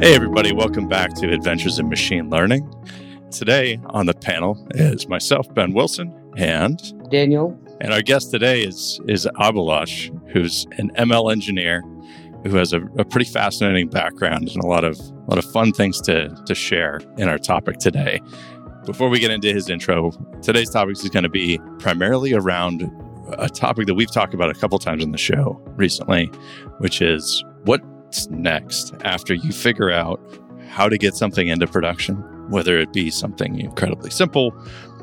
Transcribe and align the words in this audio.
Hey, 0.00 0.14
everybody, 0.14 0.50
welcome 0.54 0.88
back 0.88 1.12
to 1.16 1.30
Adventures 1.30 1.78
in 1.78 1.90
Machine 1.90 2.30
Learning. 2.30 2.66
Today 3.30 3.78
on 3.88 4.06
the 4.06 4.14
panel 4.14 4.66
is 4.70 5.06
myself, 5.08 5.52
Ben 5.52 5.74
Wilson, 5.74 6.18
and 6.38 6.80
Daniel. 7.10 7.60
And 7.82 7.92
our 7.92 8.00
guest 8.00 8.30
today 8.30 8.62
is, 8.62 8.98
is 9.06 9.28
Abhilash, 9.36 10.08
who's 10.32 10.66
an 10.78 10.90
ML 10.92 11.30
engineer 11.30 11.82
who 12.44 12.56
has 12.56 12.72
a, 12.72 12.80
a, 12.96 13.04
pretty 13.04 13.30
fascinating 13.30 13.90
background 13.90 14.48
and 14.48 14.64
a 14.64 14.66
lot 14.66 14.84
of, 14.84 14.98
a 14.98 15.24
lot 15.28 15.36
of 15.36 15.44
fun 15.52 15.70
things 15.70 16.00
to, 16.00 16.34
to 16.46 16.54
share 16.54 17.00
in 17.18 17.28
our 17.28 17.36
topic 17.36 17.76
today. 17.76 18.22
Before 18.86 19.10
we 19.10 19.18
get 19.18 19.30
into 19.30 19.52
his 19.52 19.68
intro, 19.68 20.12
today's 20.40 20.70
topic 20.70 20.96
is 20.96 21.10
going 21.10 21.24
to 21.24 21.28
be 21.28 21.60
primarily 21.78 22.32
around 22.32 22.90
a 23.36 23.50
topic 23.50 23.86
that 23.86 23.94
we've 23.94 24.10
talked 24.10 24.32
about 24.32 24.48
a 24.48 24.54
couple 24.54 24.78
times 24.78 25.04
on 25.04 25.12
the 25.12 25.18
show 25.18 25.60
recently, 25.76 26.24
which 26.78 27.02
is 27.02 27.44
what 27.64 27.82
what's 28.10 28.28
next 28.30 28.92
after 29.04 29.34
you 29.34 29.52
figure 29.52 29.92
out 29.92 30.20
how 30.66 30.88
to 30.88 30.98
get 30.98 31.14
something 31.14 31.46
into 31.46 31.64
production, 31.64 32.16
whether 32.50 32.76
it 32.76 32.92
be 32.92 33.08
something 33.08 33.60
incredibly 33.60 34.10
simple 34.10 34.52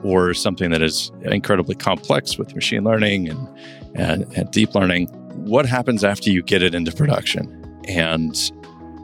or 0.04 0.34
something 0.34 0.72
that 0.72 0.82
is 0.82 1.10
incredibly 1.22 1.74
complex 1.74 2.38
with 2.38 2.54
machine 2.54 2.84
learning 2.84 3.30
and, 3.30 3.48
and, 3.96 4.24
and 4.38 4.52
deep 4.52 4.76
learning. 4.76 5.08
What 5.46 5.66
happens 5.66 6.04
after 6.04 6.30
you 6.30 6.44
get 6.44 6.62
it 6.62 6.76
into 6.76 6.92
production? 6.92 7.48
And 7.88 8.36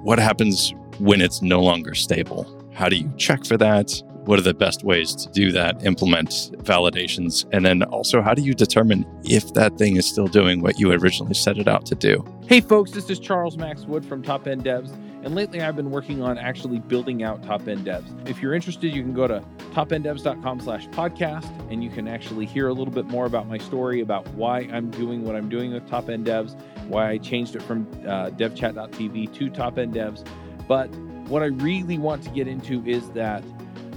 what 0.04 0.20
happens 0.20 0.74
when 1.00 1.22
it's 1.22 1.42
no 1.42 1.62
longer 1.62 1.94
stable? 1.94 2.46
How 2.74 2.90
do 2.90 2.98
you 2.98 3.10
check 3.16 3.46
for 3.46 3.56
that? 3.56 3.90
What 4.26 4.40
are 4.40 4.44
the 4.44 4.54
best 4.54 4.86
ways 4.86 5.14
to 5.16 5.30
do 5.32 5.52
that, 5.52 5.86
implement 5.86 6.30
validations? 6.64 7.46
And 7.52 7.66
then 7.66 7.84
also, 7.84 8.22
how 8.22 8.34
do 8.34 8.42
you 8.42 8.54
determine 8.54 9.06
if 9.26 9.54
that 9.54 9.78
thing 9.78 9.98
is 9.98 10.06
still 10.06 10.28
doing 10.28 10.62
what 10.62 10.80
you 10.80 10.94
originally 10.94 11.34
set 11.34 11.58
it 11.58 11.68
out 11.68 11.86
to 11.88 11.96
do? 11.96 12.26
Hey, 12.48 12.62
folks, 12.62 12.92
this 12.92 13.10
is 13.10 13.20
Charles 13.20 13.58
Max 13.58 13.82
Wood 13.82 14.06
from 14.06 14.24
Top 14.24 14.48
End 14.48 14.64
Devs. 14.64 14.94
And 15.24 15.36
lately, 15.36 15.62
I've 15.62 15.76
been 15.76 15.92
working 15.92 16.22
on 16.22 16.38
actually 16.38 16.80
building 16.80 17.22
out 17.22 17.44
Top 17.44 17.68
End 17.68 17.86
Devs. 17.86 18.30
If 18.30 18.42
you're 18.42 18.54
interested, 18.54 18.94
you 18.94 19.02
can 19.02 19.14
go 19.14 19.28
to 19.28 19.44
topenddevs.com 19.74 20.62
slash 20.62 20.88
podcast, 20.88 21.50
and 21.70 21.84
you 21.84 21.90
can 21.90 22.08
actually 22.08 22.46
hear 22.46 22.70
a 22.70 22.74
little 22.74 22.94
bit 22.94 23.08
more 23.08 23.26
about 23.26 23.48
my 23.50 23.58
story 23.58 24.00
about 24.00 24.26
why 24.36 24.70
I'm 24.72 24.90
doing 24.90 25.26
what 25.26 25.36
I'm 25.36 25.50
doing 25.50 25.74
with 25.74 25.86
Top 25.90 26.10
End 26.10 26.26
Devs, 26.26 26.58
why 26.88 27.10
I 27.10 27.18
changed 27.18 27.58
it 27.58 27.62
from 27.62 27.88
uh, 28.06 28.30
devchat.tv 28.30 29.34
to 29.34 29.50
Top 29.50 29.78
End 29.78 29.94
Devs. 29.94 30.26
But 30.66 30.88
what 31.28 31.42
I 31.42 31.48
really 31.48 31.98
want 31.98 32.24
to 32.24 32.30
get 32.30 32.48
into 32.48 32.86
is 32.86 33.10
that 33.12 33.44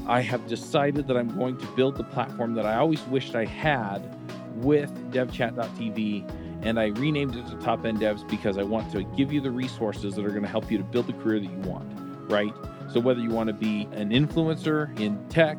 I 0.06 0.20
have 0.20 0.46
decided 0.46 1.08
that 1.08 1.16
I'm 1.16 1.36
going 1.36 1.56
to 1.58 1.66
build 1.68 1.96
the 1.96 2.04
platform 2.04 2.54
that 2.54 2.64
I 2.64 2.76
always 2.76 3.02
wished 3.08 3.34
I 3.34 3.44
had 3.44 3.98
with 4.56 4.90
devchat.tv 5.10 6.62
and 6.62 6.80
I 6.80 6.86
renamed 6.86 7.36
it 7.36 7.46
to 7.48 7.56
Top 7.56 7.84
End 7.84 7.98
Devs 7.98 8.28
because 8.28 8.56
I 8.56 8.62
want 8.62 8.90
to 8.92 9.02
give 9.16 9.32
you 9.32 9.40
the 9.40 9.50
resources 9.50 10.14
that 10.14 10.24
are 10.24 10.30
going 10.30 10.42
to 10.42 10.48
help 10.48 10.70
you 10.70 10.78
to 10.78 10.84
build 10.84 11.06
the 11.06 11.12
career 11.12 11.40
that 11.40 11.50
you 11.50 11.58
want, 11.58 11.88
right? 12.30 12.54
So 12.92 13.00
whether 13.00 13.20
you 13.20 13.30
want 13.30 13.48
to 13.48 13.52
be 13.52 13.88
an 13.92 14.10
influencer 14.10 14.98
in 14.98 15.28
tech, 15.28 15.58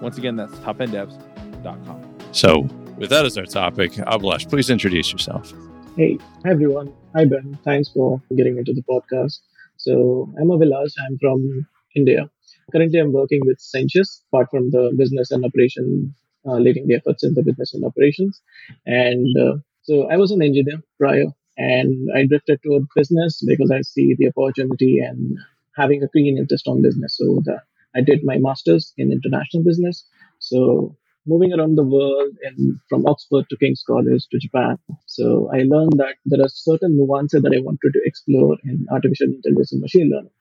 Once 0.00 0.18
again, 0.18 0.36
that's 0.36 0.52
topenddevs.com. 0.56 2.18
So, 2.32 2.60
with 2.96 3.10
that 3.10 3.24
as 3.24 3.36
our 3.38 3.44
topic, 3.44 3.92
Abhilash, 3.92 4.48
please 4.48 4.70
introduce 4.70 5.12
yourself. 5.12 5.52
Hey, 5.96 6.18
hi 6.44 6.50
everyone. 6.50 6.92
Hi 7.14 7.24
Ben. 7.24 7.58
Thanks 7.64 7.88
for 7.88 8.22
getting 8.36 8.56
into 8.58 8.72
the 8.72 8.82
podcast. 8.82 9.40
So, 9.76 10.32
I'm 10.40 10.48
Abhilash. 10.48 10.92
I'm 11.06 11.18
from 11.18 11.66
India. 11.96 12.30
Currently, 12.72 12.98
I'm 12.98 13.12
working 13.12 13.40
with 13.44 13.58
Censius, 13.58 14.22
apart 14.28 14.48
from 14.50 14.70
the 14.70 14.94
business 14.96 15.30
and 15.30 15.44
operations, 15.44 16.14
uh, 16.46 16.54
leading 16.54 16.86
the 16.86 16.94
efforts 16.94 17.24
in 17.24 17.34
the 17.34 17.42
business 17.42 17.74
and 17.74 17.84
operations. 17.84 18.40
And 18.86 19.36
uh, 19.36 19.56
so, 19.82 20.08
I 20.10 20.16
was 20.16 20.30
an 20.30 20.42
engineer 20.42 20.80
prior 20.98 21.26
and 21.60 22.08
I 22.16 22.26
drifted 22.26 22.60
toward 22.62 22.84
business 22.96 23.42
because 23.46 23.70
I 23.70 23.82
see 23.82 24.14
the 24.18 24.28
opportunity 24.28 24.98
and 24.98 25.36
having 25.76 26.02
a 26.02 26.08
keen 26.08 26.38
interest 26.38 26.66
on 26.66 26.82
business. 26.82 27.16
So 27.18 27.42
the, 27.44 27.60
I 27.96 28.00
did 28.02 28.20
my 28.24 28.38
master's 28.38 28.92
in 28.96 29.12
international 29.12 29.64
business. 29.64 30.06
So 30.38 30.96
moving 31.26 31.52
around 31.52 31.76
the 31.76 31.84
world 31.84 32.34
and 32.44 32.78
from 32.88 33.06
Oxford 33.06 33.44
to 33.50 33.56
King's 33.58 33.82
College 33.86 34.26
to 34.30 34.38
Japan. 34.38 34.78
So 35.06 35.50
I 35.52 35.58
learned 35.74 35.94
that 35.98 36.16
there 36.24 36.40
are 36.44 36.48
certain 36.48 36.96
nuances 36.96 37.42
that 37.42 37.54
I 37.54 37.60
wanted 37.60 37.92
to 37.92 38.00
explore 38.04 38.56
in 38.64 38.86
artificial 38.90 39.28
intelligence 39.28 39.72
and 39.72 39.80
machine 39.82 40.10
learning. 40.10 40.32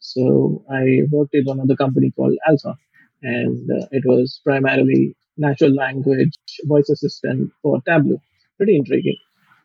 So 0.00 0.64
I 0.70 1.02
worked 1.10 1.34
in 1.34 1.44
one 1.44 1.60
other 1.60 1.76
company 1.76 2.12
called 2.14 2.34
Alpha, 2.48 2.76
and 3.22 3.68
uh, 3.70 3.86
it 3.90 4.04
was 4.06 4.40
primarily 4.44 5.16
natural 5.36 5.72
language 5.74 6.36
voice 6.64 6.88
assistant 6.88 7.50
for 7.62 7.80
Tableau. 7.86 8.20
Pretty 8.56 8.76
intriguing. 8.76 9.16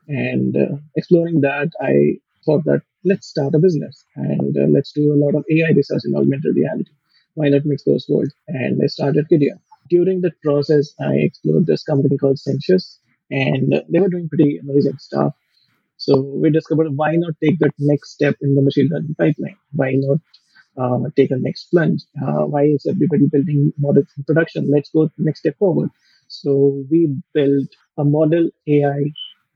And 0.08 0.56
uh, 0.56 0.78
exploring 0.96 1.42
that, 1.42 1.72
I 1.82 2.20
thought 2.46 2.64
that 2.66 2.82
let's 3.06 3.28
start 3.28 3.56
a 3.56 3.60
business 3.60 4.04
and 4.16 4.56
uh, 4.58 4.68
let's 4.68 4.92
do 4.94 5.14
a 5.14 5.20
lot 5.24 5.36
of 5.36 5.46
AI 5.52 5.72
research 5.76 6.02
in 6.06 6.16
augmented 6.16 6.56
reality. 6.56 6.92
Why 7.36 7.50
not 7.50 7.66
mix 7.66 7.84
those 7.84 8.06
worlds? 8.10 8.34
And 8.48 8.82
I 8.84 8.88
started 8.88 9.28
Kidia. 9.32 9.60
During 9.90 10.22
that 10.22 10.40
process, 10.42 10.94
I 11.00 11.16
explored 11.16 11.66
this 11.68 11.84
company 11.84 12.18
called 12.18 12.38
Censius, 12.38 12.98
and 13.32 13.74
they 13.90 14.00
were 14.00 14.10
doing 14.10 14.30
pretty 14.30 14.58
amazing 14.58 14.98
stuff. 15.00 15.34
So 15.98 16.20
we 16.22 16.50
discovered 16.52 16.96
why 16.98 17.16
not 17.16 17.34
take 17.44 17.60
that 17.60 17.74
next 17.80 18.12
step 18.12 18.36
in 18.42 18.56
the 18.56 18.62
machine 18.62 18.90
learning 18.92 19.16
pipeline? 19.18 19.58
Why 19.72 19.94
not 19.96 20.20
uh, 20.78 21.10
take 21.16 21.32
a 21.32 21.38
next 21.38 21.66
plunge? 21.72 22.02
Uh, 22.22 22.46
why 22.46 22.64
is 22.66 22.86
everybody 22.90 23.28
building 23.28 23.74
models 23.78 24.08
in 24.18 24.24
production? 24.24 24.70
Let's 24.70 24.90
go 24.90 25.10
next 25.18 25.40
step 25.40 25.58
forward. 25.58 25.90
So 26.28 26.84
we 26.90 27.16
built 27.34 27.70
a 27.98 28.04
model 28.04 28.50
AI 28.68 29.12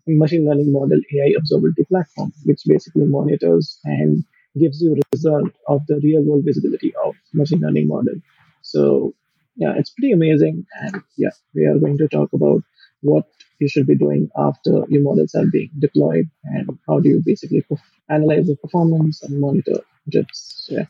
machine 0.08 0.46
learning 0.48 0.72
model 0.72 1.00
AI 1.14 1.32
observability 1.40 1.88
platform, 1.90 2.32
which 2.46 2.62
basically 2.66 3.06
monitors 3.06 3.80
and 3.84 4.24
gives 4.60 4.82
you 4.82 4.94
a 4.94 5.00
result 5.14 5.52
of 5.68 5.82
the 5.88 6.00
real 6.04 6.24
world 6.24 6.44
visibility 6.46 6.94
of 7.06 7.16
machine 7.34 7.60
learning 7.60 7.88
model. 7.88 8.16
So 8.62 9.14
yeah, 9.56 9.74
it's 9.78 9.90
pretty 9.90 10.12
amazing. 10.12 10.66
And 10.82 11.02
yeah, 11.18 11.32
we 11.54 11.66
are 11.66 11.78
going 11.78 11.98
to 11.98 12.08
talk 12.08 12.34
about 12.34 12.62
what 13.02 13.26
you 13.60 13.68
should 13.68 13.88
be 13.88 13.96
doing 13.96 14.30
after 14.38 14.84
your 14.90 15.02
models 15.02 15.34
are 15.36 15.46
being 15.52 15.70
deployed 15.80 16.30
and 16.44 16.70
how 16.88 17.00
do 17.00 17.10
you 17.10 17.22
basically 17.26 17.66
analyze 18.10 18.48
the 18.48 18.56
performance 18.56 19.22
and 19.24 19.40
monitor 19.40 19.82
drifts. 20.10 20.68
Yeah. 20.70 20.86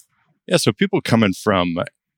Yeah. 0.47 0.57
So 0.57 0.72
people 0.72 1.01
coming 1.01 1.33
from 1.33 1.77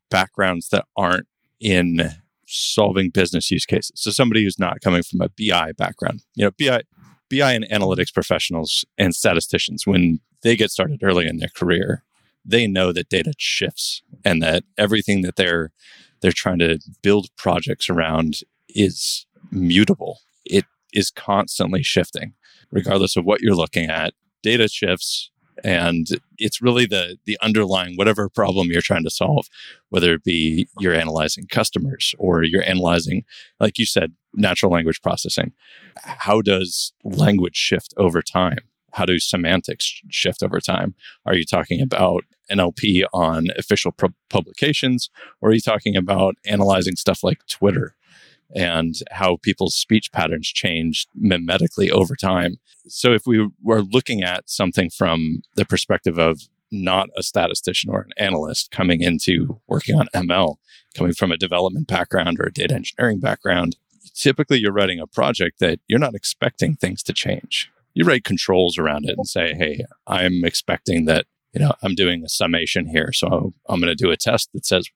backgrounds 0.09 0.69
that 0.69 0.85
aren't 0.97 1.27
in 1.59 2.11
solving 2.47 3.09
business 3.11 3.51
use 3.51 3.65
cases. 3.65 3.91
So 3.95 4.11
somebody 4.11 4.43
who's 4.43 4.59
not 4.59 4.81
coming 4.81 5.03
from 5.03 5.21
a 5.21 5.29
BI 5.29 5.73
background, 5.73 6.23
you 6.35 6.45
know, 6.45 6.51
BI, 6.59 6.81
BI 7.29 7.53
and 7.53 7.67
analytics 7.69 8.13
professionals 8.13 8.85
and 8.97 9.13
statisticians, 9.16 9.85
when 9.85 10.19
they 10.41 10.56
get 10.56 10.72
started 10.72 11.03
early 11.03 11.28
in 11.28 11.38
their 11.38 11.50
career, 11.56 12.03
they 12.45 12.67
know 12.67 12.91
that 12.91 13.09
data 13.09 13.34
shifts 13.38 14.01
and 14.25 14.41
that 14.41 14.63
everything 14.78 15.22
that 15.22 15.35
they're 15.35 15.72
they're 16.22 16.31
trying 16.34 16.59
to 16.59 16.79
build 17.01 17.28
projects 17.38 17.89
around 17.89 18.41
is 18.68 19.25
mutable. 19.51 20.19
It 20.45 20.65
is 20.94 21.12
constantly 21.12 21.81
shifting, 21.81 22.33
regardless 22.71 23.15
of 23.15 23.24
what 23.24 23.42
you're 23.42 23.56
looking 23.56 23.89
at. 23.89 24.13
Data 24.44 24.68
shifts, 24.68 25.31
and 25.63 26.07
it's 26.38 26.61
really 26.61 26.85
the 26.85 27.17
the 27.25 27.38
underlying 27.41 27.95
whatever 27.95 28.29
problem 28.29 28.67
you're 28.69 28.81
trying 28.81 29.03
to 29.03 29.09
solve 29.09 29.47
whether 29.89 30.13
it 30.13 30.23
be 30.23 30.67
you're 30.79 30.94
analyzing 30.94 31.45
customers 31.47 32.13
or 32.17 32.44
you're 32.44 32.63
analyzing 32.63 33.23
like 33.59 33.77
you 33.77 33.85
said 33.85 34.13
natural 34.35 34.71
language 34.71 35.01
processing 35.01 35.53
how 36.03 36.41
does 36.41 36.94
language 37.03 37.56
shift 37.56 37.94
over 37.97 38.21
time? 38.21 38.59
How 38.94 39.06
do 39.06 39.19
semantics 39.19 40.01
shift 40.09 40.41
over 40.41 40.59
time? 40.59 40.95
Are 41.25 41.35
you 41.35 41.45
talking 41.45 41.81
about 41.81 42.23
nlp 42.51 43.03
on 43.13 43.45
official 43.59 43.94
publications 44.31 45.12
or 45.39 45.50
are 45.50 45.53
you 45.53 45.62
talking 45.62 45.95
about 45.95 46.33
analyzing 46.45 46.95
stuff 46.95 47.23
like 47.23 47.45
twitter 47.45 47.94
and 48.56 48.96
how 49.12 49.38
people's 49.42 49.75
speech 49.75 50.12
patterns 50.12 50.48
change 50.48 51.07
mimetically 51.19 51.90
over 51.90 52.16
time. 52.16 52.57
So 52.88 53.13
if 53.13 53.25
we 53.25 53.48
were 53.62 53.81
looking 53.81 54.24
at 54.24 54.50
something 54.50 54.90
from 54.90 55.42
the 55.56 55.66
perspective 55.66 56.18
of 56.18 56.42
not 56.72 57.10
a 57.18 57.24
statistician 57.24 57.90
or 57.90 58.01
an 58.01 58.12
analyst 58.18 58.72
coming 58.72 59.01
into 59.01 59.60
working 59.68 60.00
on 60.00 60.07
ML, 60.13 60.56
coming 60.96 61.13
from 61.13 61.31
a 61.31 61.38
development 61.38 61.88
background 61.88 62.40
or 62.40 62.46
a 62.46 62.54
data 62.54 62.75
engineering 62.75 63.19
background, 63.19 63.75
typically 64.13 64.60
you're 64.60 64.74
writing 64.74 65.00
a 65.00 65.07
project 65.07 65.60
that 65.60 65.80
you're 65.88 66.00
not 66.00 66.16
expecting 66.16 66.75
things 66.75 67.04
to 67.04 67.13
change. 67.13 67.72
You 67.94 68.06
write 68.06 68.24
controls 68.24 68.78
around 68.78 69.06
it 69.06 69.18
and 69.18 69.28
say, 69.28 69.54
hey, 69.54 69.84
I'm 70.07 70.44
expecting 70.44 71.06
that 71.06 71.25
you 71.54 71.60
know, 71.60 71.74
I'm 71.81 71.96
doing 71.96 72.24
a 72.24 72.30
summation 72.30 72.88
here. 72.88 73.12
So 73.13 73.54
I'm 73.68 73.80
going 73.80 73.96
to 73.96 73.96
do 73.96 74.12
a 74.12 74.18
test 74.18 74.50
that 74.54 74.66
says, 74.66 74.88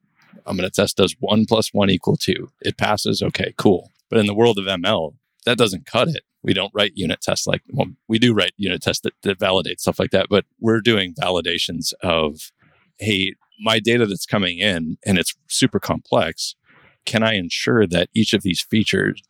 I'm 0.46 0.56
going 0.56 0.68
to 0.68 0.74
test 0.74 0.96
does 0.96 1.16
one 1.20 1.46
plus 1.46 1.72
one 1.72 1.90
equal 1.90 2.16
two. 2.16 2.50
It 2.60 2.76
passes. 2.76 3.22
Okay, 3.22 3.54
cool. 3.56 3.90
But 4.10 4.18
in 4.18 4.26
the 4.26 4.34
world 4.34 4.58
of 4.58 4.66
ML, 4.66 5.14
that 5.44 5.58
doesn't 5.58 5.86
cut 5.86 6.08
it. 6.08 6.22
We 6.42 6.52
don't 6.52 6.72
write 6.74 6.92
unit 6.94 7.20
tests 7.20 7.46
like, 7.46 7.62
well, 7.70 7.88
we 8.06 8.18
do 8.18 8.34
write 8.34 8.52
unit 8.56 8.82
tests 8.82 9.02
that, 9.02 9.14
that 9.22 9.38
validate 9.38 9.80
stuff 9.80 9.98
like 9.98 10.10
that, 10.10 10.26
but 10.28 10.44
we're 10.60 10.80
doing 10.80 11.14
validations 11.14 11.92
of, 12.02 12.52
hey, 12.98 13.34
my 13.60 13.78
data 13.78 14.06
that's 14.06 14.26
coming 14.26 14.58
in 14.58 14.98
and 15.04 15.18
it's 15.18 15.34
super 15.48 15.80
complex. 15.80 16.54
Can 17.06 17.22
I 17.22 17.34
ensure 17.34 17.86
that 17.86 18.08
each 18.14 18.32
of 18.32 18.42
these 18.42 18.60
features 18.60 19.22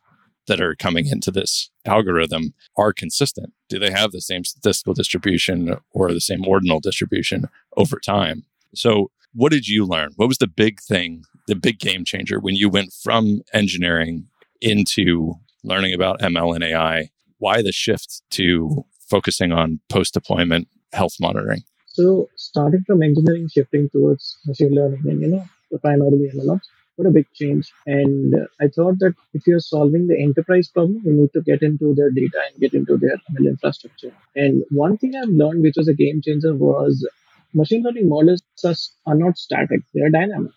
that 0.47 0.61
are 0.61 0.75
coming 0.75 1.07
into 1.07 1.31
this 1.31 1.71
algorithm 1.85 2.53
are 2.77 2.93
consistent? 2.93 3.53
Do 3.69 3.79
they 3.79 3.91
have 3.91 4.11
the 4.11 4.21
same 4.21 4.43
statistical 4.43 4.93
distribution 4.93 5.77
or 5.91 6.13
the 6.13 6.21
same 6.21 6.45
ordinal 6.45 6.79
distribution 6.79 7.49
over 7.77 7.99
time? 7.99 8.45
So, 8.73 9.11
what 9.35 9.51
did 9.51 9.67
you 9.67 9.85
learn? 9.85 10.11
What 10.15 10.27
was 10.27 10.37
the 10.37 10.47
big 10.47 10.79
thing, 10.81 11.23
the 11.47 11.55
big 11.55 11.77
game 11.77 12.05
changer 12.05 12.39
when 12.39 12.55
you 12.55 12.69
went 12.69 12.93
from 12.93 13.41
engineering 13.53 14.27
into 14.61 15.33
learning 15.63 15.93
about 15.93 16.21
ML 16.21 16.55
and 16.55 16.63
AI? 16.63 17.09
Why 17.37 17.61
the 17.61 17.73
shift 17.73 18.21
to 18.31 18.85
focusing 19.09 19.51
on 19.51 19.81
post 19.89 20.13
deployment 20.13 20.69
health 20.93 21.15
monitoring? 21.19 21.63
So, 21.87 22.29
starting 22.35 22.83
from 22.87 23.03
engineering, 23.03 23.49
shifting 23.53 23.89
towards 23.89 24.37
machine 24.45 24.73
learning, 24.73 25.01
and 25.05 25.21
you 25.21 25.27
know, 25.27 25.45
the 25.69 25.79
primarily 25.79 26.29
MLOps, 26.33 26.67
what 26.95 27.07
a 27.07 27.11
big 27.11 27.27
change. 27.33 27.71
And 27.85 28.35
uh, 28.35 28.47
I 28.59 28.67
thought 28.67 28.99
that 28.99 29.15
if 29.33 29.45
you're 29.47 29.59
solving 29.59 30.07
the 30.07 30.19
enterprise 30.19 30.69
problem, 30.69 31.01
you 31.05 31.13
need 31.13 31.33
to 31.33 31.41
get 31.41 31.61
into 31.61 31.93
their 31.93 32.09
data 32.09 32.41
and 32.47 32.59
get 32.59 32.73
into 32.73 32.97
their 32.97 33.17
ML 33.31 33.49
infrastructure. 33.49 34.11
And 34.35 34.63
one 34.71 34.97
thing 34.97 35.15
I've 35.15 35.29
learned, 35.29 35.61
which 35.61 35.75
was 35.77 35.89
a 35.89 35.93
game 35.93 36.21
changer, 36.23 36.53
was 36.53 37.07
machine 37.55 37.83
learning 37.83 38.09
models 38.09 38.43
are, 38.65 38.75
are 39.07 39.15
not 39.15 39.37
static, 39.37 39.81
they 39.93 40.01
are 40.01 40.09
dynamic. 40.11 40.51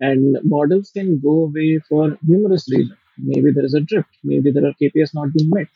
And 0.00 0.38
models 0.44 0.90
can 0.90 1.20
go 1.20 1.44
away 1.44 1.80
for 1.88 2.18
numerous 2.26 2.68
reasons. 2.70 2.98
Maybe 3.18 3.52
there 3.52 3.64
is 3.64 3.74
a 3.74 3.80
drift, 3.80 4.08
maybe 4.24 4.50
there 4.52 4.66
are 4.66 4.74
KPIs 4.80 5.14
not 5.14 5.32
being 5.32 5.50
met, 5.50 5.68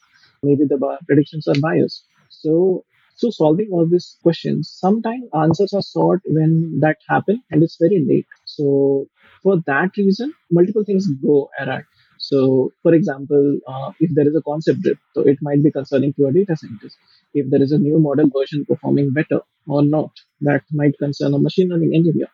maybe 0.42 0.64
the 0.64 0.78
predictions 1.06 1.46
are 1.48 1.60
biased. 1.60 2.04
So 2.30 2.84
so 3.16 3.30
solving 3.30 3.70
all 3.72 3.86
these 3.88 4.18
questions, 4.22 4.70
sometimes 4.78 5.24
answers 5.34 5.72
are 5.72 5.82
sought 5.82 6.20
when 6.26 6.80
that 6.80 6.98
happen 7.08 7.42
and 7.50 7.62
it's 7.62 7.78
very 7.80 8.04
late. 8.06 8.26
So 8.44 9.08
for 9.42 9.58
that 9.66 9.96
reason, 9.96 10.34
multiple 10.50 10.84
things 10.84 11.06
go 11.22 11.50
awry. 11.60 11.82
So, 12.28 12.72
for 12.82 12.92
example, 12.94 13.58
uh, 13.68 13.92
if 14.00 14.10
there 14.14 14.26
is 14.28 14.34
a 14.34 14.42
concept 14.42 14.80
drift, 14.82 15.00
so 15.14 15.20
it 15.20 15.38
might 15.42 15.62
be 15.62 15.70
concerning 15.70 16.12
to 16.14 16.26
a 16.26 16.32
data 16.32 16.56
scientist. 16.56 16.96
If 17.34 17.50
there 17.50 17.62
is 17.62 17.72
a 17.72 17.78
new 17.78 17.98
model 18.00 18.28
version 18.36 18.64
performing 18.64 19.10
better 19.12 19.40
or 19.68 19.82
not, 19.84 20.10
that 20.40 20.62
might 20.72 20.98
concern 20.98 21.34
a 21.34 21.38
machine 21.38 21.68
learning 21.68 21.94
engineer. 21.94 22.28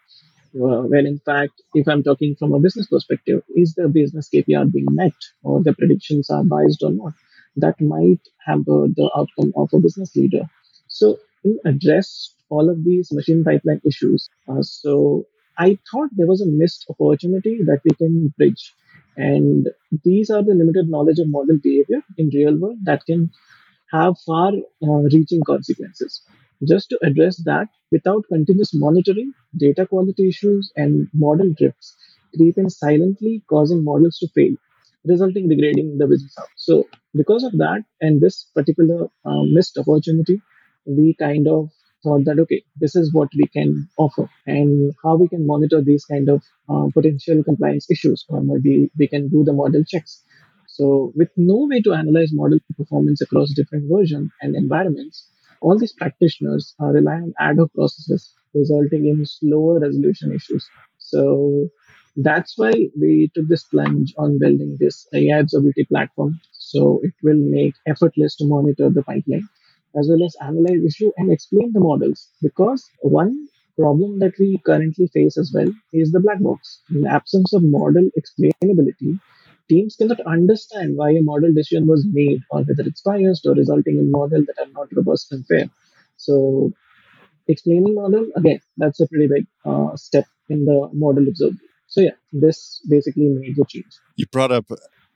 Uh, 0.54 0.82
when 0.92 1.06
in 1.06 1.18
fact, 1.18 1.54
if 1.74 1.88
I'm 1.88 2.02
talking 2.02 2.34
from 2.38 2.52
a 2.54 2.60
business 2.60 2.86
perspective, 2.86 3.42
is 3.56 3.74
the 3.74 3.88
business 3.88 4.28
KPI 4.34 4.72
being 4.72 4.86
met 4.90 5.18
or 5.42 5.62
the 5.62 5.74
predictions 5.74 6.30
are 6.30 6.44
biased 6.44 6.82
or 6.82 6.90
not? 6.90 7.14
That 7.56 7.80
might 7.80 8.20
hamper 8.46 8.88
the 8.96 9.10
outcome 9.16 9.52
of 9.56 9.70
a 9.74 9.78
business 9.78 10.14
leader. 10.16 10.44
So, 10.88 11.18
to 11.44 11.58
address 11.66 12.34
all 12.50 12.70
of 12.70 12.84
these 12.84 13.12
machine 13.12 13.44
pipeline 13.44 13.80
issues, 13.84 14.28
uh, 14.48 14.62
so 14.62 15.26
I 15.58 15.78
thought 15.90 16.10
there 16.12 16.26
was 16.26 16.40
a 16.40 16.46
missed 16.46 16.86
opportunity 16.88 17.58
that 17.64 17.80
we 17.84 17.90
can 17.94 18.32
bridge. 18.38 18.72
And 19.16 19.68
these 20.04 20.30
are 20.30 20.42
the 20.42 20.54
limited 20.54 20.88
knowledge 20.88 21.18
of 21.18 21.28
model 21.28 21.58
behavior 21.62 22.02
in 22.18 22.30
real 22.34 22.56
world 22.58 22.78
that 22.84 23.04
can 23.06 23.30
have 23.92 24.18
far 24.26 24.52
uh, 24.82 25.02
reaching 25.14 25.42
consequences. 25.46 26.22
Just 26.66 26.88
to 26.90 26.98
address 27.02 27.42
that, 27.44 27.68
without 27.90 28.24
continuous 28.28 28.72
monitoring, 28.74 29.32
data 29.56 29.86
quality 29.86 30.28
issues 30.28 30.72
and 30.76 31.08
model 31.12 31.52
drifts 31.58 31.96
creep 32.36 32.56
in 32.56 32.70
silently, 32.70 33.42
causing 33.48 33.84
models 33.84 34.18
to 34.18 34.28
fail, 34.28 34.54
resulting 35.04 35.44
in 35.44 35.50
degrading 35.50 35.98
the 35.98 36.06
business 36.06 36.34
out. 36.40 36.48
So, 36.56 36.88
because 37.14 37.44
of 37.44 37.52
that 37.58 37.84
and 38.00 38.20
this 38.20 38.46
particular 38.54 39.08
uh, 39.24 39.42
missed 39.42 39.76
opportunity, 39.78 40.40
we 40.86 41.14
kind 41.14 41.46
of 41.48 41.70
thought 42.02 42.24
that 42.24 42.38
okay 42.38 42.62
this 42.76 42.94
is 42.96 43.12
what 43.12 43.28
we 43.36 43.46
can 43.56 43.88
offer 43.96 44.28
and 44.46 44.94
how 45.02 45.16
we 45.16 45.28
can 45.28 45.46
monitor 45.46 45.80
these 45.82 46.04
kind 46.04 46.28
of 46.28 46.42
uh, 46.68 46.86
potential 46.94 47.42
compliance 47.44 47.90
issues 47.90 48.24
or 48.28 48.40
maybe 48.42 48.90
we 48.98 49.08
can 49.08 49.28
do 49.28 49.44
the 49.44 49.52
model 49.52 49.84
checks. 49.84 50.22
So 50.66 51.12
with 51.14 51.30
no 51.36 51.68
way 51.70 51.82
to 51.82 51.92
analyze 51.92 52.30
model 52.32 52.58
performance 52.76 53.20
across 53.20 53.52
different 53.52 53.90
versions 53.90 54.30
and 54.40 54.56
environments 54.56 55.28
all 55.62 55.78
these 55.78 55.92
practitioners 55.92 56.74
rely 56.80 57.14
on 57.14 57.32
ad 57.38 57.58
hoc 57.58 57.72
processes 57.74 58.34
resulting 58.54 59.06
in 59.06 59.24
slower 59.24 59.78
resolution 59.78 60.32
issues. 60.32 60.68
So 60.98 61.68
that's 62.16 62.58
why 62.58 62.72
we 63.00 63.30
took 63.34 63.48
this 63.48 63.64
plunge 63.64 64.12
on 64.18 64.38
building 64.38 64.76
this 64.78 65.06
AI 65.14 65.42
observability 65.42 65.88
platform. 65.88 66.40
So 66.52 67.00
it 67.02 67.14
will 67.22 67.42
make 67.58 67.74
effortless 67.86 68.36
to 68.36 68.46
monitor 68.46 68.90
the 68.90 69.02
pipeline 69.02 69.48
as 69.96 70.08
well 70.08 70.24
as 70.24 70.36
analyze 70.40 70.84
issue 70.86 71.10
and 71.16 71.30
explain 71.32 71.72
the 71.72 71.80
models. 71.80 72.28
Because 72.42 72.88
one 73.00 73.48
problem 73.78 74.18
that 74.20 74.32
we 74.38 74.58
currently 74.64 75.06
face 75.08 75.36
as 75.38 75.52
well 75.54 75.70
is 75.92 76.12
the 76.12 76.20
black 76.20 76.40
box. 76.40 76.82
In 76.90 77.06
absence 77.06 77.52
of 77.52 77.62
model 77.62 78.08
explainability, 78.18 79.18
teams 79.68 79.96
cannot 79.96 80.20
understand 80.20 80.96
why 80.96 81.10
a 81.10 81.22
model 81.22 81.52
decision 81.52 81.86
was 81.86 82.06
made 82.10 82.40
or 82.50 82.62
whether 82.62 82.88
it's 82.88 83.02
biased 83.02 83.46
or 83.46 83.54
resulting 83.54 83.98
in 83.98 84.10
models 84.10 84.46
that 84.46 84.58
are 84.62 84.72
not 84.72 84.88
robust 84.94 85.32
and 85.32 85.46
fair. 85.46 85.68
So 86.16 86.72
explaining 87.48 87.94
model, 87.94 88.26
again, 88.36 88.60
that's 88.76 89.00
a 89.00 89.08
pretty 89.08 89.28
big 89.28 89.46
uh, 89.64 89.96
step 89.96 90.26
in 90.48 90.64
the 90.64 90.90
model 90.92 91.24
observability. 91.24 91.68
So 91.86 92.00
yeah, 92.00 92.16
this 92.32 92.80
basically 92.88 93.28
made 93.28 93.56
the 93.56 93.66
change. 93.68 93.92
You 94.16 94.26
brought 94.26 94.50
up 94.50 94.66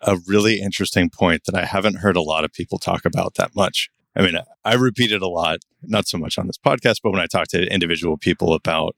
a 0.02 0.16
really 0.26 0.60
interesting 0.60 1.08
point 1.08 1.44
that 1.46 1.54
I 1.54 1.64
haven't 1.64 1.96
heard 1.96 2.16
a 2.16 2.22
lot 2.22 2.44
of 2.44 2.52
people 2.52 2.78
talk 2.78 3.06
about 3.06 3.36
that 3.36 3.56
much. 3.56 3.88
I 4.16 4.22
mean, 4.22 4.38
I 4.64 4.74
repeat 4.74 5.12
it 5.12 5.22
a 5.22 5.28
lot, 5.28 5.58
not 5.82 6.08
so 6.08 6.16
much 6.16 6.38
on 6.38 6.46
this 6.46 6.58
podcast, 6.58 7.00
but 7.02 7.12
when 7.12 7.20
I 7.20 7.26
talk 7.26 7.48
to 7.48 7.72
individual 7.72 8.16
people 8.16 8.54
about, 8.54 8.96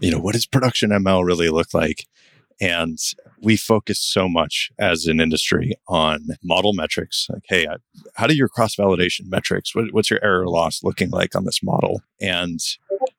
you 0.00 0.10
know, 0.10 0.18
what 0.18 0.32
does 0.32 0.46
production 0.46 0.90
ML 0.90 1.24
really 1.24 1.48
look 1.48 1.72
like? 1.72 2.06
And 2.60 2.98
we 3.42 3.56
focus 3.56 4.00
so 4.00 4.28
much 4.28 4.70
as 4.78 5.06
an 5.06 5.20
industry 5.20 5.74
on 5.88 6.26
model 6.42 6.72
metrics. 6.72 7.28
Like, 7.30 7.42
hey, 7.48 7.66
how 8.14 8.26
do 8.26 8.34
your 8.34 8.48
cross 8.48 8.74
validation 8.74 9.28
metrics? 9.28 9.74
What, 9.74 9.92
what's 9.92 10.10
your 10.10 10.24
error 10.24 10.48
loss 10.48 10.82
looking 10.82 11.10
like 11.10 11.36
on 11.36 11.44
this 11.44 11.62
model? 11.62 12.00
And 12.20 12.58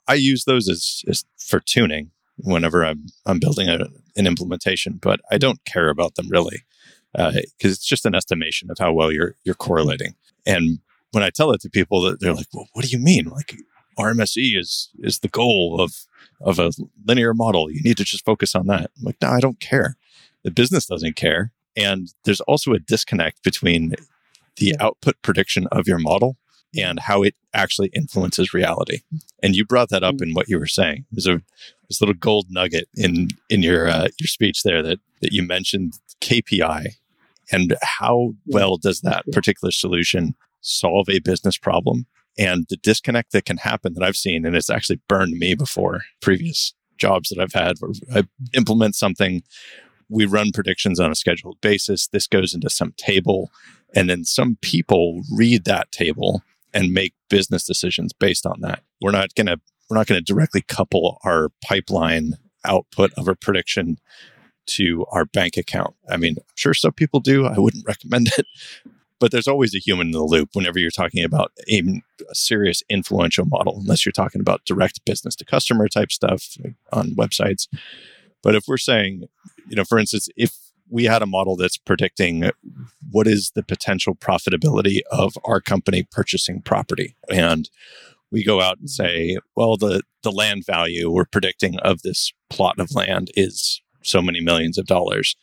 I 0.07 0.15
use 0.15 0.45
those 0.45 0.67
as, 0.67 1.03
as 1.07 1.23
for 1.37 1.59
tuning 1.59 2.11
whenever 2.37 2.83
I'm 2.83 3.05
I'm 3.25 3.39
building 3.39 3.69
a, 3.69 3.79
an 4.15 4.27
implementation, 4.27 4.99
but 5.01 5.19
I 5.31 5.37
don't 5.37 5.63
care 5.65 5.89
about 5.89 6.15
them 6.15 6.29
really 6.29 6.63
because 7.13 7.35
uh, 7.35 7.41
it's 7.59 7.85
just 7.85 8.05
an 8.05 8.15
estimation 8.15 8.69
of 8.69 8.77
how 8.79 8.93
well 8.93 9.11
you're 9.11 9.35
you're 9.43 9.55
correlating. 9.55 10.15
And 10.45 10.79
when 11.11 11.23
I 11.23 11.29
tell 11.29 11.51
it 11.51 11.61
to 11.61 11.69
people, 11.69 12.01
that 12.01 12.19
they're 12.19 12.33
like, 12.33 12.47
"Well, 12.53 12.67
what 12.73 12.85
do 12.85 12.91
you 12.91 12.99
mean? 12.99 13.25
Like 13.25 13.55
RMSE 13.97 14.57
is 14.57 14.89
is 14.99 15.19
the 15.19 15.29
goal 15.29 15.79
of 15.79 15.93
of 16.41 16.59
a 16.59 16.71
linear 17.05 17.33
model. 17.33 17.71
You 17.71 17.81
need 17.81 17.97
to 17.97 18.03
just 18.03 18.25
focus 18.25 18.55
on 18.55 18.67
that." 18.67 18.91
I'm 18.97 19.03
like, 19.03 19.17
"No, 19.21 19.29
I 19.29 19.39
don't 19.39 19.59
care. 19.59 19.97
The 20.43 20.51
business 20.51 20.85
doesn't 20.85 21.15
care." 21.15 21.51
And 21.75 22.13
there's 22.25 22.41
also 22.41 22.73
a 22.73 22.79
disconnect 22.79 23.43
between 23.43 23.95
the 24.57 24.75
output 24.79 25.15
prediction 25.21 25.67
of 25.71 25.87
your 25.87 25.99
model 25.99 26.37
and 26.75 26.99
how 26.99 27.23
it 27.23 27.35
actually 27.53 27.89
influences 27.93 28.53
reality. 28.53 29.01
And 29.41 29.55
you 29.55 29.65
brought 29.65 29.89
that 29.89 30.03
up 30.03 30.15
mm. 30.15 30.23
in 30.23 30.33
what 30.33 30.49
you 30.49 30.59
were 30.59 30.67
saying. 30.67 31.05
There's 31.11 31.27
a 31.27 31.41
this 31.87 32.01
little 32.01 32.15
gold 32.15 32.47
nugget 32.49 32.89
in 32.95 33.29
in 33.49 33.63
your 33.63 33.87
uh, 33.87 34.07
your 34.19 34.27
speech 34.27 34.63
there 34.63 34.81
that 34.83 34.99
that 35.21 35.31
you 35.31 35.43
mentioned 35.43 35.93
KPI 36.21 36.87
and 37.51 37.75
how 37.81 38.33
well 38.45 38.77
does 38.77 39.01
that 39.01 39.23
particular 39.31 39.71
solution 39.71 40.35
solve 40.61 41.09
a 41.09 41.19
business 41.19 41.57
problem 41.57 42.05
and 42.37 42.65
the 42.69 42.77
disconnect 42.77 43.31
that 43.31 43.45
can 43.45 43.57
happen 43.57 43.93
that 43.95 44.03
I've 44.03 44.15
seen, 44.15 44.45
and 44.45 44.55
it's 44.55 44.69
actually 44.69 44.99
burned 45.07 45.33
me 45.33 45.55
before 45.55 46.01
previous 46.21 46.73
jobs 46.97 47.29
that 47.29 47.39
I've 47.39 47.53
had 47.53 47.77
where 47.79 47.91
I 48.13 48.23
implement 48.53 48.95
something, 48.95 49.43
we 50.09 50.25
run 50.25 50.51
predictions 50.53 50.99
on 50.99 51.11
a 51.11 51.15
scheduled 51.15 51.59
basis. 51.61 52.07
This 52.07 52.27
goes 52.27 52.53
into 52.53 52.69
some 52.69 52.93
table, 52.97 53.51
and 53.95 54.09
then 54.09 54.23
some 54.23 54.57
people 54.61 55.21
read 55.33 55.65
that 55.65 55.91
table 55.91 56.43
and 56.73 56.93
make 56.93 57.13
business 57.29 57.65
decisions 57.65 58.13
based 58.13 58.45
on 58.45 58.61
that. 58.61 58.83
We're 59.01 59.11
not 59.11 59.33
going 59.35 59.47
to 59.47 59.59
we're 59.89 59.97
not 59.97 60.07
going 60.07 60.19
to 60.19 60.33
directly 60.33 60.61
couple 60.61 61.17
our 61.23 61.49
pipeline 61.63 62.33
output 62.65 63.11
of 63.17 63.29
a 63.29 63.35
prediction 63.35 63.97
to 64.65 65.05
our 65.11 65.23
bank 65.23 65.55
account. 65.55 65.95
I 66.09 66.17
mean, 66.17 66.35
I'm 66.37 66.43
sure 66.55 66.73
some 66.73 66.91
people 66.91 67.21
do. 67.21 67.45
I 67.45 67.57
wouldn't 67.57 67.87
recommend 67.87 68.27
it, 68.37 68.45
but 69.19 69.31
there's 69.31 69.47
always 69.47 69.75
a 69.75 69.79
human 69.79 70.07
in 70.07 70.11
the 70.11 70.23
loop 70.23 70.49
whenever 70.53 70.79
you're 70.79 70.91
talking 70.91 71.23
about 71.23 71.51
a, 71.69 72.01
a, 72.29 72.35
serious 72.35 72.83
influential 72.89 73.45
model, 73.45 73.77
unless 73.79 74.05
you're 74.05 74.11
talking 74.11 74.41
about 74.41 74.65
direct 74.65 75.03
business 75.05 75.35
to 75.35 75.45
customer 75.45 75.87
type 75.87 76.11
stuff 76.11 76.55
on 76.91 77.11
websites. 77.11 77.67
But 78.43 78.55
if 78.55 78.65
we're 78.67 78.77
saying, 78.77 79.23
you 79.67 79.75
know, 79.75 79.83
for 79.83 79.97
instance, 79.97 80.29
if 80.37 80.55
we 80.89 81.05
had 81.05 81.21
a 81.21 81.27
model 81.27 81.55
that's 81.55 81.77
predicting 81.77 82.49
what 83.11 83.27
is 83.27 83.51
the 83.55 83.63
potential 83.63 84.15
profitability 84.15 84.99
of 85.11 85.37
our 85.43 85.59
company 85.59 86.07
purchasing 86.09 86.61
property 86.61 87.15
and 87.29 87.69
we 88.31 88.43
go 88.43 88.61
out 88.61 88.77
and 88.79 88.89
say, 88.89 89.37
well, 89.55 89.77
the, 89.77 90.01
the 90.23 90.31
land 90.31 90.65
value 90.65 91.09
we're 91.09 91.25
predicting 91.25 91.79
of 91.79 92.01
this 92.01 92.33
plot 92.49 92.79
of 92.79 92.93
land 92.93 93.31
is 93.35 93.81
so 94.01 94.21
many 94.21 94.41
millions 94.41 94.77
of 94.77 94.85
dollars. 94.85 95.35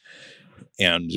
And 0.79 1.13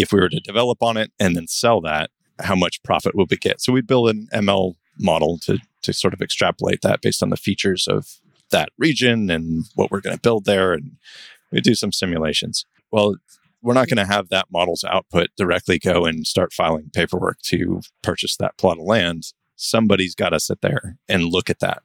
if 0.00 0.12
we 0.12 0.20
were 0.20 0.28
to 0.28 0.40
develop 0.40 0.82
on 0.82 0.96
it 0.96 1.12
and 1.18 1.36
then 1.36 1.46
sell 1.46 1.80
that, 1.82 2.10
how 2.40 2.54
much 2.54 2.82
profit 2.82 3.14
would 3.14 3.30
we 3.30 3.36
get? 3.36 3.60
So 3.60 3.72
we'd 3.72 3.86
build 3.86 4.08
an 4.10 4.28
ML 4.32 4.74
model 4.98 5.38
to, 5.42 5.58
to 5.82 5.92
sort 5.92 6.14
of 6.14 6.22
extrapolate 6.22 6.82
that 6.82 7.00
based 7.02 7.22
on 7.22 7.30
the 7.30 7.36
features 7.36 7.86
of 7.86 8.06
that 8.50 8.70
region 8.78 9.30
and 9.30 9.64
what 9.74 9.90
we're 9.90 10.00
going 10.00 10.16
to 10.16 10.20
build 10.20 10.44
there. 10.44 10.72
And 10.72 10.92
we 11.52 11.60
do 11.60 11.74
some 11.74 11.92
simulations. 11.92 12.64
Well, 12.90 13.16
we're 13.62 13.74
not 13.74 13.88
going 13.88 14.04
to 14.04 14.12
have 14.12 14.30
that 14.30 14.46
model's 14.50 14.84
output 14.84 15.28
directly 15.36 15.78
go 15.78 16.06
and 16.06 16.26
start 16.26 16.52
filing 16.52 16.90
paperwork 16.92 17.40
to 17.42 17.82
purchase 18.02 18.36
that 18.36 18.56
plot 18.56 18.78
of 18.78 18.84
land. 18.84 19.32
Somebody's 19.56 20.14
got 20.14 20.30
to 20.30 20.40
sit 20.40 20.62
there 20.62 20.96
and 21.08 21.24
look 21.24 21.50
at 21.50 21.60
that 21.60 21.82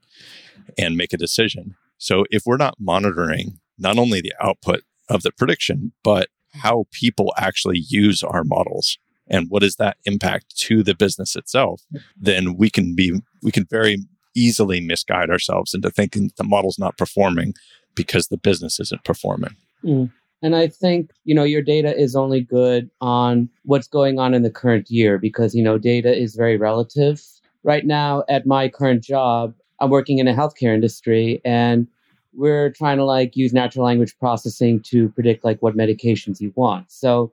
and 0.77 0.95
make 0.95 1.11
a 1.11 1.17
decision. 1.17 1.75
So 1.97 2.25
if 2.31 2.43
we're 2.45 2.57
not 2.57 2.75
monitoring 2.79 3.59
not 3.77 3.97
only 3.97 4.21
the 4.21 4.33
output 4.41 4.81
of 5.09 5.23
the 5.23 5.31
prediction, 5.31 5.91
but 6.01 6.29
how 6.61 6.85
people 6.91 7.33
actually 7.37 7.79
use 7.79 8.23
our 8.23 8.43
models 8.43 8.97
and 9.27 9.49
what 9.49 9.63
is 9.63 9.75
that 9.77 9.97
impact 10.05 10.55
to 10.57 10.83
the 10.83 10.95
business 10.95 11.35
itself, 11.35 11.81
then 12.15 12.55
we 12.55 12.69
can 12.69 12.95
be, 12.95 13.19
we 13.41 13.51
can 13.51 13.65
very 13.69 13.97
easily 14.35 14.79
misguide 14.79 15.29
ourselves 15.29 15.73
into 15.73 15.89
thinking 15.89 16.31
the 16.37 16.43
model's 16.43 16.77
not 16.77 16.97
performing 16.97 17.53
because 17.95 18.27
the 18.27 18.37
business 18.37 18.79
isn't 18.79 19.03
performing. 19.03 19.55
Mm. 19.83 20.11
And 20.41 20.55
I 20.55 20.67
think, 20.67 21.11
you 21.23 21.33
know, 21.33 21.43
your 21.43 21.61
data 21.61 21.97
is 21.97 22.15
only 22.15 22.41
good 22.41 22.89
on 23.01 23.49
what's 23.63 23.87
going 23.87 24.19
on 24.19 24.33
in 24.33 24.43
the 24.43 24.51
current 24.51 24.91
year 24.91 25.17
because, 25.17 25.55
you 25.55 25.63
know, 25.63 25.77
data 25.77 26.15
is 26.15 26.35
very 26.35 26.57
relative. 26.57 27.23
Right 27.63 27.85
now, 27.85 28.23
at 28.29 28.45
my 28.45 28.69
current 28.69 29.03
job, 29.03 29.55
I'm 29.79 29.89
working 29.89 30.19
in 30.19 30.27
a 30.27 30.35
healthcare 30.35 30.73
industry 30.73 31.41
and 31.43 31.87
we're 32.35 32.71
trying 32.71 32.97
to 32.97 33.05
like 33.05 33.35
use 33.35 33.53
natural 33.53 33.85
language 33.85 34.17
processing 34.19 34.81
to 34.81 35.09
predict 35.09 35.43
like 35.43 35.61
what 35.61 35.75
medications 35.75 36.39
you 36.39 36.51
want. 36.55 36.91
So 36.91 37.31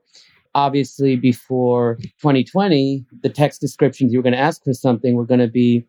obviously 0.55 1.15
before 1.15 1.97
2020, 2.19 3.05
the 3.21 3.29
text 3.29 3.61
descriptions 3.61 4.11
you 4.11 4.19
were 4.19 4.23
going 4.23 4.33
to 4.33 4.39
ask 4.39 4.63
for 4.63 4.73
something 4.73 5.15
were 5.15 5.25
going 5.25 5.39
to 5.39 5.47
be 5.47 5.85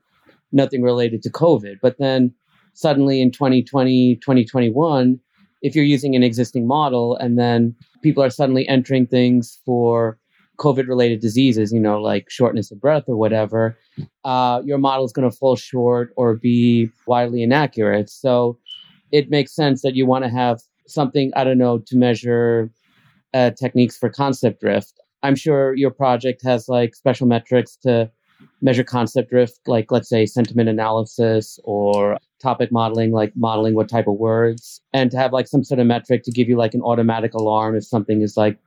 nothing 0.53 0.83
related 0.83 1.23
to 1.23 1.31
COVID. 1.31 1.77
But 1.83 1.99
then 1.99 2.33
suddenly 2.75 3.21
in 3.21 3.31
2020, 3.31 4.17
2021, 4.17 5.21
if 5.63 5.75
you're 5.75 5.85
using 5.85 6.15
an 6.15 6.23
existing 6.23 6.67
model 6.67 7.17
and 7.17 7.39
then 7.39 7.75
people 8.03 8.23
are 8.23 8.31
suddenly 8.31 8.69
entering 8.69 9.07
things 9.07 9.59
for 9.65 10.19
COVID 10.59 10.87
related 10.87 11.21
diseases, 11.21 11.73
you 11.73 11.81
know, 11.81 12.01
like 12.01 12.31
shortness 12.31 12.71
of 12.71 12.81
breath 12.81 13.05
or 13.09 13.17
whatever, 13.17 13.77
uh, 14.25 14.63
your 14.65 14.79
model 14.79 15.05
is 15.05 15.13
going 15.13 15.29
to 15.29 15.37
fall 15.37 15.57
short 15.57 16.13
or 16.17 16.35
be 16.35 16.91
widely 17.07 17.43
inaccurate. 17.43 18.09
So 18.09 18.59
it 19.13 19.31
makes 19.31 19.55
sense 19.55 19.83
that 19.83 19.95
you 19.95 20.07
want 20.07 20.25
to 20.25 20.31
have 20.31 20.61
something, 20.87 21.33
I 21.37 21.45
don't 21.45 21.59
know, 21.59 21.79
to 21.79 21.97
measure 21.97 22.71
uh, 23.33 23.51
techniques 23.51 23.97
for 23.97 24.09
concept 24.09 24.61
drift. 24.61 25.01
I'm 25.23 25.37
sure 25.37 25.75
your 25.75 25.91
project 25.91 26.43
has 26.45 26.69
like 26.69 26.95
special 26.95 27.27
metrics 27.27 27.77
to 27.79 28.11
measure 28.61 28.85
concept 28.85 29.31
drift, 29.31 29.59
like 29.67 29.91
let's 29.91 30.09
say 30.09 30.27
sentiment 30.27 30.69
analysis 30.69 31.59
or 31.65 32.19
topic 32.41 32.71
modeling, 32.71 33.13
like 33.13 33.33
modeling 33.35 33.75
what 33.75 33.89
type 33.89 34.07
of 34.07 34.15
words, 34.15 34.81
and 34.93 35.11
to 35.11 35.17
have 35.17 35.33
like 35.33 35.49
some 35.49 35.65
sort 35.65 35.81
of 35.81 35.87
metric 35.87 36.23
to 36.25 36.31
give 36.31 36.49
you 36.49 36.57
like 36.57 36.75
an 36.75 36.83
automatic 36.83 37.33
alarm 37.35 37.75
if 37.75 37.85
something 37.85 38.21
is 38.21 38.37
like 38.37 38.59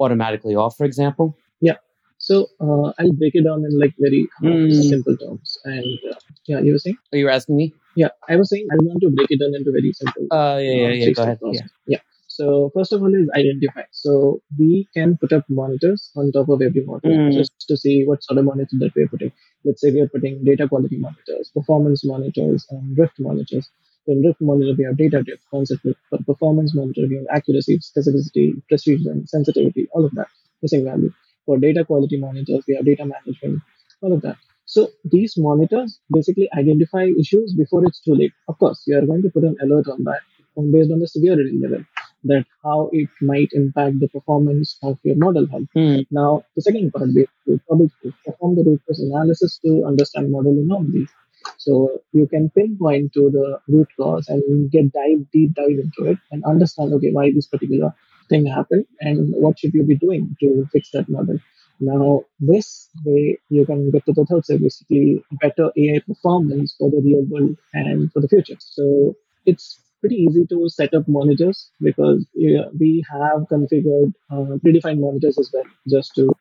automatically 0.00 0.54
off, 0.54 0.76
for 0.76 0.84
example. 0.84 1.36
Yeah. 1.60 1.76
So 2.18 2.46
uh, 2.60 2.92
I'll 2.98 3.12
break 3.12 3.34
it 3.34 3.44
down 3.44 3.64
in 3.64 3.78
like 3.78 3.94
very 3.98 4.28
mm. 4.42 4.88
simple 4.88 5.16
terms. 5.16 5.58
And 5.64 5.98
uh, 6.10 6.14
yeah, 6.46 6.60
you 6.60 6.72
were 6.72 6.78
saying? 6.78 6.98
Are 7.12 7.18
you 7.18 7.28
asking 7.28 7.56
me? 7.56 7.74
Yeah, 7.94 8.08
I 8.28 8.36
was 8.36 8.50
saying 8.50 8.66
I 8.72 8.76
want 8.76 9.00
to 9.02 9.10
break 9.10 9.30
it 9.30 9.40
down 9.40 9.54
into 9.54 9.72
very 9.72 9.92
simple. 9.92 10.26
Uh, 10.30 10.58
yeah, 10.58 10.72
yeah, 10.72 10.88
yeah. 10.88 11.10
Go 11.10 11.22
ahead. 11.22 11.38
Yeah. 11.44 11.60
yeah. 11.86 11.98
So 12.28 12.70
first 12.74 12.92
of 12.92 13.02
all 13.02 13.14
is 13.14 13.28
identify. 13.36 13.82
So 13.90 14.40
we 14.58 14.88
can 14.94 15.18
put 15.18 15.32
up 15.32 15.44
monitors 15.50 16.10
on 16.16 16.32
top 16.32 16.48
of 16.48 16.62
every 16.62 16.84
monitor 16.84 17.08
mm. 17.08 17.32
just 17.32 17.52
to 17.68 17.76
see 17.76 18.04
what 18.06 18.24
sort 18.24 18.38
of 18.38 18.46
monitor 18.46 18.76
that 18.80 18.92
we're 18.96 19.08
putting. 19.08 19.32
Let's 19.64 19.82
say 19.82 19.90
we 19.92 20.00
are 20.00 20.08
putting 20.08 20.42
data 20.42 20.66
quality 20.66 20.96
monitors, 20.96 21.50
performance 21.54 22.04
monitors, 22.04 22.66
and 22.70 22.96
drift 22.96 23.20
monitors. 23.20 23.68
So 24.06 24.12
in 24.12 24.22
drift 24.22 24.40
monitor, 24.40 24.74
we 24.76 24.84
have 24.84 24.96
data 24.96 25.22
drift, 25.22 25.42
concept 25.50 25.82
drift. 25.82 26.00
For 26.08 26.18
performance 26.24 26.74
monitor, 26.74 27.06
we 27.08 27.16
have 27.16 27.26
accuracy, 27.30 27.78
specificity, 27.78 28.62
precision, 28.68 29.26
sensitivity, 29.26 29.88
all 29.92 30.04
of 30.04 30.12
that, 30.14 30.28
missing 30.62 30.84
value. 30.84 31.12
For 31.44 31.58
data 31.58 31.84
quality 31.84 32.18
monitors, 32.18 32.64
we 32.66 32.76
have 32.76 32.86
data 32.86 33.04
management, 33.04 33.60
all 34.00 34.12
of 34.12 34.22
that. 34.22 34.36
So 34.74 34.88
these 35.04 35.34
monitors 35.36 36.00
basically 36.10 36.48
identify 36.56 37.04
issues 37.20 37.52
before 37.52 37.84
it's 37.84 38.00
too 38.00 38.14
late. 38.14 38.32
Of 38.48 38.58
course, 38.58 38.82
you 38.86 38.96
are 38.96 39.04
going 39.04 39.20
to 39.20 39.28
put 39.28 39.44
an 39.44 39.54
alert 39.60 39.86
on 39.86 40.02
that 40.04 40.22
based 40.56 40.90
on 40.90 40.98
the 41.00 41.08
severity 41.08 41.58
level 41.62 41.84
that 42.24 42.46
how 42.64 42.88
it 42.90 43.10
might 43.20 43.50
impact 43.52 44.00
the 44.00 44.08
performance 44.08 44.78
of 44.82 44.98
your 45.02 45.16
model 45.16 45.46
health. 45.46 45.68
Mm. 45.76 46.06
Now, 46.10 46.44
the 46.56 46.62
second 46.62 46.90
part, 46.92 47.10
we 47.14 47.26
probably 47.66 47.90
perform 48.24 48.56
the 48.56 48.64
root 48.64 48.80
cause 48.86 49.00
analysis 49.00 49.58
to 49.62 49.84
understand 49.84 50.30
model 50.30 50.52
anomalies. 50.52 51.10
So 51.58 52.00
you 52.12 52.26
can 52.26 52.48
pinpoint 52.48 53.12
to 53.12 53.28
the 53.30 53.60
root 53.68 53.88
cause 53.98 54.26
and 54.28 54.70
get 54.70 54.90
dive 54.92 55.30
deep 55.32 55.52
dive 55.52 55.80
into 55.84 56.12
it 56.12 56.18
and 56.30 56.42
understand 56.44 56.94
okay 56.94 57.10
why 57.12 57.30
this 57.30 57.46
particular 57.46 57.94
thing 58.30 58.46
happened 58.46 58.86
and 59.00 59.34
what 59.34 59.58
should 59.58 59.74
you 59.74 59.82
be 59.82 59.96
doing 59.96 60.34
to 60.40 60.66
fix 60.72 60.90
that 60.92 61.10
model. 61.10 61.38
Now 61.82 62.22
this 62.38 62.88
way 63.04 63.38
you 63.50 63.66
can 63.66 63.90
get 63.90 64.06
to 64.06 64.12
the 64.12 64.24
third 64.24 64.44
basically 64.62 65.24
better 65.40 65.72
AI 65.76 65.98
performance 66.06 66.74
for 66.78 66.90
the 66.90 67.00
real 67.04 67.24
world 67.24 67.56
and 67.74 68.12
for 68.12 68.20
the 68.20 68.28
future. 68.28 68.56
So 68.60 69.16
it's 69.46 69.80
pretty 70.02 70.16
easy 70.16 70.44
to 70.46 70.68
set 70.68 70.92
up 70.94 71.08
monitors 71.08 71.70
because 71.80 72.26
yeah, 72.34 72.66
we 72.78 73.04
have 73.10 73.42
configured 73.50 74.12
uh, 74.30 74.58
predefined 74.64 75.00
monitors 75.00 75.38
as 75.38 75.50
well, 75.54 75.64
just 75.88 76.14
to 76.16 76.34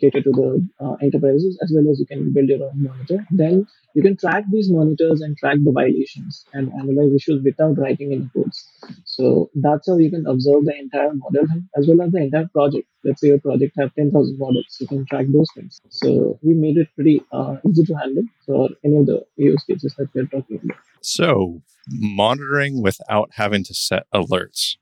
cater 0.00 0.22
to 0.22 0.30
the 0.30 0.68
uh, 0.84 0.94
enterprises 1.02 1.58
as 1.62 1.72
well 1.74 1.90
as 1.90 1.98
you 1.98 2.06
can 2.06 2.32
build 2.32 2.48
your 2.48 2.62
own 2.64 2.82
monitor. 2.82 3.26
Then 3.30 3.66
you 3.94 4.02
can 4.02 4.16
track 4.16 4.44
these 4.52 4.70
monitors 4.70 5.20
and 5.20 5.36
track 5.36 5.56
the 5.64 5.72
violations 5.72 6.44
and 6.52 6.72
analyze 6.74 7.12
issues 7.14 7.42
without 7.42 7.78
writing 7.78 8.12
any 8.12 8.28
codes. 8.34 8.68
So 9.04 9.50
that's 9.54 9.88
how 9.88 9.96
you 9.98 10.10
can 10.10 10.26
observe 10.26 10.64
the 10.64 10.76
entire 10.78 11.14
model 11.14 11.46
as 11.76 11.88
well 11.88 12.02
as 12.02 12.12
the 12.12 12.18
entire 12.18 12.48
project. 12.52 12.86
Let's 13.04 13.20
say 13.20 13.28
your 13.28 13.40
project 13.40 13.74
have 13.78 13.94
10,000 13.94 14.38
models, 14.38 14.76
you 14.80 14.86
can 14.86 15.06
track 15.06 15.26
those 15.28 15.48
things. 15.54 15.80
So 15.88 16.38
we 16.42 16.54
made 16.54 16.76
it 16.76 16.88
pretty 16.94 17.22
uh, 17.32 17.56
easy 17.68 17.84
to 17.84 17.94
handle 17.94 18.24
for 18.46 18.68
any 18.84 18.98
of 18.98 19.06
the 19.06 19.24
use 19.36 19.64
cases 19.64 19.94
that 19.96 20.08
we're 20.14 20.26
talking 20.26 20.60
about. 20.62 20.78
So 21.00 21.62
monitoring 21.90 22.82
without 22.82 23.30
having 23.34 23.64
to 23.64 23.74
set 23.74 24.06
alerts. 24.14 24.76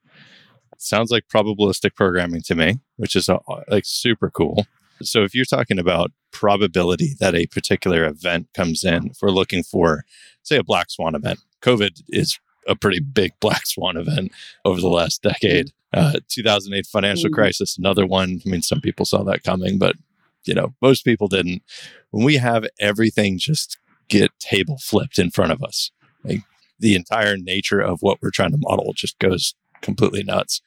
Sounds 0.78 1.10
like 1.10 1.24
probabilistic 1.28 1.94
programming 1.94 2.42
to 2.42 2.54
me, 2.54 2.80
which 2.96 3.16
is 3.16 3.28
uh, 3.28 3.38
like 3.68 3.84
super 3.84 4.30
cool. 4.30 4.66
So 5.02 5.22
if 5.22 5.34
you're 5.34 5.44
talking 5.44 5.78
about 5.78 6.12
probability 6.30 7.14
that 7.20 7.34
a 7.34 7.46
particular 7.46 8.04
event 8.04 8.48
comes 8.54 8.84
in, 8.84 9.08
if 9.08 9.18
we're 9.20 9.30
looking 9.30 9.62
for, 9.62 10.04
say, 10.42 10.56
a 10.56 10.64
black 10.64 10.90
swan 10.90 11.14
event, 11.14 11.40
COVID 11.62 12.02
is 12.08 12.38
a 12.66 12.76
pretty 12.76 13.00
big 13.00 13.32
black 13.40 13.66
swan 13.66 13.96
event 13.96 14.32
over 14.64 14.80
the 14.80 14.88
last 14.88 15.22
decade. 15.22 15.72
Uh, 15.92 16.20
2008 16.28 16.86
financial 16.86 17.30
mm. 17.30 17.34
crisis, 17.34 17.78
another 17.78 18.06
one. 18.06 18.40
I 18.44 18.48
mean, 18.48 18.62
some 18.62 18.80
people 18.80 19.06
saw 19.06 19.22
that 19.24 19.42
coming, 19.42 19.78
but 19.78 19.96
you 20.44 20.54
know, 20.54 20.74
most 20.82 21.04
people 21.04 21.28
didn't. 21.28 21.62
When 22.10 22.24
we 22.24 22.36
have 22.36 22.66
everything 22.78 23.38
just 23.38 23.78
get 24.08 24.30
table 24.38 24.78
flipped 24.78 25.18
in 25.18 25.30
front 25.30 25.52
of 25.52 25.62
us, 25.62 25.90
like 26.24 26.42
the 26.78 26.94
entire 26.94 27.36
nature 27.36 27.80
of 27.80 27.98
what 28.00 28.18
we're 28.22 28.30
trying 28.30 28.52
to 28.52 28.58
model 28.60 28.92
just 28.94 29.18
goes 29.18 29.54
completely 29.82 30.22
nuts. 30.22 30.60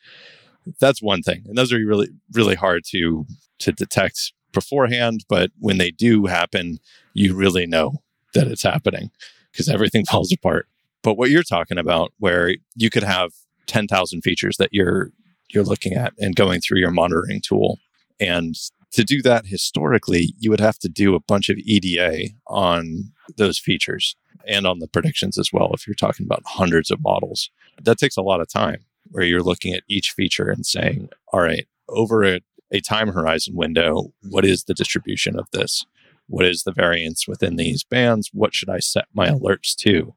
That's 0.79 1.01
one 1.01 1.23
thing, 1.23 1.43
and 1.47 1.57
those 1.57 1.73
are 1.73 1.77
really, 1.77 2.09
really 2.33 2.55
hard 2.55 2.83
to 2.89 3.25
to 3.59 3.71
detect 3.71 4.33
beforehand. 4.53 5.25
But 5.27 5.51
when 5.59 5.77
they 5.77 5.91
do 5.91 6.25
happen, 6.25 6.79
you 7.13 7.35
really 7.35 7.65
know 7.65 8.01
that 8.33 8.47
it's 8.47 8.63
happening 8.63 9.11
because 9.51 9.69
everything 9.69 10.05
falls 10.09 10.31
apart. 10.31 10.67
But 11.03 11.15
what 11.15 11.31
you're 11.31 11.43
talking 11.43 11.77
about, 11.77 12.13
where 12.19 12.53
you 12.75 12.89
could 12.91 13.03
have 13.03 13.31
10,000 13.65 14.21
features 14.21 14.57
that 14.57 14.69
you're 14.71 15.11
you're 15.49 15.63
looking 15.63 15.93
at 15.93 16.13
and 16.17 16.35
going 16.35 16.61
through 16.61 16.79
your 16.79 16.91
monitoring 16.91 17.41
tool, 17.41 17.79
and 18.19 18.55
to 18.91 19.03
do 19.03 19.21
that 19.21 19.47
historically, 19.47 20.33
you 20.37 20.49
would 20.49 20.59
have 20.59 20.77
to 20.79 20.89
do 20.89 21.15
a 21.15 21.19
bunch 21.19 21.49
of 21.49 21.57
EDA 21.57 22.29
on 22.47 23.11
those 23.37 23.57
features 23.57 24.15
and 24.47 24.65
on 24.65 24.79
the 24.79 24.87
predictions 24.87 25.37
as 25.37 25.51
well. 25.51 25.71
If 25.73 25.87
you're 25.87 25.93
talking 25.95 26.25
about 26.25 26.43
hundreds 26.45 26.91
of 26.91 27.01
models, 27.01 27.49
that 27.81 27.97
takes 27.97 28.17
a 28.17 28.21
lot 28.21 28.41
of 28.41 28.47
time 28.47 28.85
where 29.09 29.25
you're 29.25 29.43
looking 29.43 29.73
at 29.73 29.83
each 29.89 30.11
feature 30.11 30.49
and 30.49 30.65
saying, 30.65 31.09
all 31.33 31.41
right, 31.41 31.67
over 31.89 32.23
a 32.23 32.41
a 32.71 32.79
time 32.79 33.09
horizon 33.09 33.55
window. 33.55 34.13
What 34.29 34.45
is 34.45 34.63
the 34.63 34.73
distribution 34.73 35.37
of 35.37 35.47
this? 35.51 35.85
What 36.27 36.45
is 36.45 36.63
the 36.63 36.71
variance 36.71 37.27
within 37.27 37.57
these 37.57 37.83
bands? 37.83 38.29
What 38.33 38.55
should 38.55 38.69
I 38.69 38.79
set 38.79 39.05
my 39.13 39.27
alerts 39.27 39.75
to? 39.77 40.15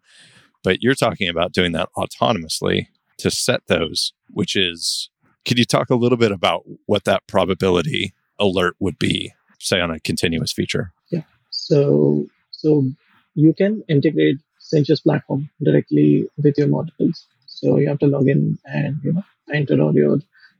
But 0.62 0.83
you're 0.83 0.95
talking 0.95 1.28
about 1.28 1.52
doing 1.52 1.73
that 1.73 1.88
autonomously 1.97 2.87
to 3.19 3.31
set 3.31 3.62
those, 3.66 4.12
which 4.31 4.57
is, 4.57 5.11
could 5.45 5.59
you 5.59 5.64
talk 5.64 5.90
a 5.90 5.97
little 5.97 6.16
bit 6.16 6.33
about 6.33 6.62
what 6.87 7.04
that 7.04 7.26
probability 7.26 8.14
alert 8.38 8.76
would 8.78 8.99
be, 8.99 9.33
say 9.59 9.81
on 9.81 9.90
a 9.90 10.00
continuous 10.00 10.52
feature? 10.52 10.93
Yeah. 11.11 11.23
So, 11.50 12.26
so 12.50 12.90
you 13.35 13.53
can 13.53 13.83
integrate 13.88 14.38
Censius 14.61 15.03
platform 15.03 15.50
directly 15.62 16.29
with 16.43 16.57
your 16.57 16.69
models. 16.69 17.26
So 17.47 17.79
you 17.79 17.88
have 17.88 17.99
to 18.00 18.07
log 18.07 18.29
in 18.29 18.59
and 18.64 18.99
you 19.03 19.12
know 19.12 19.25
enter 19.53 19.81
all 19.81 19.95
your 19.95 20.19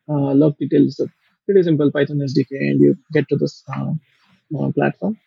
uh, 0.09 0.35
log 0.35 0.59
details. 0.59 1.01
Pretty 1.47 1.63
simple 1.63 1.91
Python 1.91 2.19
SDK, 2.19 2.53
and 2.53 2.81
you 2.81 2.97
get 3.13 3.29
to 3.29 3.37
this 3.37 3.63
uh, 3.75 3.93
uh, 4.59 4.73
platform. 4.73 5.19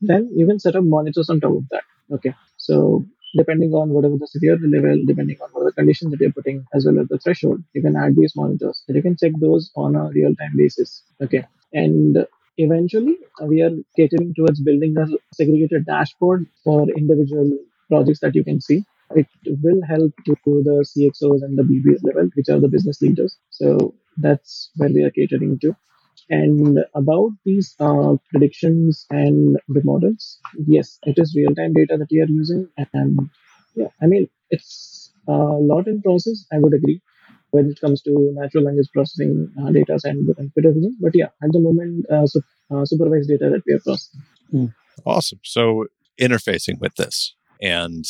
Then 0.00 0.30
you 0.34 0.46
can 0.46 0.58
set 0.58 0.76
up 0.76 0.84
monitors 0.84 1.30
on 1.30 1.40
top 1.40 1.52
of 1.52 1.68
that. 1.70 1.84
Okay, 2.10 2.34
so 2.56 3.04
depending 3.36 3.72
on 3.72 3.90
whatever 3.90 4.16
the 4.18 4.26
severity 4.26 4.68
level, 4.68 4.98
depending 5.06 5.38
on 5.42 5.48
what 5.52 5.64
the 5.64 5.72
conditions 5.72 6.10
that 6.10 6.20
you're 6.20 6.32
putting, 6.32 6.66
as 6.74 6.84
well 6.84 7.00
as 7.00 7.08
the 7.08 7.18
threshold, 7.18 7.62
you 7.72 7.80
can 7.80 7.96
add 7.96 8.14
these 8.16 8.36
monitors. 8.36 8.82
And 8.86 8.96
you 8.96 9.02
can 9.02 9.16
check 9.16 9.32
those 9.40 9.70
on 9.76 9.96
a 9.96 10.10
real-time 10.10 10.52
basis. 10.56 11.02
Okay, 11.22 11.46
and 11.72 12.26
eventually 12.58 13.16
we 13.42 13.62
are 13.62 13.72
catering 13.96 14.34
towards 14.34 14.60
building 14.60 14.96
a 14.98 15.06
segregated 15.34 15.86
dashboard 15.86 16.46
for 16.64 16.88
individual 16.96 17.50
projects 17.88 18.20
that 18.20 18.34
you 18.34 18.44
can 18.44 18.60
see. 18.60 18.84
It 19.14 19.26
will 19.62 19.82
help 19.86 20.12
to 20.26 20.36
the 20.68 20.84
CXOs 20.86 21.42
and 21.42 21.58
the 21.58 21.62
BBS 21.64 22.02
level, 22.02 22.28
which 22.34 22.48
are 22.48 22.60
the 22.60 22.68
business 22.68 23.02
leaders. 23.02 23.36
So 23.50 23.94
that's 24.16 24.70
where 24.76 24.88
we 24.88 25.02
are 25.04 25.10
catering 25.10 25.58
to. 25.60 25.76
And 26.30 26.78
about 26.94 27.30
these 27.44 27.74
uh, 27.80 28.16
predictions 28.30 29.06
and 29.10 29.58
the 29.68 29.82
models, 29.84 30.38
yes, 30.66 30.98
it 31.04 31.18
is 31.18 31.34
real 31.36 31.54
time 31.54 31.74
data 31.74 31.96
that 31.98 32.08
we 32.10 32.20
are 32.20 32.26
using. 32.28 32.68
And 32.94 33.30
yeah, 33.74 33.88
I 34.00 34.06
mean, 34.06 34.28
it's 34.50 35.12
a 35.28 35.32
lot 35.32 35.88
in 35.88 36.00
process, 36.02 36.46
I 36.52 36.58
would 36.58 36.74
agree, 36.74 37.00
when 37.52 37.70
it 37.70 37.80
comes 37.80 38.02
to 38.02 38.32
natural 38.34 38.64
language 38.64 38.88
processing 38.92 39.50
uh, 39.60 39.70
data 39.70 39.98
and 40.04 40.34
computer 40.36 40.72
vision. 40.72 40.96
But 41.00 41.12
yeah, 41.14 41.30
at 41.42 41.52
the 41.52 41.60
moment, 41.60 42.04
uh, 42.10 42.26
su- 42.26 42.42
uh, 42.70 42.84
supervised 42.84 43.28
data 43.28 43.48
that 43.50 43.62
we 43.66 43.74
are 43.74 43.80
processing. 43.80 44.22
Mm. 44.52 44.74
Awesome. 45.06 45.40
So, 45.44 45.86
interfacing 46.20 46.80
with 46.80 46.96
this, 46.96 47.34
and 47.60 48.04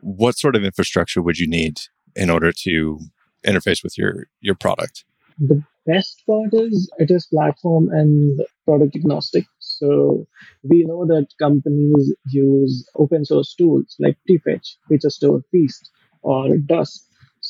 what 0.00 0.38
sort 0.38 0.56
of 0.56 0.64
infrastructure 0.64 1.20
would 1.22 1.38
you 1.38 1.48
need 1.48 1.80
in 2.14 2.30
order 2.30 2.52
to 2.64 3.00
interface 3.46 3.82
with 3.82 3.98
your 3.98 4.28
your 4.40 4.54
product? 4.54 5.04
The 5.38 5.62
best 5.86 6.22
part 6.26 6.52
is 6.52 6.90
it 6.98 7.10
is 7.10 7.26
platform 7.26 7.88
and 7.90 8.40
product 8.64 8.94
agnostic. 8.96 9.46
So 9.58 10.26
we 10.62 10.84
know 10.84 11.06
that 11.06 11.28
companies 11.38 12.14
use 12.30 12.88
open 12.96 13.24
source 13.24 13.54
tools 13.54 13.96
like 13.98 14.16
tfetch, 14.28 14.76
Feature 14.88 15.10
Store, 15.10 15.42
Feast, 15.50 15.90
or 16.22 16.56
Dask. 16.56 17.00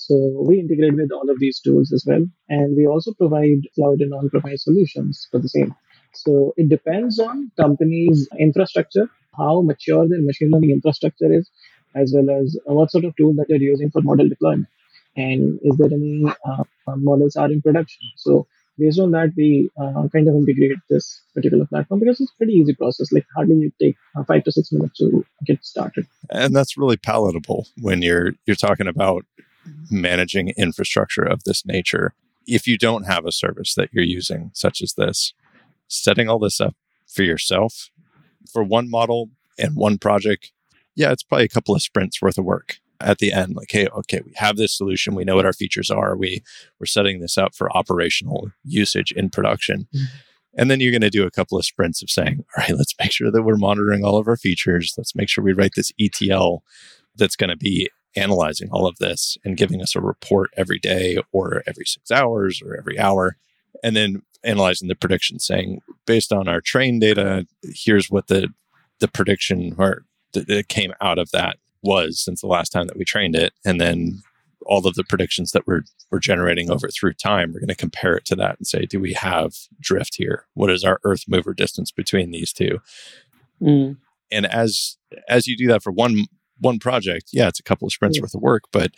So 0.06 0.14
we 0.48 0.60
integrate 0.60 0.94
with 0.94 1.12
all 1.12 1.28
of 1.30 1.38
these 1.38 1.60
tools 1.60 1.92
as 1.92 2.04
well. 2.06 2.24
And 2.48 2.76
we 2.76 2.86
also 2.86 3.12
provide 3.14 3.68
cloud 3.74 4.00
and 4.00 4.12
on-premise 4.12 4.64
solutions 4.64 5.28
for 5.30 5.38
the 5.38 5.48
same. 5.48 5.74
So 6.14 6.52
it 6.56 6.68
depends 6.68 7.18
on 7.18 7.50
companies' 7.56 8.28
infrastructure, 8.38 9.08
how 9.36 9.62
mature 9.62 10.06
their 10.08 10.22
machine 10.22 10.50
learning 10.50 10.70
infrastructure 10.70 11.32
is, 11.32 11.50
as 11.94 12.12
well 12.14 12.30
as 12.30 12.58
what 12.64 12.90
sort 12.90 13.04
of 13.04 13.16
tool 13.16 13.34
that 13.34 13.46
they're 13.48 13.68
using 13.72 13.90
for 13.90 14.02
model 14.02 14.28
deployment 14.28 14.68
and 15.16 15.58
is 15.62 15.76
there 15.76 15.92
any 15.92 16.24
uh, 16.44 16.64
models 16.96 17.36
are 17.36 17.50
in 17.50 17.60
production 17.60 18.08
so 18.16 18.46
based 18.78 18.98
on 18.98 19.10
that 19.10 19.30
we 19.36 19.70
uh, 19.80 20.08
kind 20.08 20.28
of 20.28 20.34
integrate 20.34 20.78
this 20.88 21.22
particular 21.34 21.66
platform 21.66 22.00
because 22.00 22.20
it's 22.20 22.32
a 22.32 22.36
pretty 22.36 22.54
easy 22.54 22.74
process 22.74 23.12
like 23.12 23.26
hardly 23.34 23.56
you 23.56 23.72
take 23.80 23.96
uh, 24.16 24.24
five 24.24 24.42
to 24.44 24.52
six 24.52 24.72
minutes 24.72 24.98
to 24.98 25.24
get 25.44 25.62
started 25.64 26.06
and 26.30 26.56
that's 26.56 26.78
really 26.78 26.96
palatable 26.96 27.66
when 27.80 28.00
you're 28.02 28.32
you're 28.46 28.56
talking 28.56 28.86
about 28.86 29.24
managing 29.90 30.50
infrastructure 30.56 31.22
of 31.22 31.44
this 31.44 31.64
nature. 31.64 32.14
If 32.46 32.66
you 32.66 32.76
don't 32.76 33.04
have 33.04 33.26
a 33.26 33.32
service 33.32 33.74
that 33.74 33.90
you're 33.92 34.04
using 34.04 34.50
such 34.54 34.82
as 34.82 34.94
this 34.94 35.32
setting 35.88 36.28
all 36.28 36.38
this 36.38 36.60
up 36.60 36.74
for 37.06 37.22
yourself 37.22 37.90
for 38.50 38.64
one 38.64 38.90
model 38.90 39.30
and 39.58 39.76
one 39.76 39.98
project 39.98 40.52
yeah 40.94 41.12
it's 41.12 41.22
probably 41.22 41.44
a 41.44 41.48
couple 41.48 41.74
of 41.74 41.82
sprints 41.82 42.20
worth 42.22 42.38
of 42.38 42.44
work 42.44 42.78
at 43.00 43.18
the 43.18 43.32
end. 43.32 43.54
Like 43.56 43.70
hey 43.70 43.88
okay 43.88 44.20
we 44.24 44.32
have 44.36 44.56
this 44.56 44.76
solution. 44.76 45.14
We 45.14 45.24
know 45.24 45.36
what 45.36 45.46
our 45.46 45.52
features 45.52 45.90
are. 45.90 46.16
We 46.16 46.42
we're 46.78 46.86
setting 46.86 47.20
this 47.20 47.36
up 47.36 47.54
for 47.54 47.74
operational 47.76 48.50
usage 48.64 49.12
in 49.12 49.30
production. 49.30 49.86
Mm-hmm. 49.94 50.04
and 50.58 50.70
then 50.70 50.80
you're 50.80 50.92
going 50.92 51.00
to 51.02 51.10
do 51.10 51.26
a 51.26 51.30
couple 51.30 51.58
of 51.58 51.64
sprints 51.64 52.02
of 52.02 52.10
saying 52.10 52.44
all 52.56 52.62
right 52.62 52.76
let's 52.76 52.94
make 52.98 53.12
sure 53.12 53.30
that 53.30 53.42
we're 53.42 53.56
monitoring 53.56 54.04
all 54.04 54.16
of 54.16 54.28
our 54.28 54.36
features. 54.36 54.94
Let's 54.96 55.14
make 55.14 55.28
sure 55.28 55.44
we 55.44 55.52
write 55.52 55.72
this 55.76 55.92
etl 56.00 56.62
that's 57.16 57.36
going 57.36 57.50
to 57.50 57.56
be 57.56 57.90
analyzing 58.16 58.68
all 58.70 58.86
of 58.86 58.98
this 58.98 59.36
and 59.44 59.56
giving 59.56 59.80
us 59.80 59.96
a 59.96 60.00
report 60.00 60.50
every 60.56 60.78
day 60.78 61.18
or 61.32 61.62
every 61.66 61.84
six 61.84 62.10
hours 62.10 62.60
or 62.62 62.76
every 62.76 62.98
hour 62.98 63.36
and 63.82 63.96
then 63.96 64.22
analyzing 64.44 64.88
the 64.88 64.94
prediction 64.94 65.38
saying 65.38 65.80
based 66.06 66.32
on 66.32 66.48
our 66.48 66.60
train 66.60 66.98
data 66.98 67.46
here's 67.62 68.10
what 68.10 68.26
the 68.26 68.48
the 69.00 69.08
prediction 69.08 69.74
or 69.78 70.04
that 70.32 70.68
came 70.68 70.92
out 71.00 71.18
of 71.18 71.30
that 71.30 71.56
was 71.82 72.20
since 72.20 72.40
the 72.40 72.46
last 72.46 72.70
time 72.70 72.86
that 72.86 72.96
we 72.96 73.04
trained 73.04 73.36
it. 73.36 73.52
And 73.64 73.80
then 73.80 74.22
all 74.64 74.86
of 74.86 74.94
the 74.94 75.04
predictions 75.04 75.50
that 75.52 75.66
we're, 75.66 75.82
we're 76.10 76.20
generating 76.20 76.70
over 76.70 76.88
through 76.88 77.14
time, 77.14 77.52
we're 77.52 77.60
going 77.60 77.68
to 77.68 77.74
compare 77.74 78.16
it 78.16 78.24
to 78.26 78.36
that 78.36 78.56
and 78.58 78.66
say, 78.66 78.86
do 78.86 79.00
we 79.00 79.12
have 79.14 79.54
drift 79.80 80.14
here? 80.16 80.46
What 80.54 80.70
is 80.70 80.84
our 80.84 81.00
earth 81.04 81.24
mover 81.26 81.52
distance 81.52 81.90
between 81.90 82.30
these 82.30 82.52
two? 82.52 82.78
Mm. 83.60 83.96
And 84.30 84.46
as, 84.46 84.96
as 85.28 85.46
you 85.46 85.56
do 85.56 85.66
that 85.68 85.82
for 85.82 85.92
one, 85.92 86.26
one 86.62 86.78
project, 86.78 87.30
yeah, 87.32 87.48
it's 87.48 87.60
a 87.60 87.62
couple 87.62 87.86
of 87.86 87.92
sprints 87.92 88.20
worth 88.20 88.34
of 88.34 88.40
work. 88.40 88.64
But 88.72 88.92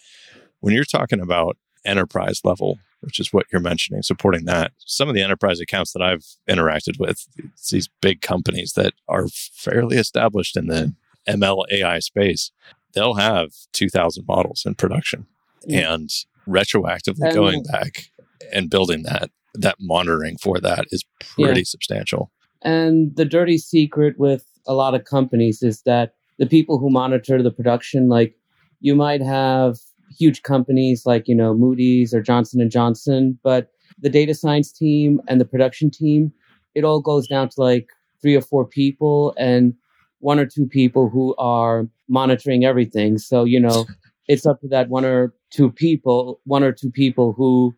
when 0.60 0.74
you're 0.74 0.84
talking 0.84 1.20
about 1.20 1.56
enterprise 1.84 2.40
level, 2.44 2.78
which 3.00 3.18
is 3.18 3.32
what 3.32 3.46
you're 3.52 3.60
mentioning, 3.60 4.02
supporting 4.02 4.44
that, 4.46 4.72
some 4.78 5.08
of 5.08 5.14
the 5.14 5.22
enterprise 5.22 5.60
accounts 5.60 5.92
that 5.92 6.02
I've 6.02 6.24
interacted 6.48 6.98
with, 6.98 7.26
these 7.70 7.88
big 8.00 8.20
companies 8.20 8.72
that 8.74 8.94
are 9.08 9.28
fairly 9.28 9.96
established 9.96 10.56
in 10.56 10.66
the 10.66 10.94
ML 11.28 11.64
AI 11.70 11.98
space, 11.98 12.50
they'll 12.94 13.14
have 13.14 13.50
2000 13.72 14.24
models 14.26 14.62
in 14.64 14.74
production 14.74 15.26
and 15.68 16.10
retroactively 16.46 17.24
and, 17.24 17.34
going 17.34 17.62
back 17.64 18.10
and 18.52 18.68
building 18.70 19.02
that 19.04 19.30
that 19.54 19.76
monitoring 19.80 20.36
for 20.36 20.58
that 20.58 20.84
is 20.90 21.04
pretty 21.20 21.60
yeah. 21.60 21.64
substantial. 21.64 22.30
And 22.62 23.14
the 23.16 23.24
dirty 23.24 23.56
secret 23.58 24.18
with 24.18 24.44
a 24.66 24.74
lot 24.74 24.94
of 24.94 25.04
companies 25.04 25.62
is 25.62 25.82
that 25.82 26.14
the 26.38 26.46
people 26.46 26.78
who 26.78 26.90
monitor 26.90 27.42
the 27.42 27.50
production 27.50 28.08
like 28.08 28.36
you 28.80 28.94
might 28.94 29.22
have 29.22 29.78
huge 30.18 30.42
companies 30.42 31.06
like, 31.06 31.26
you 31.26 31.34
know, 31.34 31.54
Moody's 31.54 32.14
or 32.14 32.20
Johnson 32.20 32.60
and 32.60 32.70
Johnson, 32.70 33.38
but 33.42 33.70
the 33.98 34.10
data 34.10 34.34
science 34.34 34.72
team 34.72 35.20
and 35.28 35.40
the 35.40 35.44
production 35.44 35.90
team, 35.90 36.32
it 36.74 36.84
all 36.84 37.00
goes 37.00 37.26
down 37.26 37.48
to 37.50 37.60
like 37.60 37.88
three 38.20 38.34
or 38.34 38.42
four 38.42 38.66
people 38.66 39.34
and 39.38 39.74
one 40.20 40.38
or 40.38 40.46
two 40.46 40.66
people 40.66 41.08
who 41.08 41.34
are 41.36 41.88
monitoring 42.08 42.64
everything. 42.64 43.18
So, 43.18 43.44
you 43.44 43.60
know, 43.60 43.86
it's 44.28 44.46
up 44.46 44.60
to 44.60 44.68
that 44.68 44.88
one 44.88 45.04
or 45.04 45.34
two 45.50 45.70
people, 45.70 46.40
one 46.44 46.62
or 46.62 46.72
two 46.72 46.90
people 46.90 47.32
who 47.32 47.74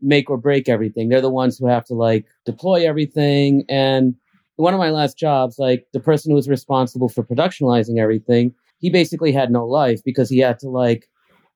make 0.00 0.28
or 0.30 0.36
break 0.36 0.68
everything. 0.68 1.08
They're 1.08 1.20
the 1.20 1.30
ones 1.30 1.58
who 1.58 1.66
have 1.66 1.84
to 1.86 1.94
like 1.94 2.26
deploy 2.44 2.86
everything. 2.86 3.64
And 3.68 4.14
one 4.56 4.74
of 4.74 4.80
my 4.80 4.90
last 4.90 5.16
jobs, 5.18 5.58
like 5.58 5.86
the 5.92 6.00
person 6.00 6.30
who 6.30 6.36
was 6.36 6.48
responsible 6.48 7.08
for 7.08 7.24
productionalizing 7.24 7.98
everything, 7.98 8.54
he 8.78 8.90
basically 8.90 9.32
had 9.32 9.50
no 9.50 9.66
life 9.66 10.02
because 10.04 10.30
he 10.30 10.38
had 10.38 10.58
to 10.60 10.68
like 10.68 11.08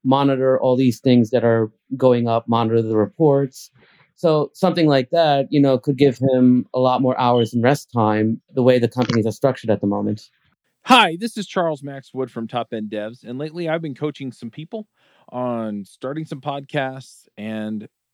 monitor 0.05 0.61
all 0.61 0.77
these 0.77 1.01
things 1.01 1.31
that 1.31 1.45
are 1.45 1.71
going 1.97 2.29
up, 2.29 2.49
monitor 2.49 2.83
the 2.83 2.97
reports, 2.97 3.71
so 4.19 4.51
something 4.53 4.89
like 4.89 5.11
that, 5.11 5.47
you 5.49 5.61
know, 5.61 5.79
could 5.79 5.97
give 5.97 6.19
him 6.19 6.67
a 6.75 6.81
lot 6.81 7.01
more 7.01 7.17
hours 7.21 7.55
in 7.55 7.63
rest 7.63 7.89
time 7.93 8.41
the 8.53 8.65
way 8.65 8.81
the 8.81 8.89
companies 8.89 9.27
are 9.27 9.33
structured 9.33 9.71
at 9.71 9.81
the 9.81 9.87
moment. 9.87 10.29
Hi, 10.87 11.17
this 11.21 11.37
is 11.37 11.47
Charles 11.47 11.85
Max 11.85 12.13
Wood 12.13 12.29
from 12.29 12.49
Top 12.49 12.73
End 12.73 12.91
Devs. 12.91 13.23
And 13.23 13.39
lately 13.39 13.69
I've 13.69 13.81
been 13.81 13.95
coaching 13.95 14.33
some 14.33 14.51
people 14.51 14.89
on 15.29 15.85
starting 15.85 16.25
some 16.25 16.41
podcasts 16.41 17.29
and 17.37 17.89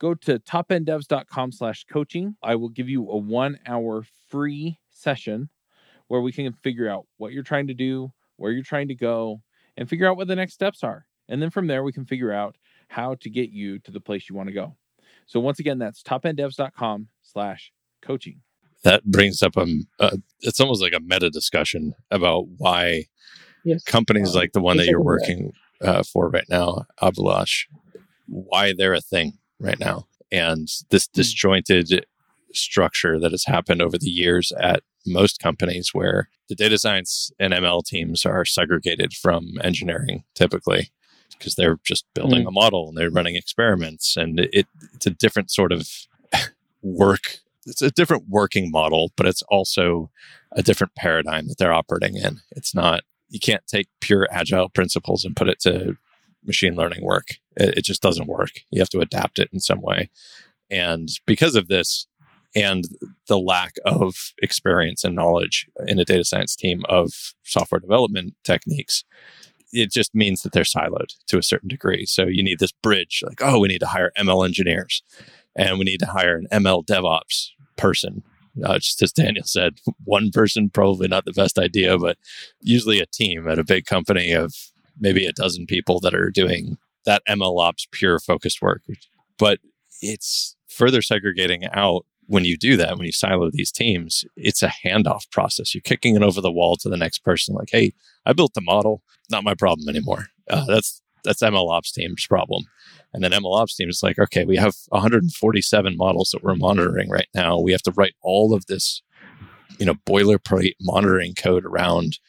go 0.00 0.14
to 0.14 0.38
topenddevs.com 0.40 1.52
slash 1.52 1.84
coaching. 1.84 2.34
I 2.42 2.56
will 2.56 2.70
give 2.70 2.88
you 2.88 3.08
a 3.08 3.16
one 3.16 3.58
hour 3.66 4.04
free 4.28 4.78
session 4.90 5.50
where 6.08 6.20
we 6.20 6.32
can 6.32 6.52
figure 6.54 6.88
out 6.88 7.06
what 7.18 7.32
you're 7.32 7.44
trying 7.44 7.68
to 7.68 7.74
do, 7.74 8.10
where 8.36 8.50
you're 8.50 8.64
trying 8.64 8.88
to 8.88 8.94
go, 8.94 9.42
and 9.76 9.88
figure 9.88 10.08
out 10.08 10.16
what 10.16 10.26
the 10.26 10.34
next 10.34 10.54
steps 10.54 10.82
are. 10.82 11.06
And 11.28 11.40
then 11.40 11.50
from 11.50 11.68
there, 11.68 11.84
we 11.84 11.92
can 11.92 12.04
figure 12.04 12.32
out 12.32 12.56
how 12.88 13.14
to 13.16 13.30
get 13.30 13.50
you 13.50 13.78
to 13.80 13.92
the 13.92 14.00
place 14.00 14.28
you 14.28 14.34
want 14.34 14.48
to 14.48 14.52
go. 14.52 14.76
So 15.26 15.38
once 15.38 15.60
again, 15.60 15.78
that's 15.78 16.02
topenddevs.com 16.02 17.08
slash 17.22 17.70
coaching. 18.02 18.40
That 18.82 19.04
brings 19.04 19.42
up 19.42 19.56
a, 19.56 19.60
um, 19.60 19.86
uh, 20.00 20.16
it's 20.40 20.58
almost 20.58 20.82
like 20.82 20.94
a 20.94 21.00
meta 21.00 21.30
discussion 21.30 21.92
about 22.10 22.48
why 22.56 23.04
yes. 23.64 23.84
companies 23.84 24.34
um, 24.34 24.40
like 24.40 24.52
the 24.52 24.62
one 24.62 24.78
that 24.78 24.86
you're 24.86 25.02
working 25.02 25.52
uh, 25.82 26.02
for 26.02 26.30
right 26.30 26.46
now, 26.48 26.86
Abhilash, 27.00 27.66
why 28.26 28.72
they're 28.76 28.94
a 28.94 29.00
thing 29.00 29.38
right 29.60 29.78
now. 29.78 30.06
And 30.32 30.68
this 30.90 31.06
disjointed 31.06 32.06
structure 32.52 33.18
that 33.20 33.30
has 33.30 33.44
happened 33.44 33.82
over 33.82 33.98
the 33.98 34.10
years 34.10 34.52
at 34.60 34.82
most 35.06 35.40
companies 35.40 35.90
where 35.92 36.28
the 36.48 36.54
data 36.54 36.78
science 36.78 37.30
and 37.38 37.52
ML 37.52 37.84
teams 37.84 38.26
are 38.26 38.44
segregated 38.44 39.12
from 39.14 39.52
engineering 39.62 40.24
typically 40.34 40.90
because 41.38 41.54
they're 41.54 41.78
just 41.84 42.04
building 42.14 42.44
Mm. 42.44 42.48
a 42.48 42.50
model 42.50 42.88
and 42.88 42.98
they're 42.98 43.10
running 43.10 43.36
experiments 43.36 44.16
and 44.16 44.40
it, 44.40 44.66
it's 44.94 45.06
a 45.06 45.10
different 45.10 45.50
sort 45.50 45.72
of 45.72 45.88
work 46.82 47.38
it's 47.66 47.80
a 47.82 47.90
different 47.90 48.24
working 48.28 48.70
model 48.70 49.12
but 49.16 49.26
it's 49.26 49.42
also 49.42 50.10
a 50.52 50.62
different 50.62 50.94
paradigm 50.96 51.46
that 51.48 51.56
they're 51.58 51.72
operating 51.72 52.16
in 52.16 52.40
it's 52.50 52.74
not 52.74 53.02
you 53.28 53.38
can't 53.38 53.66
take 53.66 53.86
pure 54.00 54.26
agile 54.32 54.68
principles 54.68 55.24
and 55.24 55.36
put 55.36 55.48
it 55.48 55.60
to 55.60 55.96
machine 56.44 56.74
learning 56.74 57.04
work. 57.04 57.38
It, 57.56 57.78
it 57.78 57.84
just 57.84 58.02
doesn't 58.02 58.28
work. 58.28 58.62
You 58.70 58.80
have 58.80 58.88
to 58.90 59.00
adapt 59.00 59.38
it 59.38 59.50
in 59.52 59.60
some 59.60 59.80
way. 59.80 60.10
And 60.70 61.08
because 61.26 61.56
of 61.56 61.68
this 61.68 62.06
and 62.54 62.84
the 63.28 63.38
lack 63.38 63.74
of 63.84 64.32
experience 64.42 65.04
and 65.04 65.14
knowledge 65.14 65.68
in 65.86 65.98
a 65.98 66.04
data 66.04 66.24
science 66.24 66.56
team 66.56 66.82
of 66.88 67.34
software 67.44 67.80
development 67.80 68.34
techniques 68.44 69.04
it 69.72 69.92
just 69.92 70.14
means 70.14 70.42
that 70.42 70.52
they're 70.52 70.64
siloed 70.64 71.14
to 71.28 71.38
a 71.38 71.42
certain 71.42 71.68
degree. 71.68 72.06
So 72.06 72.26
you 72.26 72.42
need 72.42 72.58
this 72.58 72.72
bridge 72.72 73.22
like 73.26 73.40
oh 73.42 73.60
we 73.60 73.68
need 73.68 73.80
to 73.80 73.86
hire 73.86 74.12
ml 74.18 74.44
engineers 74.44 75.02
and 75.56 75.78
we 75.78 75.84
need 75.84 76.00
to 76.00 76.06
hire 76.06 76.36
an 76.36 76.48
ml 76.52 76.84
devops 76.84 77.50
person. 77.76 78.22
Uh, 78.64 78.78
just 78.80 79.00
as 79.00 79.12
daniel 79.12 79.44
said 79.44 79.78
one 80.04 80.32
person 80.32 80.68
probably 80.68 81.06
not 81.06 81.24
the 81.24 81.32
best 81.32 81.56
idea 81.56 81.96
but 81.96 82.18
usually 82.60 82.98
a 82.98 83.06
team 83.06 83.46
at 83.46 83.60
a 83.60 83.64
big 83.64 83.86
company 83.86 84.32
of 84.32 84.52
maybe 85.00 85.26
a 85.26 85.32
dozen 85.32 85.66
people 85.66 86.00
that 86.00 86.14
are 86.14 86.30
doing 86.30 86.78
that 87.04 87.22
ml 87.28 87.60
ops 87.60 87.86
pure 87.90 88.18
focused 88.18 88.62
work 88.62 88.82
but 89.38 89.58
it's 90.00 90.56
further 90.68 91.02
segregating 91.02 91.64
out 91.72 92.04
when 92.30 92.44
you 92.44 92.56
do 92.56 92.76
that, 92.76 92.96
when 92.96 93.06
you 93.06 93.12
silo 93.12 93.50
these 93.50 93.72
teams, 93.72 94.24
it's 94.36 94.62
a 94.62 94.72
handoff 94.84 95.28
process. 95.32 95.74
You're 95.74 95.82
kicking 95.82 96.14
it 96.14 96.22
over 96.22 96.40
the 96.40 96.52
wall 96.52 96.76
to 96.76 96.88
the 96.88 96.96
next 96.96 97.24
person, 97.24 97.56
like, 97.56 97.70
"Hey, 97.72 97.92
I 98.24 98.32
built 98.32 98.54
the 98.54 98.60
model, 98.60 99.02
not 99.30 99.42
my 99.42 99.54
problem 99.54 99.88
anymore. 99.88 100.28
Uh, 100.48 100.64
that's 100.66 101.02
that's 101.24 101.42
MLOps 101.42 101.92
team's 101.92 102.24
problem." 102.26 102.66
And 103.12 103.24
then 103.24 103.32
MLOps 103.32 103.74
team 103.74 103.88
is 103.88 104.00
like, 104.04 104.20
"Okay, 104.20 104.44
we 104.44 104.56
have 104.56 104.76
147 104.90 105.96
models 105.96 106.30
that 106.30 106.44
we're 106.44 106.54
monitoring 106.54 107.10
right 107.10 107.26
now. 107.34 107.58
We 107.58 107.72
have 107.72 107.82
to 107.82 107.92
write 107.92 108.14
all 108.22 108.54
of 108.54 108.66
this, 108.66 109.02
you 109.80 109.86
know, 109.86 109.94
boilerplate 110.06 110.74
monitoring 110.80 111.34
code 111.34 111.64
around 111.64 112.20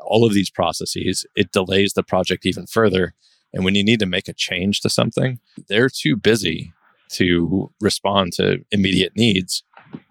all 0.00 0.24
of 0.24 0.34
these 0.34 0.50
processes. 0.50 1.26
It 1.36 1.52
delays 1.52 1.92
the 1.92 2.02
project 2.02 2.46
even 2.46 2.66
further. 2.66 3.14
And 3.52 3.64
when 3.64 3.74
you 3.74 3.84
need 3.84 4.00
to 4.00 4.06
make 4.06 4.28
a 4.28 4.34
change 4.34 4.80
to 4.80 4.90
something, 4.90 5.40
they're 5.68 5.88
too 5.88 6.16
busy 6.16 6.72
to 7.10 7.72
respond 7.80 8.32
to 8.34 8.64
immediate 8.70 9.16
needs 9.16 9.62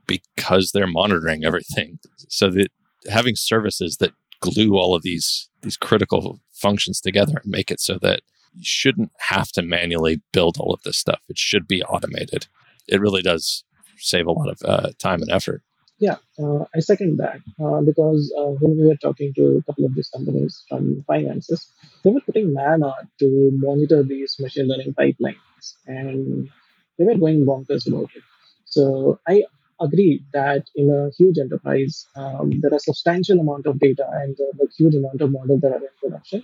because 0.08 0.72
they're 0.72 0.88
monitoring 0.88 1.46
everything. 1.46 2.00
So 2.30 2.50
that 2.52 2.72
having 3.10 3.36
services 3.36 3.98
that 3.98 4.14
glue 4.40 4.78
all 4.78 4.96
of 4.96 5.04
these 5.04 5.50
these 5.62 5.78
critical 5.78 6.40
functions 6.54 7.02
together 7.02 7.42
and 7.44 7.52
make 7.52 7.72
it 7.72 7.80
so 7.80 7.98
that 8.02 8.22
you 8.54 8.64
shouldn't 8.64 9.12
have 9.20 9.52
to 9.52 9.62
manually 9.62 10.22
build 10.32 10.58
all 10.60 10.74
of 10.74 10.82
this 10.84 10.98
stuff. 10.98 11.20
It 11.28 11.38
should 11.38 11.68
be 11.68 11.84
automated. 11.84 12.48
It 12.88 13.02
really 13.02 13.22
does 13.22 13.64
save 13.98 14.28
a 14.28 14.32
lot 14.32 14.50
of 14.50 14.60
uh, 14.64 14.90
time 15.00 15.22
and 15.22 15.32
effort. 15.32 15.62
Yeah, 16.00 16.18
uh, 16.38 16.66
I 16.76 16.80
second 16.80 17.18
that 17.18 17.40
uh, 17.64 17.82
because 17.82 18.32
uh, 18.40 18.52
when 18.62 18.78
we 18.78 18.86
were 18.86 18.98
talking 18.98 19.34
to 19.36 19.58
a 19.58 19.64
couple 19.64 19.86
of 19.86 19.96
these 19.96 20.10
companies 20.10 20.64
from 20.70 21.04
finances, 21.08 21.72
they 22.04 22.12
were 22.12 22.22
putting 22.22 22.54
man 22.54 22.82
to 23.20 23.28
monitor 23.54 24.04
these 24.04 24.36
machine 24.40 24.68
learning 24.68 24.94
pipelines 24.94 25.66
and 25.88 26.50
they 26.98 27.06
were 27.06 27.18
going 27.18 27.46
bonkers 27.46 27.88
about 27.88 28.10
it. 28.16 28.22
So 28.66 29.20
I 29.28 29.44
agree 29.82 30.24
that 30.34 30.66
in 30.76 30.92
a 30.92 31.10
huge 31.18 31.40
enterprise, 31.40 32.06
um, 32.16 32.52
there 32.62 32.74
are 32.74 32.80
substantial 32.80 33.40
amount 33.40 33.66
of 33.66 33.80
data 33.80 34.06
and 34.22 34.38
uh, 34.40 34.66
huge 34.78 34.94
amount 34.96 35.22
of 35.22 35.32
models 35.32 35.62
that 35.62 35.72
are 35.72 35.78
in 35.90 35.96
production. 36.00 36.44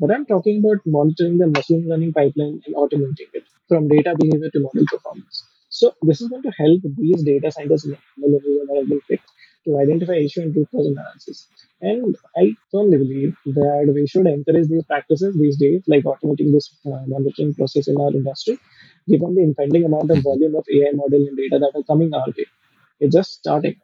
But 0.00 0.12
I'm 0.12 0.24
talking 0.24 0.60
about 0.64 0.80
monitoring 0.86 1.36
the 1.38 1.48
machine 1.48 1.86
learning 1.88 2.14
pipeline 2.14 2.62
and 2.64 2.74
automating 2.74 3.28
it 3.34 3.44
from 3.68 3.88
data 3.88 4.14
behavior 4.18 4.48
to 4.50 4.60
model 4.60 4.84
performance. 4.90 5.44
So 5.78 5.86
this 6.02 6.20
is 6.20 6.28
going 6.28 6.42
to 6.42 6.52
help 6.62 6.80
these 6.98 7.22
data 7.24 7.50
scientists 7.50 7.86
to 9.64 9.78
identify 9.82 10.14
issue 10.16 10.42
and 10.42 10.54
root 10.56 10.68
cause 10.70 10.86
analysis. 10.86 11.48
And 11.80 12.16
I 12.36 12.54
firmly 12.70 12.98
believe 12.98 13.36
that 13.46 13.92
we 13.94 14.06
should 14.06 14.26
encourage 14.26 14.68
these 14.68 14.84
practices 14.84 15.36
these 15.38 15.56
days, 15.58 15.82
like 15.86 16.04
automating 16.04 16.52
this 16.52 16.66
uh, 16.86 17.00
monitoring 17.06 17.54
process 17.54 17.88
in 17.88 17.96
our 18.00 18.10
industry, 18.10 18.58
given 19.08 19.34
the 19.34 19.42
impending 19.42 19.84
amount 19.84 20.10
of 20.10 20.22
volume 20.22 20.54
of 20.56 20.64
AI 20.72 20.92
model 20.94 21.26
and 21.28 21.36
data 21.36 21.58
that 21.58 21.72
are 21.78 21.82
coming 21.84 22.12
our 22.14 22.26
way. 22.26 22.46
It's 23.00 23.14
just 23.14 23.32
starting. 23.32 23.76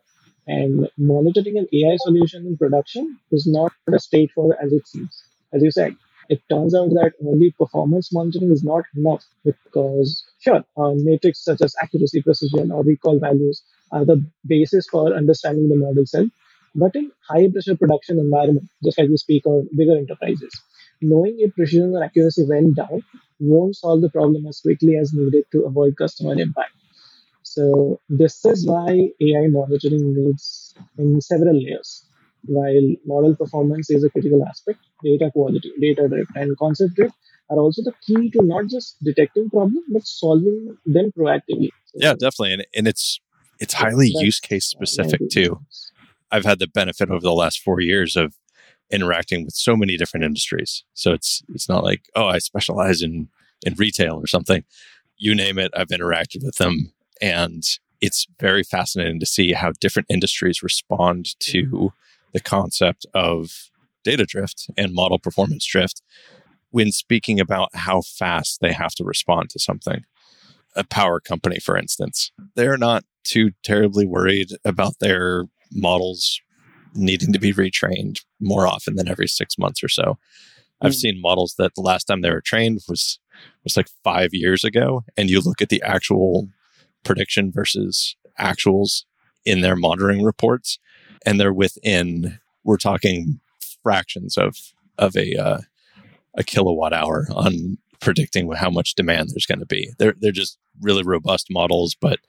And 0.46 0.88
monitoring 0.98 1.58
an 1.58 1.66
AI 1.72 1.96
solution 1.98 2.46
in 2.46 2.56
production 2.56 3.18
is 3.32 3.46
not 3.46 3.72
as 3.94 4.04
straightforward 4.04 4.56
as 4.62 4.72
it 4.72 4.86
seems. 4.86 5.22
As 5.52 5.62
you 5.62 5.70
said, 5.70 5.96
it 6.30 6.42
turns 6.50 6.74
out 6.74 6.90
that 6.90 7.12
only 7.26 7.50
performance 7.58 8.12
monitoring 8.12 8.50
is 8.52 8.64
not 8.64 8.84
enough 8.96 9.24
because, 9.44 10.24
sure, 10.40 10.64
uh, 10.78 10.92
metrics 10.96 11.44
such 11.44 11.60
as 11.62 11.74
accuracy, 11.82 12.22
precision, 12.22 12.70
or 12.72 12.82
recall 12.84 13.18
values 13.18 13.62
are 13.92 14.04
the 14.06 14.24
basis 14.46 14.86
for 14.88 15.14
understanding 15.14 15.68
the 15.68 15.76
model 15.76 16.06
cell. 16.06 16.26
But 16.74 16.94
in 16.96 17.10
high 17.28 17.48
pressure 17.50 17.76
production 17.76 18.18
environment, 18.18 18.68
just 18.84 18.98
like 18.98 19.10
we 19.10 19.16
speak 19.18 19.42
of 19.46 19.66
bigger 19.76 19.96
enterprises, 19.98 20.52
knowing 21.02 21.36
if 21.38 21.54
precision 21.54 21.94
or 21.96 22.04
accuracy 22.04 22.44
went 22.46 22.76
down 22.76 23.02
won't 23.40 23.76
solve 23.76 24.00
the 24.02 24.10
problem 24.10 24.46
as 24.46 24.60
quickly 24.60 24.96
as 24.96 25.12
needed 25.12 25.44
to 25.52 25.64
avoid 25.64 25.96
customer 25.96 26.34
impact. 26.40 26.72
So 27.42 28.00
this 28.08 28.44
is 28.46 28.66
why 28.66 29.10
AI 29.20 29.48
monitoring 29.48 30.14
needs 30.14 30.74
in 30.98 31.20
several 31.20 31.54
layers. 31.62 32.04
While 32.44 32.96
model 33.06 33.36
performance 33.36 33.90
is 33.90 34.04
a 34.04 34.10
critical 34.10 34.44
aspect, 34.46 34.80
data 35.04 35.30
quality, 35.32 35.72
data 35.80 36.08
drift, 36.08 36.30
and 36.34 36.56
concept 36.58 36.94
drift 36.94 37.14
are 37.50 37.58
also 37.58 37.82
the 37.82 37.92
key 38.06 38.30
to 38.30 38.42
not 38.42 38.66
just 38.68 38.96
detecting 39.02 39.50
problems 39.50 39.84
but 39.92 40.06
solving 40.06 40.76
them 40.86 41.12
proactively. 41.16 41.70
So 41.86 41.96
Yeah, 41.96 42.12
definitely. 42.12 42.54
And, 42.54 42.66
and 42.74 42.88
it's 42.88 43.20
it's 43.58 43.74
highly 43.74 44.08
use 44.08 44.40
case 44.40 44.66
specific 44.66 45.20
too. 45.30 45.60
I've 46.30 46.44
had 46.44 46.60
the 46.60 46.68
benefit 46.68 47.10
over 47.10 47.20
the 47.20 47.32
last 47.32 47.60
four 47.60 47.80
years 47.80 48.16
of 48.16 48.34
interacting 48.90 49.44
with 49.44 49.54
so 49.54 49.76
many 49.76 49.96
different 49.96 50.24
industries. 50.24 50.84
So 50.94 51.12
it's 51.12 51.42
it's 51.54 51.68
not 51.68 51.84
like, 51.84 52.02
oh, 52.14 52.26
I 52.26 52.38
specialize 52.38 53.02
in 53.02 53.28
in 53.66 53.74
retail 53.74 54.14
or 54.14 54.26
something. 54.26 54.64
You 55.16 55.34
name 55.34 55.58
it, 55.58 55.70
I've 55.76 55.88
interacted 55.88 56.42
with 56.42 56.56
them. 56.56 56.92
And 57.20 57.62
it's 58.00 58.26
very 58.40 58.62
fascinating 58.62 59.20
to 59.20 59.26
see 59.26 59.52
how 59.52 59.72
different 59.72 60.06
industries 60.10 60.62
respond 60.62 61.38
to 61.40 61.92
the 62.32 62.40
concept 62.40 63.06
of 63.14 63.70
data 64.04 64.24
drift 64.24 64.70
and 64.76 64.94
model 64.94 65.18
performance 65.18 65.64
drift 65.64 66.02
when 66.70 66.92
speaking 66.92 67.40
about 67.40 67.68
how 67.74 68.00
fast 68.00 68.60
they 68.60 68.72
have 68.72 68.94
to 68.94 69.04
respond 69.04 69.50
to 69.50 69.58
something. 69.58 70.04
A 70.76 70.84
power 70.84 71.18
company, 71.20 71.58
for 71.58 71.76
instance, 71.76 72.30
they're 72.54 72.78
not 72.78 73.04
too 73.24 73.50
terribly 73.64 74.06
worried 74.06 74.50
about 74.64 74.94
their 75.00 75.44
models 75.72 76.40
needing 76.94 77.32
to 77.32 77.38
be 77.38 77.52
retrained 77.52 78.20
more 78.40 78.66
often 78.66 78.94
than 78.96 79.08
every 79.08 79.26
six 79.26 79.58
months 79.58 79.82
or 79.82 79.88
so. 79.88 80.18
I've 80.80 80.92
Mm. 80.92 81.00
seen 81.00 81.20
models 81.20 81.54
that 81.58 81.74
the 81.74 81.82
last 81.82 82.04
time 82.04 82.20
they 82.20 82.30
were 82.30 82.40
trained 82.40 82.80
was 82.88 83.18
was 83.64 83.76
like 83.76 83.88
five 84.04 84.30
years 84.32 84.64
ago, 84.64 85.04
and 85.16 85.30
you 85.30 85.40
look 85.40 85.62
at 85.62 85.68
the 85.70 85.82
actual 85.82 86.48
prediction 87.04 87.50
versus 87.50 88.16
actuals 88.38 89.04
in 89.44 89.60
their 89.60 89.76
monitoring 89.76 90.22
reports, 90.22 90.78
and 91.26 91.38
they're 91.38 91.52
within 91.52 92.38
we're 92.64 92.76
talking 92.76 93.40
fractions 93.82 94.36
of 94.36 94.56
of 94.98 95.16
a 95.16 95.36
uh, 95.36 95.60
a 96.36 96.44
kilowatt 96.44 96.92
hour 96.92 97.26
on 97.34 97.78
predicting 98.00 98.50
how 98.52 98.70
much 98.70 98.94
demand 98.94 99.30
there's 99.30 99.46
going 99.46 99.58
to 99.58 99.66
be. 99.66 99.92
They're 99.98 100.14
they're 100.18 100.32
just 100.32 100.58
really 100.80 101.02
robust 101.02 101.48
models, 101.50 101.96
but 102.00 102.20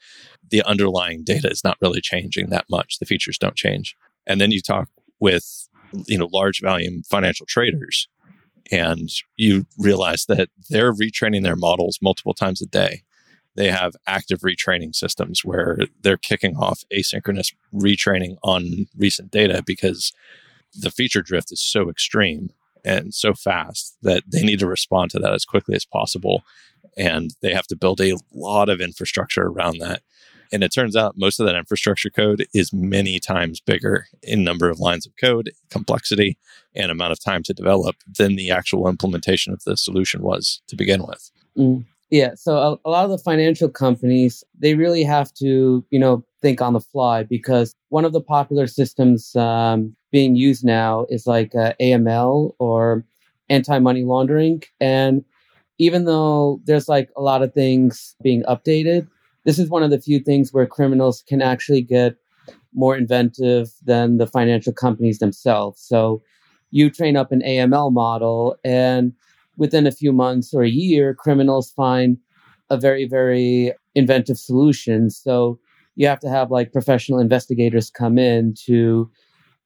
the 0.50 0.64
underlying 0.64 1.24
data 1.24 1.50
is 1.50 1.64
not 1.64 1.78
really 1.82 2.02
changing 2.02 2.50
that 2.50 2.66
much. 2.70 3.00
The 3.00 3.06
features 3.06 3.38
don't 3.38 3.56
change. 3.56 3.96
And 4.28 4.40
then 4.40 4.52
you 4.52 4.62
talk 4.62 4.90
with 5.20 5.68
you 6.08 6.18
know 6.18 6.30
large 6.32 6.62
volume 6.62 7.04
financial 7.04 7.46
traders 7.46 8.08
and 8.72 9.10
you 9.36 9.66
realize 9.78 10.26
that 10.26 10.50
they're 10.70 10.94
retraining 10.94 11.44
their 11.44 11.56
models 11.56 12.00
multiple 12.02 12.34
times 12.34 12.62
a 12.62 12.66
day. 12.66 13.04
They 13.56 13.70
have 13.70 13.96
active 14.08 14.40
retraining 14.40 14.96
systems 14.96 15.44
where 15.44 15.80
they're 16.02 16.18
kicking 16.18 16.56
off 16.56 16.84
asynchronous 16.94 17.54
retraining 17.74 18.38
on 18.44 18.88
recent 18.98 19.32
data 19.32 19.62
because 19.66 20.14
the 20.74 20.92
feature 20.92 21.22
drift 21.22 21.52
is 21.52 21.62
so 21.62 21.90
extreme 21.90 22.52
and 22.86 23.14
so 23.14 23.34
fast 23.34 23.98
that 24.02 24.24
they 24.28 24.42
need 24.42 24.60
to 24.60 24.68
respond 24.68 25.12
to 25.12 25.20
that 25.20 25.34
as 25.34 25.46
quickly 25.46 25.76
as 25.76 25.86
possible. 25.86 26.44
And 26.98 27.36
they 27.42 27.54
have 27.54 27.68
to 27.68 27.76
build 27.76 28.02
a 28.02 28.16
lot 28.34 28.70
of 28.70 28.82
infrastructure 28.82 29.44
around 29.44 29.80
that. 29.80 30.02
And 30.52 30.64
it 30.64 30.74
turns 30.74 30.96
out 30.98 31.18
most 31.18 31.40
of 31.40 31.46
that 31.46 31.56
infrastructure 31.56 32.10
code 32.10 32.46
is 32.54 32.74
many 32.74 33.20
times 33.20 33.62
bigger 33.62 34.08
in 34.22 34.44
number 34.44 34.70
of 34.70 34.80
lines 34.80 35.06
of 35.06 35.16
code, 35.16 35.52
complexity, 35.70 36.38
and 36.76 36.92
amount 36.92 37.14
of 37.14 37.24
time 37.24 37.44
to 37.44 37.54
develop 37.54 37.96
than 38.06 38.36
the 38.36 38.52
actual 38.52 38.90
implementation 38.90 39.54
of 39.54 39.64
the 39.64 39.78
solution 39.78 40.22
was 40.22 40.62
to 40.68 40.76
begin 40.76 41.04
with. 41.04 41.32
Mm. 41.58 41.86
Yeah, 42.12 42.32
so 42.36 42.58
a, 42.58 42.90
a, 42.90 42.90
lot 42.90 43.06
of 43.06 43.10
the 43.10 43.18
financial 43.18 43.70
companies 43.70 44.44
they 44.60 44.74
really 44.76 45.04
have 45.04 45.34
to 45.36 45.84
you 45.90 46.00
know 46.00 46.26
think 46.42 46.62
on 46.62 46.74
the 46.74 46.82
fly 46.82 47.24
because 47.24 47.74
one 47.88 48.04
of 48.04 48.12
the 48.12 48.20
popular 48.20 48.68
systems 48.68 49.34
um, 49.38 49.96
being 50.12 50.36
used 50.36 50.66
now 50.66 51.06
is 51.10 51.26
like 51.26 51.56
uh, 51.56 51.72
AML 51.80 52.54
or 52.60 53.06
anti 53.50 53.80
money 53.80 54.04
laundering, 54.04 54.62
and 54.82 55.24
even 55.78 56.04
though 56.04 56.60
there's 56.66 56.90
like 56.90 57.10
a 57.16 57.22
lot 57.22 57.42
of 57.42 57.54
things 57.54 58.14
being 58.22 58.44
updated, 58.44 59.08
this 59.46 59.58
is 59.58 59.70
one 59.70 59.82
of 59.82 59.90
the 59.90 60.02
few 60.02 60.20
things 60.20 60.52
where 60.52 60.68
criminals 60.68 61.24
can 61.26 61.42
actually 61.42 61.82
get 61.82 62.18
more 62.74 62.98
inventive 62.98 63.70
than 63.86 64.18
the 64.18 64.28
financial 64.28 64.74
companies 64.74 65.20
themselves. 65.20 65.82
So 65.82 66.22
you 66.72 66.90
train 66.90 67.16
up 67.16 67.32
an 67.32 67.42
AML 67.42 67.92
model 67.92 68.58
and 68.66 69.14
within 69.58 69.88
a 69.88 69.92
few 69.92 70.12
months 70.12 70.54
or 70.54 70.64
a 70.64 70.70
year, 70.70 71.14
criminals 71.14 71.72
find 71.72 72.18
a 72.70 72.78
very, 72.78 73.08
very 73.08 73.74
inventive 73.96 74.38
solution. 74.38 75.10
So 75.10 75.60
you 75.96 76.08
have 76.08 76.20
to 76.22 76.30
have 76.30 76.52
like 76.52 76.72
professional 76.72 77.20
investigators 77.20 77.90
come 77.90 78.18
in 78.18 78.54
to 78.66 79.12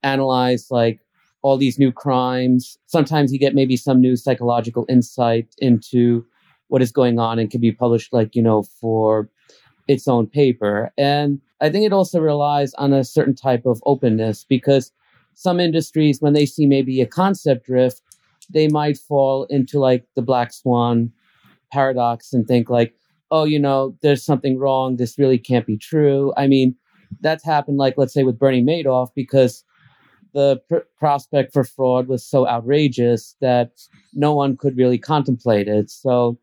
analyze 0.04 0.67
like 0.71 1.00
all 1.41 1.58
these 1.58 1.78
new 1.78 1.91
crimes. 1.91 2.78
Sometimes 2.88 3.32
you 3.32 3.39
get 3.39 3.54
maybe 3.54 3.78
some 3.78 4.02
new 4.02 4.15
psychological 4.15 4.86
insight 4.89 5.48
into 5.60 6.26
what 6.69 6.82
is 6.82 6.91
going 6.91 7.19
on 7.19 7.38
and 7.38 7.52
can 7.52 7.62
be 7.62 7.71
published 7.71 8.12
like, 8.12 8.36
you 8.36 8.41
know, 8.41 8.63
for 8.82 9.30
its 9.88 10.08
own 10.08 10.26
paper. 10.26 10.91
And 10.98 11.39
I 11.62 11.69
think 11.69 11.86
it 11.86 11.93
also 11.93 12.19
relies 12.19 12.74
on 12.74 12.91
a 12.91 13.04
certain 13.04 13.36
type 13.36 13.65
of 13.65 13.82
openness 13.86 14.43
because 14.43 14.91
some 15.36 15.60
industries, 15.60 16.21
when 16.21 16.34
they 16.34 16.45
see 16.45 16.65
maybe 16.65 17.02
a 17.02 17.06
concept 17.06 17.67
drift, 17.67 18.02
they 18.49 18.67
might 18.67 18.97
fall 18.97 19.45
into 19.45 19.79
like 19.79 20.05
the 20.15 20.21
black 20.21 20.53
swan 20.53 21.12
paradox 21.71 22.34
and 22.34 22.47
think 22.47 22.69
like, 22.69 22.93
oh, 23.31 23.43
you 23.43 23.60
know, 23.60 23.95
there's 24.01 24.23
something 24.23 24.58
wrong. 24.58 24.95
This 24.95 25.17
really 25.17 25.38
can't 25.38 25.65
be 25.65 25.77
true. 25.77 26.34
I 26.38 26.47
mean, 26.47 26.75
that's 27.21 27.43
happened, 27.43 27.77
like, 27.77 27.95
let's 27.97 28.13
say 28.13 28.23
with 28.23 28.39
Bernie 28.39 28.63
Madoff, 28.63 29.10
because 29.15 29.63
the 30.34 30.62
pr- 30.69 30.88
prospect 30.97 31.53
for 31.53 31.63
fraud 31.63 32.08
was 32.08 32.25
so 32.25 32.47
outrageous 32.47 33.36
that 33.41 33.71
no 34.13 34.34
one 34.34 34.58
could 34.58 34.77
really 34.77 34.97
contemplate 34.97 35.67
it. 35.67 35.89
So, 35.89 36.38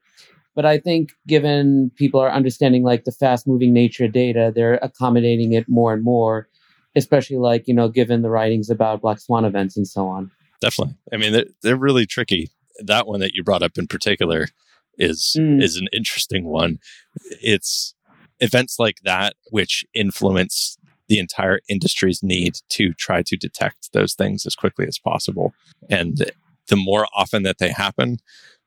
but 0.55 0.67
I 0.67 0.79
think 0.79 1.13
given 1.27 1.91
people 1.97 2.21
are 2.21 2.31
understanding 2.31 2.83
like 2.83 3.05
the 3.05 3.13
fast 3.13 3.47
moving 3.47 3.73
nature 3.73 4.05
of 4.05 4.13
data, 4.13 4.53
they're 4.55 4.75
accommodating 4.83 5.53
it 5.53 5.69
more 5.69 5.93
and 5.93 6.03
more, 6.03 6.49
especially 6.97 7.39
like, 7.39 7.69
you 7.69 7.75
know, 7.75 7.89
given 7.89 8.23
the 8.23 8.31
writings 8.31 8.71
about 8.71 9.03
black 9.03 9.19
swan 9.19 9.45
events 9.45 9.77
and 9.77 9.87
so 9.87 10.07
on 10.07 10.31
definitely. 10.63 10.97
I 11.13 11.17
mean, 11.19 11.33
they're, 11.33 11.47
they're 11.63 11.77
really 11.77 12.07
tricky. 12.07 12.51
That 12.79 13.07
one 13.07 13.21
that 13.21 13.35
you 13.35 13.45
brought 13.45 13.63
up 13.63 13.77
in 13.77 13.87
particular 13.87 14.47
is 14.99 15.37
mm. 15.39 15.63
is 15.63 15.77
an 15.77 15.89
interesting 15.93 16.45
one. 16.45 16.79
It's 17.43 17.95
events 18.41 18.79
like 18.79 18.97
that 19.05 19.35
which 19.51 19.85
influence 19.95 20.79
the 21.09 21.19
entire 21.19 21.61
industry's 21.69 22.23
need 22.23 22.55
to 22.71 22.93
try 22.95 23.23
to 23.23 23.37
detect 23.37 23.93
those 23.93 24.15
things 24.15 24.47
as 24.47 24.55
quickly 24.55 24.87
as 24.87 24.99
possible. 24.99 25.53
And 25.91 26.31
the 26.69 26.77
more 26.77 27.07
often 27.15 27.43
that 27.43 27.59
they 27.59 27.71
happen, 27.71 28.19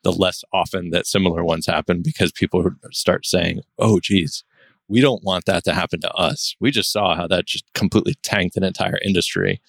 the 0.03 0.11
less 0.11 0.43
often 0.53 0.91
that 0.91 1.07
similar 1.07 1.43
ones 1.43 1.65
happen 1.65 2.03
because 2.03 2.31
people 2.31 2.69
start 2.91 3.25
saying, 3.25 3.61
"Oh, 3.79 3.99
geez, 3.99 4.43
we 4.87 5.01
don't 5.01 5.23
want 5.23 5.45
that 5.45 5.63
to 5.63 5.73
happen 5.73 5.99
to 6.01 6.13
us. 6.13 6.55
We 6.59 6.71
just 6.71 6.91
saw 6.91 7.15
how 7.15 7.27
that 7.27 7.45
just 7.45 7.65
completely 7.73 8.15
tanked 8.21 8.57
an 8.57 8.63
entire 8.63 8.99
industry. 9.03 9.61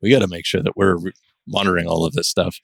We 0.00 0.10
got 0.10 0.20
to 0.20 0.28
make 0.28 0.46
sure 0.46 0.62
that 0.62 0.76
we're 0.76 0.96
monitoring 1.46 1.86
all 1.86 2.04
of 2.04 2.12
this 2.12 2.28
stuff, 2.28 2.60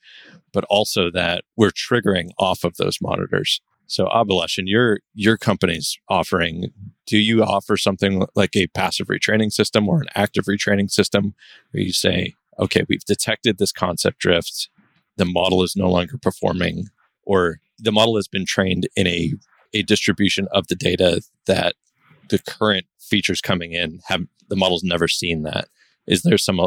but 0.53 0.65
also 0.69 1.09
that 1.11 1.43
we're 1.55 1.71
triggering 1.71 2.29
off 2.37 2.63
of 2.63 2.75
those 2.77 2.97
monitors. 3.01 3.61
So 3.87 4.05
Abhilash, 4.05 4.57
in 4.59 4.67
your 4.67 4.99
your 5.15 5.37
company's 5.37 5.97
offering, 6.09 6.71
do 7.07 7.17
you 7.17 7.43
offer 7.43 7.75
something 7.75 8.23
like 8.35 8.55
a 8.55 8.67
passive 8.67 9.07
retraining 9.07 9.51
system 9.51 9.89
or 9.89 10.01
an 10.01 10.09
active 10.15 10.45
retraining 10.45 10.91
system 10.91 11.33
where 11.71 11.83
you 11.83 11.91
say, 11.91 12.35
okay, 12.59 12.83
we've 12.87 13.05
detected 13.05 13.57
this 13.57 13.71
concept 13.71 14.19
drift, 14.19 14.69
the 15.17 15.25
model 15.25 15.63
is 15.63 15.75
no 15.75 15.89
longer 15.89 16.17
performing, 16.21 16.85
or 17.23 17.59
the 17.79 17.91
model 17.91 18.15
has 18.15 18.27
been 18.27 18.45
trained 18.45 18.87
in 18.95 19.07
a, 19.07 19.33
a 19.73 19.81
distribution 19.83 20.47
of 20.51 20.67
the 20.67 20.75
data 20.75 21.21
that 21.47 21.75
the 22.29 22.39
current 22.39 22.85
features 22.99 23.41
coming 23.41 23.73
in 23.73 24.01
have 24.07 24.25
the 24.49 24.55
model's 24.55 24.83
never 24.83 25.07
seen 25.07 25.43
that. 25.43 25.67
Is 26.05 26.21
there 26.21 26.37
some 26.37 26.59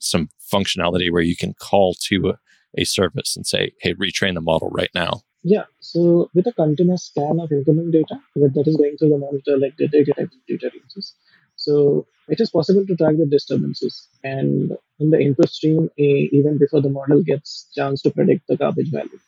some 0.00 0.28
functionality 0.54 1.10
where 1.10 1.22
you 1.22 1.36
can 1.36 1.54
call 1.54 1.94
to 2.08 2.30
a, 2.30 2.38
a 2.78 2.84
service 2.84 3.36
and 3.36 3.46
say, 3.46 3.72
hey, 3.80 3.94
retrain 3.94 4.34
the 4.34 4.40
model 4.40 4.70
right 4.70 4.90
now? 4.94 5.22
Yeah, 5.42 5.64
so 5.80 6.30
with 6.34 6.46
a 6.46 6.52
continuous 6.52 7.04
scan 7.04 7.38
of 7.38 7.52
incoming 7.52 7.90
data 7.90 8.18
that 8.36 8.66
is 8.66 8.76
going 8.76 8.96
through 8.96 9.10
the 9.10 9.18
monitor, 9.18 9.58
like 9.58 9.76
the 9.76 9.88
data 9.88 10.12
type 10.14 10.30
data 10.48 10.70
ranges, 10.72 11.14
so 11.56 12.06
it 12.28 12.40
is 12.40 12.50
possible 12.50 12.86
to 12.86 12.96
track 12.96 13.16
the 13.18 13.26
disturbances 13.26 14.08
and 14.22 14.72
in 14.98 15.10
the 15.10 15.20
input 15.20 15.50
stream 15.50 15.90
eh, 15.98 16.28
even 16.32 16.56
before 16.58 16.80
the 16.80 16.88
model 16.88 17.22
gets 17.22 17.70
chance 17.74 18.00
to 18.02 18.10
predict 18.10 18.46
the 18.48 18.56
garbage 18.56 18.90
value. 18.90 19.20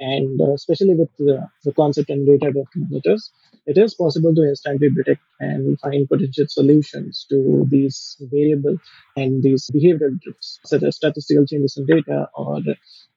And 0.00 0.40
uh, 0.40 0.52
especially 0.54 0.94
with 0.94 1.10
the, 1.18 1.48
the 1.64 1.72
concept 1.72 2.10
and 2.10 2.26
data 2.26 2.52
monitors, 2.74 3.30
it 3.66 3.78
is 3.78 3.94
possible 3.94 4.34
to 4.34 4.42
instantly 4.42 4.90
detect 4.90 5.22
and 5.40 5.78
find 5.80 6.08
potential 6.08 6.46
solutions 6.48 7.24
to 7.30 7.66
these 7.70 8.16
variable 8.20 8.76
and 9.16 9.42
these 9.42 9.70
behavioral 9.74 10.20
drifts, 10.20 10.58
such 10.64 10.82
as 10.82 10.96
statistical 10.96 11.46
changes 11.46 11.76
in 11.76 11.86
data 11.86 12.28
or 12.34 12.60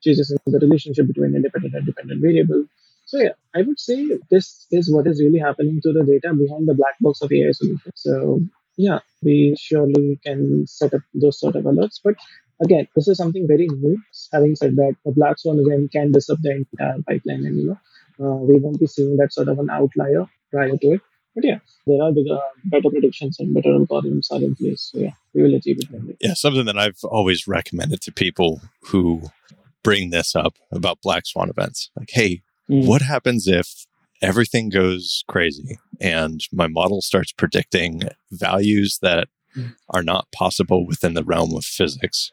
changes 0.04 0.32
in 0.32 0.52
the 0.52 0.60
relationship 0.60 1.08
between 1.08 1.36
independent 1.36 1.74
and 1.74 1.86
dependent 1.86 2.22
variable. 2.22 2.66
So 3.06 3.20
yeah, 3.20 3.34
I 3.56 3.62
would 3.62 3.80
say 3.80 4.10
this 4.30 4.68
is 4.72 4.94
what 4.94 5.08
is 5.08 5.22
really 5.22 5.40
happening 5.40 5.80
to 5.82 5.94
the 5.94 6.04
data 6.04 6.34
behind 6.34 6.68
the 6.68 6.76
black 6.76 6.96
box 7.00 7.22
of 7.22 7.32
AI 7.32 7.52
solutions. 7.52 7.94
So 7.96 8.42
yeah, 8.78 9.00
we 9.24 9.56
surely 9.58 10.20
can 10.24 10.68
set 10.68 10.94
up 10.94 11.02
those 11.14 11.40
sort 11.40 11.56
of 11.56 11.64
alerts, 11.64 12.00
but 12.04 12.16
again, 12.62 12.88
this 12.96 13.08
is 13.08 13.18
something 13.18 13.48
very 13.48 13.68
new. 13.68 13.98
Having 14.32 14.56
said 14.56 14.76
that, 14.76 14.96
a 15.06 15.12
black 15.12 15.40
swan 15.40 15.60
event 15.60 15.92
can 15.92 16.12
disrupt 16.12 16.42
the 16.44 16.52
entire 16.52 17.02
pipeline, 17.08 17.46
and 17.46 17.58
you 17.58 17.68
know, 17.68 17.80
uh, 18.26 18.36
we 18.38 18.60
won't 18.60 18.80
be 18.80 18.88
seeing 18.88 19.18
that 19.18 19.34
sort 19.34 19.48
of 19.48 19.60
an 19.60 19.70
outlier 19.70 20.26
prior 20.52 20.78
to 20.78 20.88
it. 20.94 21.02
But 21.36 21.46
yeah, 21.46 21.60
there 21.86 22.02
are 22.02 22.12
bigger, 22.12 22.40
better 22.66 22.90
predictions 22.90 23.40
and 23.40 23.54
better 23.54 23.70
algorithms 23.70 24.32
are 24.32 24.38
in 24.44 24.56
place. 24.56 24.90
So 24.92 25.00
yeah, 25.00 25.12
we 25.36 25.44
will 25.44 25.54
achieve 25.54 25.78
it. 25.80 26.18
Yeah, 26.20 26.34
something 26.34 26.66
that 26.66 26.80
I've 26.80 27.04
always 27.04 27.48
recommended 27.48 28.02
to 28.02 28.12
people 28.12 28.62
who 28.86 29.22
bring 29.84 30.10
this 30.10 30.36
up 30.36 30.56
about 30.72 31.02
black 31.04 31.28
swan 31.28 31.50
events. 31.50 31.92
Like, 31.96 32.10
hey, 32.12 32.42
mm. 32.68 32.88
what 32.88 33.04
happens 33.04 33.48
if 33.48 33.86
everything 34.20 34.70
goes 34.70 35.24
crazy 35.28 35.78
and 36.02 36.42
my 36.52 36.68
model 36.68 37.04
starts 37.04 37.32
predicting 37.32 38.02
values 38.32 38.98
that 39.04 39.28
mm. 39.56 39.76
are 39.92 40.02
not 40.02 40.32
possible 40.32 40.88
within 40.88 41.14
the 41.14 41.24
realm 41.24 41.56
of 41.56 41.64
physics? 41.64 42.32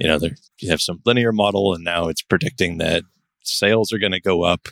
You 0.00 0.08
know, 0.08 0.18
you 0.58 0.70
have 0.70 0.80
some 0.80 1.02
linear 1.04 1.30
model 1.30 1.74
and 1.74 1.84
now 1.84 2.08
it's 2.08 2.22
predicting 2.22 2.78
that 2.78 3.04
sales 3.42 3.92
are 3.92 3.98
going 3.98 4.12
to 4.12 4.20
go 4.20 4.42
up 4.42 4.68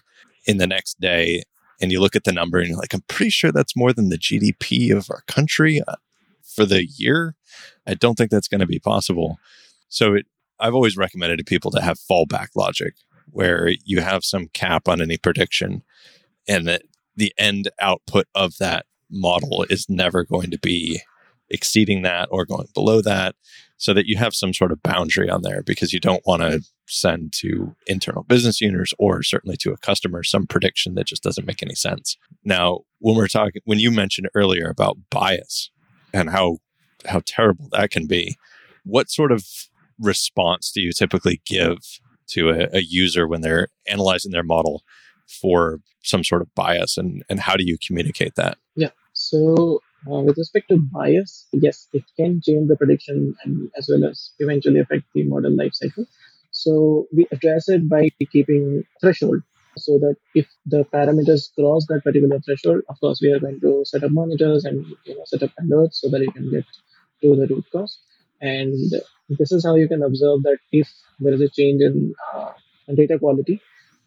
in 0.46 0.56
the 0.56 0.66
next 0.66 0.98
day 1.00 1.42
and 1.80 1.92
you 1.92 2.00
look 2.00 2.16
at 2.16 2.24
the 2.24 2.32
number 2.32 2.58
and 2.58 2.68
you're 2.68 2.78
like, 2.78 2.94
I'm 2.94 3.04
pretty 3.08 3.30
sure 3.30 3.52
that's 3.52 3.76
more 3.76 3.92
than 3.92 4.08
the 4.08 4.18
GDP 4.18 4.96
of 4.96 5.08
our 5.10 5.22
country 5.28 5.82
uh, 5.86 5.96
for 6.42 6.64
the 6.64 6.86
year. 6.86 7.34
I 7.86 7.94
don't 7.94 8.16
think 8.16 8.30
that's 8.30 8.48
going 8.48 8.60
to 8.60 8.66
be 8.66 8.78
possible. 8.78 9.38
So 9.88 10.14
it, 10.14 10.26
I've 10.58 10.74
always 10.74 10.96
recommended 10.96 11.38
to 11.38 11.44
people 11.44 11.70
to 11.72 11.82
have 11.82 11.98
fallback 11.98 12.48
logic 12.56 12.94
where 13.30 13.68
you 13.84 14.00
have 14.00 14.24
some 14.24 14.48
cap 14.48 14.88
on 14.88 15.00
any 15.00 15.18
prediction 15.18 15.82
and 16.48 16.66
that 16.66 16.82
the 17.16 17.32
end 17.38 17.68
output 17.80 18.26
of 18.34 18.56
that 18.58 18.86
model 19.10 19.66
is 19.68 19.86
never 19.88 20.24
going 20.24 20.50
to 20.50 20.58
be 20.58 21.02
exceeding 21.50 22.02
that 22.02 22.28
or 22.30 22.44
going 22.44 22.68
below 22.74 23.00
that 23.02 23.34
so 23.78 23.94
that 23.94 24.06
you 24.06 24.16
have 24.16 24.34
some 24.34 24.52
sort 24.52 24.72
of 24.72 24.82
boundary 24.82 25.30
on 25.30 25.42
there 25.42 25.62
because 25.62 25.92
you 25.92 26.00
don't 26.00 26.26
want 26.26 26.42
to 26.42 26.60
send 26.86 27.32
to 27.32 27.74
internal 27.86 28.24
business 28.24 28.60
units 28.60 28.92
or 28.98 29.22
certainly 29.22 29.56
to 29.56 29.72
a 29.72 29.78
customer 29.78 30.22
some 30.22 30.46
prediction 30.46 30.94
that 30.94 31.06
just 31.06 31.22
doesn't 31.22 31.46
make 31.46 31.62
any 31.62 31.74
sense. 31.74 32.16
Now, 32.44 32.80
when 32.98 33.16
we're 33.16 33.28
talking, 33.28 33.62
when 33.64 33.78
you 33.78 33.90
mentioned 33.90 34.28
earlier 34.34 34.68
about 34.68 34.98
bias 35.10 35.70
and 36.12 36.30
how, 36.30 36.58
how 37.06 37.22
terrible 37.24 37.68
that 37.72 37.90
can 37.90 38.06
be, 38.06 38.36
what 38.84 39.10
sort 39.10 39.30
of 39.30 39.44
response 39.98 40.72
do 40.72 40.80
you 40.80 40.92
typically 40.92 41.40
give 41.46 41.78
to 42.28 42.50
a, 42.50 42.68
a 42.72 42.82
user 42.82 43.26
when 43.28 43.42
they're 43.42 43.68
analyzing 43.86 44.32
their 44.32 44.42
model 44.42 44.82
for 45.28 45.80
some 46.02 46.24
sort 46.24 46.42
of 46.42 46.52
bias 46.54 46.96
and, 46.96 47.22
and 47.28 47.40
how 47.40 47.56
do 47.56 47.64
you 47.64 47.76
communicate 47.86 48.34
that? 48.34 48.58
Yeah. 48.74 48.90
So 49.12 49.80
uh, 50.06 50.20
with 50.20 50.38
respect 50.38 50.68
to 50.68 50.78
bias, 50.78 51.46
yes, 51.52 51.88
it 51.92 52.04
can 52.16 52.40
change 52.40 52.68
the 52.68 52.76
prediction 52.76 53.34
and 53.44 53.70
as 53.76 53.88
well 53.90 54.08
as 54.08 54.30
eventually 54.38 54.80
affect 54.80 55.04
the 55.14 55.24
model 55.24 55.52
lifecycle. 55.52 56.06
So 56.50 57.06
we 57.14 57.26
address 57.30 57.68
it 57.68 57.88
by 57.88 58.10
keeping 58.32 58.84
threshold 59.00 59.42
so 59.76 59.98
that 59.98 60.16
if 60.34 60.46
the 60.66 60.84
parameters 60.92 61.54
cross 61.54 61.86
that 61.88 62.02
particular 62.02 62.40
threshold, 62.40 62.82
of 62.88 62.98
course, 63.00 63.20
we 63.22 63.32
are 63.32 63.38
going 63.40 63.60
to 63.60 63.84
set 63.84 64.02
up 64.04 64.10
monitors 64.10 64.64
and 64.64 64.84
you 65.04 65.14
know, 65.16 65.24
set 65.24 65.42
up 65.42 65.50
alerts 65.62 65.94
so 65.94 66.08
that 66.10 66.20
you 66.20 66.32
can 66.32 66.50
get 66.50 66.64
to 67.22 67.36
the 67.36 67.46
root 67.46 67.64
cause. 67.72 67.98
And 68.40 68.74
this 69.28 69.52
is 69.52 69.64
how 69.64 69.74
you 69.76 69.88
can 69.88 70.02
observe 70.02 70.42
that 70.44 70.58
if 70.72 70.88
there 71.20 71.32
is 71.34 71.40
a 71.40 71.48
change 71.48 71.82
in 71.82 72.14
uh, 72.34 72.52
data 72.94 73.18
quality, 73.18 73.60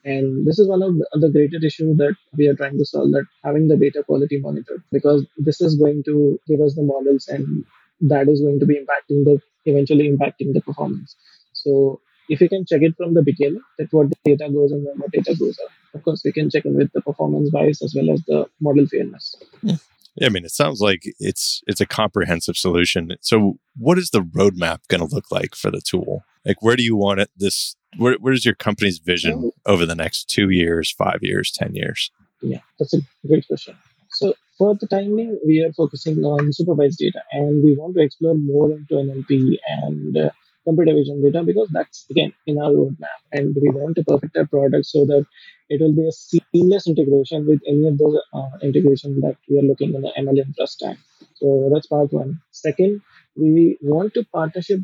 And 0.03 0.47
this 0.47 0.57
is 0.57 0.67
one 0.67 0.81
of 0.81 1.21
the 1.21 1.29
greater 1.29 1.57
issues 1.63 1.97
that 1.97 2.15
we 2.35 2.47
are 2.47 2.55
trying 2.55 2.77
to 2.77 2.85
solve 2.85 3.11
that 3.11 3.25
having 3.43 3.67
the 3.67 3.77
data 3.77 4.03
quality 4.03 4.39
monitored 4.39 4.83
because 4.91 5.25
this 5.37 5.61
is 5.61 5.75
going 5.75 6.03
to 6.05 6.39
give 6.47 6.59
us 6.59 6.75
the 6.75 6.83
models 6.83 7.27
and 7.27 7.63
that 8.01 8.27
is 8.27 8.41
going 8.41 8.59
to 8.59 8.65
be 8.65 8.75
impacting 8.75 9.23
the 9.25 9.39
eventually 9.65 10.09
impacting 10.09 10.53
the 10.53 10.61
performance. 10.61 11.15
So 11.53 12.01
if 12.29 12.41
you 12.41 12.49
can 12.49 12.65
check 12.65 12.81
it 12.81 12.95
from 12.97 13.13
the 13.13 13.21
beginning 13.21 13.61
that 13.77 13.89
what 13.91 14.09
the 14.09 14.15
data 14.25 14.51
goes 14.51 14.71
in 14.71 14.85
and 14.89 14.99
what 14.99 15.11
data 15.11 15.35
goes 15.37 15.59
out. 15.63 15.69
Of 15.93 16.03
course, 16.03 16.21
we 16.23 16.31
can 16.31 16.49
check 16.49 16.65
in 16.65 16.77
with 16.77 16.91
the 16.93 17.01
performance 17.01 17.49
bias 17.49 17.81
as 17.81 17.93
well 17.93 18.11
as 18.11 18.21
the 18.25 18.45
model 18.61 18.87
fairness. 18.87 19.35
Yeah. 19.61 19.75
Yeah, 20.15 20.27
I 20.27 20.29
mean, 20.29 20.43
it 20.43 20.51
sounds 20.51 20.81
like 20.81 21.03
it's 21.19 21.61
it's 21.67 21.79
a 21.79 21.85
comprehensive 21.85 22.57
solution. 22.57 23.11
So, 23.21 23.59
what 23.77 23.97
is 23.97 24.09
the 24.09 24.21
roadmap 24.21 24.79
going 24.89 24.99
to 24.99 25.15
look 25.15 25.31
like 25.31 25.55
for 25.55 25.71
the 25.71 25.79
tool? 25.79 26.25
Like, 26.43 26.61
where 26.61 26.75
do 26.75 26.83
you 26.83 26.97
want 26.97 27.21
it? 27.21 27.29
This 27.35 27.77
where, 27.97 28.15
where's 28.19 28.45
your 28.45 28.55
company's 28.55 28.99
vision 28.99 29.51
over 29.65 29.85
the 29.85 29.95
next 29.95 30.29
two 30.29 30.49
years, 30.49 30.91
five 30.91 31.19
years, 31.21 31.51
ten 31.51 31.75
years? 31.75 32.11
Yeah, 32.41 32.59
that's 32.79 32.93
a 32.93 33.01
great 33.27 33.47
question. 33.47 33.77
So, 34.11 34.33
for 34.57 34.75
the 34.75 34.87
timing, 34.87 35.39
we 35.45 35.63
are 35.63 35.73
focusing 35.73 36.23
on 36.23 36.53
supervised 36.53 36.99
data, 36.99 37.21
and 37.31 37.63
we 37.63 37.75
want 37.75 37.95
to 37.95 38.01
explore 38.01 38.35
more 38.35 38.71
into 38.71 38.95
NLP 38.95 39.57
and 39.67 40.17
uh, 40.17 40.29
computer 40.65 40.93
vision 40.93 41.21
data 41.21 41.43
because 41.43 41.69
that's 41.71 42.05
again 42.09 42.31
in 42.45 42.59
our 42.61 42.71
roadmap 42.71 43.19
and 43.31 43.55
we 43.61 43.69
want 43.69 43.95
to 43.95 44.03
perfect 44.03 44.37
our 44.37 44.45
product 44.45 44.85
so 44.85 45.05
that 45.05 45.25
it 45.69 45.81
will 45.81 45.93
be 45.93 46.07
a 46.07 46.11
seamless 46.11 46.87
integration 46.87 47.47
with 47.47 47.61
any 47.67 47.87
of 47.87 47.97
the 47.97 48.23
uh, 48.33 48.57
integration 48.61 49.19
that 49.21 49.37
we 49.49 49.57
are 49.57 49.63
looking 49.63 49.93
in 49.95 50.01
the 50.01 50.11
ML 50.19 50.37
infra 50.37 50.67
stack. 50.67 50.97
So 51.35 51.69
that's 51.73 51.87
part 51.87 52.11
one. 52.13 52.41
Second, 52.51 53.01
we 53.35 53.77
want 53.81 54.13
to 54.15 54.25
partnership 54.33 54.81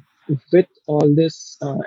with 0.51 0.67
all 0.87 1.07
this 1.15 1.57
uh, 1.61 1.77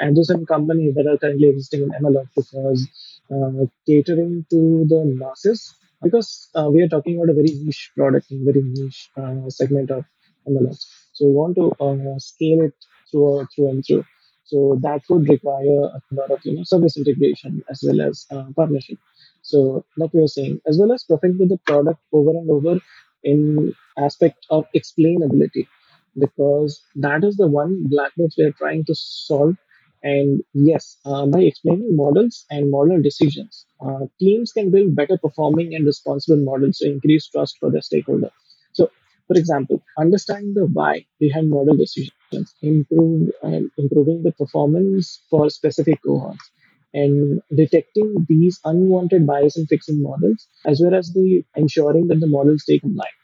companies 0.49 0.95
that 0.95 1.07
are 1.07 1.19
currently 1.19 1.49
existing 1.49 1.83
in 1.83 1.91
ML 1.91 2.27
because 2.37 2.89
uh, 3.35 3.65
catering 3.87 4.47
to 4.51 4.85
the 4.89 5.05
masses 5.05 5.75
because 6.03 6.49
uh, 6.55 6.69
we 6.71 6.83
are 6.83 6.89
talking 6.89 7.17
about 7.17 7.31
a 7.31 7.35
very 7.35 7.53
niche 7.65 7.93
product 7.97 8.31
and 8.31 8.45
very 8.45 8.63
niche 8.63 9.11
uh, 9.17 9.49
segment 9.49 9.91
of 9.91 10.05
MLOps. 10.49 10.85
So 11.13 11.27
we 11.27 11.33
want 11.33 11.57
to 11.57 11.67
uh, 11.85 12.19
scale 12.19 12.63
it 12.63 12.75
through, 13.11 13.47
through 13.55 13.69
and 13.71 13.85
through. 13.87 14.05
So 14.45 14.79
that 14.83 15.03
would 15.09 15.29
require 15.29 15.81
a 15.99 16.01
lot 16.13 16.31
of 16.31 16.45
you 16.45 16.57
know 16.57 16.65
service 16.65 16.97
integration 16.97 17.63
as 17.71 17.83
well 17.87 18.01
as 18.09 18.27
uh, 18.31 18.45
partnership. 18.57 18.99
So 19.43 19.85
like 19.97 20.13
we 20.13 20.21
were 20.21 20.29
saying, 20.29 20.61
as 20.67 20.79
well 20.79 20.93
as 20.93 21.05
perfecting 21.05 21.49
the 21.49 21.59
product 21.67 22.01
over 22.13 22.31
and 22.31 22.51
over 22.51 22.81
in 23.23 23.75
aspect 23.99 24.47
of 24.51 24.67
explainability, 24.75 25.67
because 26.19 26.83
that 26.97 27.25
is 27.25 27.37
the 27.37 27.49
one 27.49 27.85
black 27.89 28.13
box 28.17 28.37
we 28.39 28.45
are 28.45 28.53
trying 28.53 28.85
to 28.87 28.95
solve. 28.95 29.57
And 30.03 30.43
yes, 30.55 30.97
uh, 31.05 31.27
by 31.27 31.41
explaining 31.43 31.95
models 31.95 32.47
and 32.51 32.71
model 32.71 33.03
decisions, 33.03 33.67
uh, 33.85 34.07
teams 34.19 34.53
can 34.53 34.71
build 34.71 34.97
better 34.97 35.19
performing 35.19 35.75
and 35.75 35.85
responsible 35.87 36.43
models 36.43 36.79
to 36.79 36.91
increase 36.91 37.29
trust 37.29 37.57
for 37.61 37.71
their 37.71 37.83
stakeholder. 37.83 38.31
So, 38.73 38.91
for 39.29 39.37
example, 39.37 39.83
understanding 39.99 40.55
the 40.55 40.67
why 40.67 41.05
behind 41.19 41.51
model 41.51 41.77
decisions 41.77 42.55
improve 42.63 43.31
improving 43.77 44.23
the 44.23 44.33
performance 44.33 45.23
for 45.31 45.51
specific 45.51 46.01
cohorts 46.05 46.51
and 46.95 47.41
detecting 47.55 48.27
these 48.29 48.59
unwanted 48.65 49.27
bias 49.27 49.57
and 49.57 49.69
fixing 49.69 50.03
models 50.03 50.49
as 50.67 50.81
well 50.83 50.95
as 50.95 51.13
the 51.13 51.45
ensuring 51.57 52.09
that 52.09 52.21
the 52.21 52.27
models 52.27 52.63
stay 52.63 52.79
compliant 52.79 53.15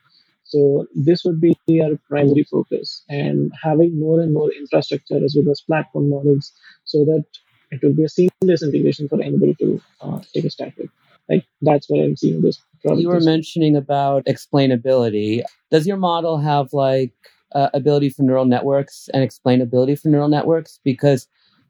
so 0.48 0.86
this 0.94 1.24
would 1.24 1.40
be 1.40 1.56
our 1.82 1.98
primary 2.08 2.44
focus 2.44 3.02
and 3.08 3.52
having 3.62 3.98
more 3.98 4.20
and 4.20 4.32
more 4.32 4.50
infrastructure 4.52 5.22
as 5.24 5.34
well 5.36 5.50
as 5.50 5.60
platform 5.62 6.10
models 6.10 6.52
so 6.84 7.04
that 7.04 7.24
it 7.70 7.80
will 7.82 7.94
be 7.94 8.04
a 8.04 8.08
seamless 8.08 8.62
integration 8.62 9.08
for 9.08 9.20
anybody 9.20 9.54
to 9.54 9.80
uh, 10.00 10.20
take 10.32 10.44
a 10.44 10.50
stack 10.50 10.76
with. 10.78 10.90
Like 11.28 11.44
that's 11.60 11.90
where 11.90 12.04
i'm 12.04 12.16
seeing 12.16 12.40
this 12.40 12.60
you 12.94 13.08
were 13.08 13.20
mentioning 13.20 13.76
about 13.76 14.24
explainability. 14.26 15.42
Does 15.70 15.86
your 15.86 15.96
model 15.96 16.38
have 16.38 16.72
like 16.72 17.12
uh, 17.54 17.70
ability 17.74 18.10
for 18.10 18.22
neural 18.22 18.44
networks 18.44 19.08
and 19.12 19.28
explainability 19.28 19.98
for 20.00 20.08
neural 20.08 20.28
networks? 20.28 20.78
Because 20.84 21.26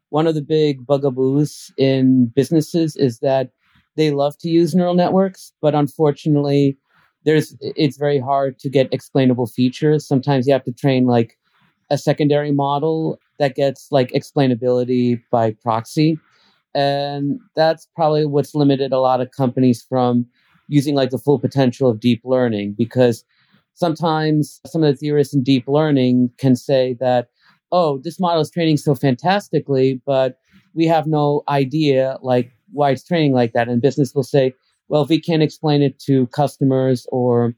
one 0.09 0.27
of 0.27 0.35
the 0.35 0.41
big 0.41 0.85
bugaboos 0.85 1.71
in 1.77 2.27
businesses 2.27 2.95
is 2.95 3.19
that 3.19 3.51
they 3.95 4.11
love 4.11 4.37
to 4.39 4.49
use 4.49 4.75
neural 4.75 4.93
networks, 4.93 5.51
but 5.61 5.73
unfortunately, 5.73 6.77
there's 7.27 7.57
it's 7.59 7.97
very 7.97 8.19
hard 8.19 8.57
to 8.57 8.69
get 8.69 8.87
explainable 8.93 9.47
features. 9.47 10.07
Sometimes 10.07 10.47
you 10.47 10.53
have 10.53 10.63
to 10.63 10.71
train 10.71 11.05
like 11.05 11.37
a 11.89 11.97
secondary 11.97 12.53
model 12.53 13.19
that 13.37 13.53
gets 13.53 13.89
like 13.91 14.11
explainability 14.11 15.21
by 15.29 15.51
proxy. 15.61 16.17
And 16.73 17.39
that's 17.53 17.85
probably 17.97 18.25
what's 18.25 18.55
limited 18.55 18.93
a 18.93 18.99
lot 19.01 19.19
of 19.19 19.31
companies 19.31 19.85
from 19.87 20.25
using 20.69 20.95
like 20.95 21.09
the 21.09 21.17
full 21.17 21.37
potential 21.37 21.89
of 21.89 21.99
deep 21.99 22.21
learning 22.23 22.75
because 22.77 23.25
sometimes 23.73 24.61
some 24.65 24.81
of 24.83 24.93
the 24.93 24.97
theorists 24.97 25.33
in 25.33 25.43
deep 25.43 25.67
learning 25.67 26.29
can 26.37 26.55
say 26.55 26.95
that, 27.01 27.27
oh, 27.73 27.97
this 27.97 28.21
model 28.21 28.41
is 28.41 28.49
training 28.49 28.77
so 28.77 28.95
fantastically, 28.95 30.01
but 30.05 30.39
we 30.73 30.85
have 30.85 31.07
no 31.07 31.43
idea 31.49 32.17
like 32.21 32.53
why 32.71 32.91
it's 32.91 33.03
training 33.03 33.33
like 33.33 33.51
that. 33.51 33.67
And 33.67 33.81
business 33.81 34.15
will 34.15 34.23
say, 34.23 34.53
well, 34.89 35.03
if 35.03 35.09
we 35.09 35.19
can't 35.19 35.43
explain 35.43 35.81
it 35.81 35.99
to 35.99 36.27
customers 36.27 37.05
or 37.11 37.53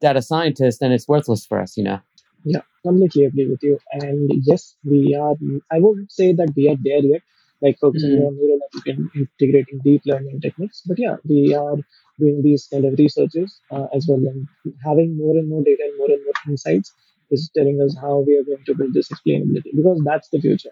data 0.00 0.22
scientists, 0.22 0.78
then 0.78 0.92
it's 0.92 1.08
worthless 1.08 1.46
for 1.46 1.60
us, 1.60 1.76
you 1.76 1.84
know? 1.84 2.00
Yeah, 2.44 2.60
completely 2.84 3.24
agree 3.24 3.48
with 3.48 3.62
you. 3.62 3.78
And 3.92 4.30
yes, 4.44 4.76
we 4.84 5.14
are, 5.14 5.34
I 5.72 5.80
wouldn't 5.80 6.12
say 6.12 6.32
that 6.34 6.52
we 6.56 6.68
are 6.68 6.76
there 6.82 6.98
yet, 6.98 7.22
like 7.62 7.78
focusing 7.78 8.10
mm-hmm. 8.10 8.24
on 8.24 8.36
neural 8.36 8.58
network 8.60 8.86
and 8.86 9.10
integrating 9.14 9.80
deep 9.82 10.02
learning 10.04 10.40
techniques. 10.42 10.82
But 10.86 10.98
yeah, 10.98 11.16
we 11.24 11.54
are 11.54 11.76
doing 12.18 12.42
these 12.42 12.68
kind 12.70 12.84
of 12.84 12.98
researches 12.98 13.60
uh, 13.70 13.86
as 13.94 14.06
well 14.08 14.18
and 14.18 14.46
having 14.84 15.16
more 15.16 15.36
and 15.36 15.48
more 15.48 15.62
data 15.64 15.82
and 15.82 15.98
more 15.98 16.10
and 16.10 16.22
more 16.24 16.52
insights 16.52 16.92
is 17.30 17.50
telling 17.56 17.80
us 17.80 17.96
how 18.00 18.18
we 18.26 18.36
are 18.36 18.44
going 18.44 18.64
to 18.66 18.74
build 18.74 18.92
this 18.94 19.08
explainability 19.08 19.74
because 19.74 20.00
that's 20.04 20.28
the 20.28 20.40
future 20.40 20.70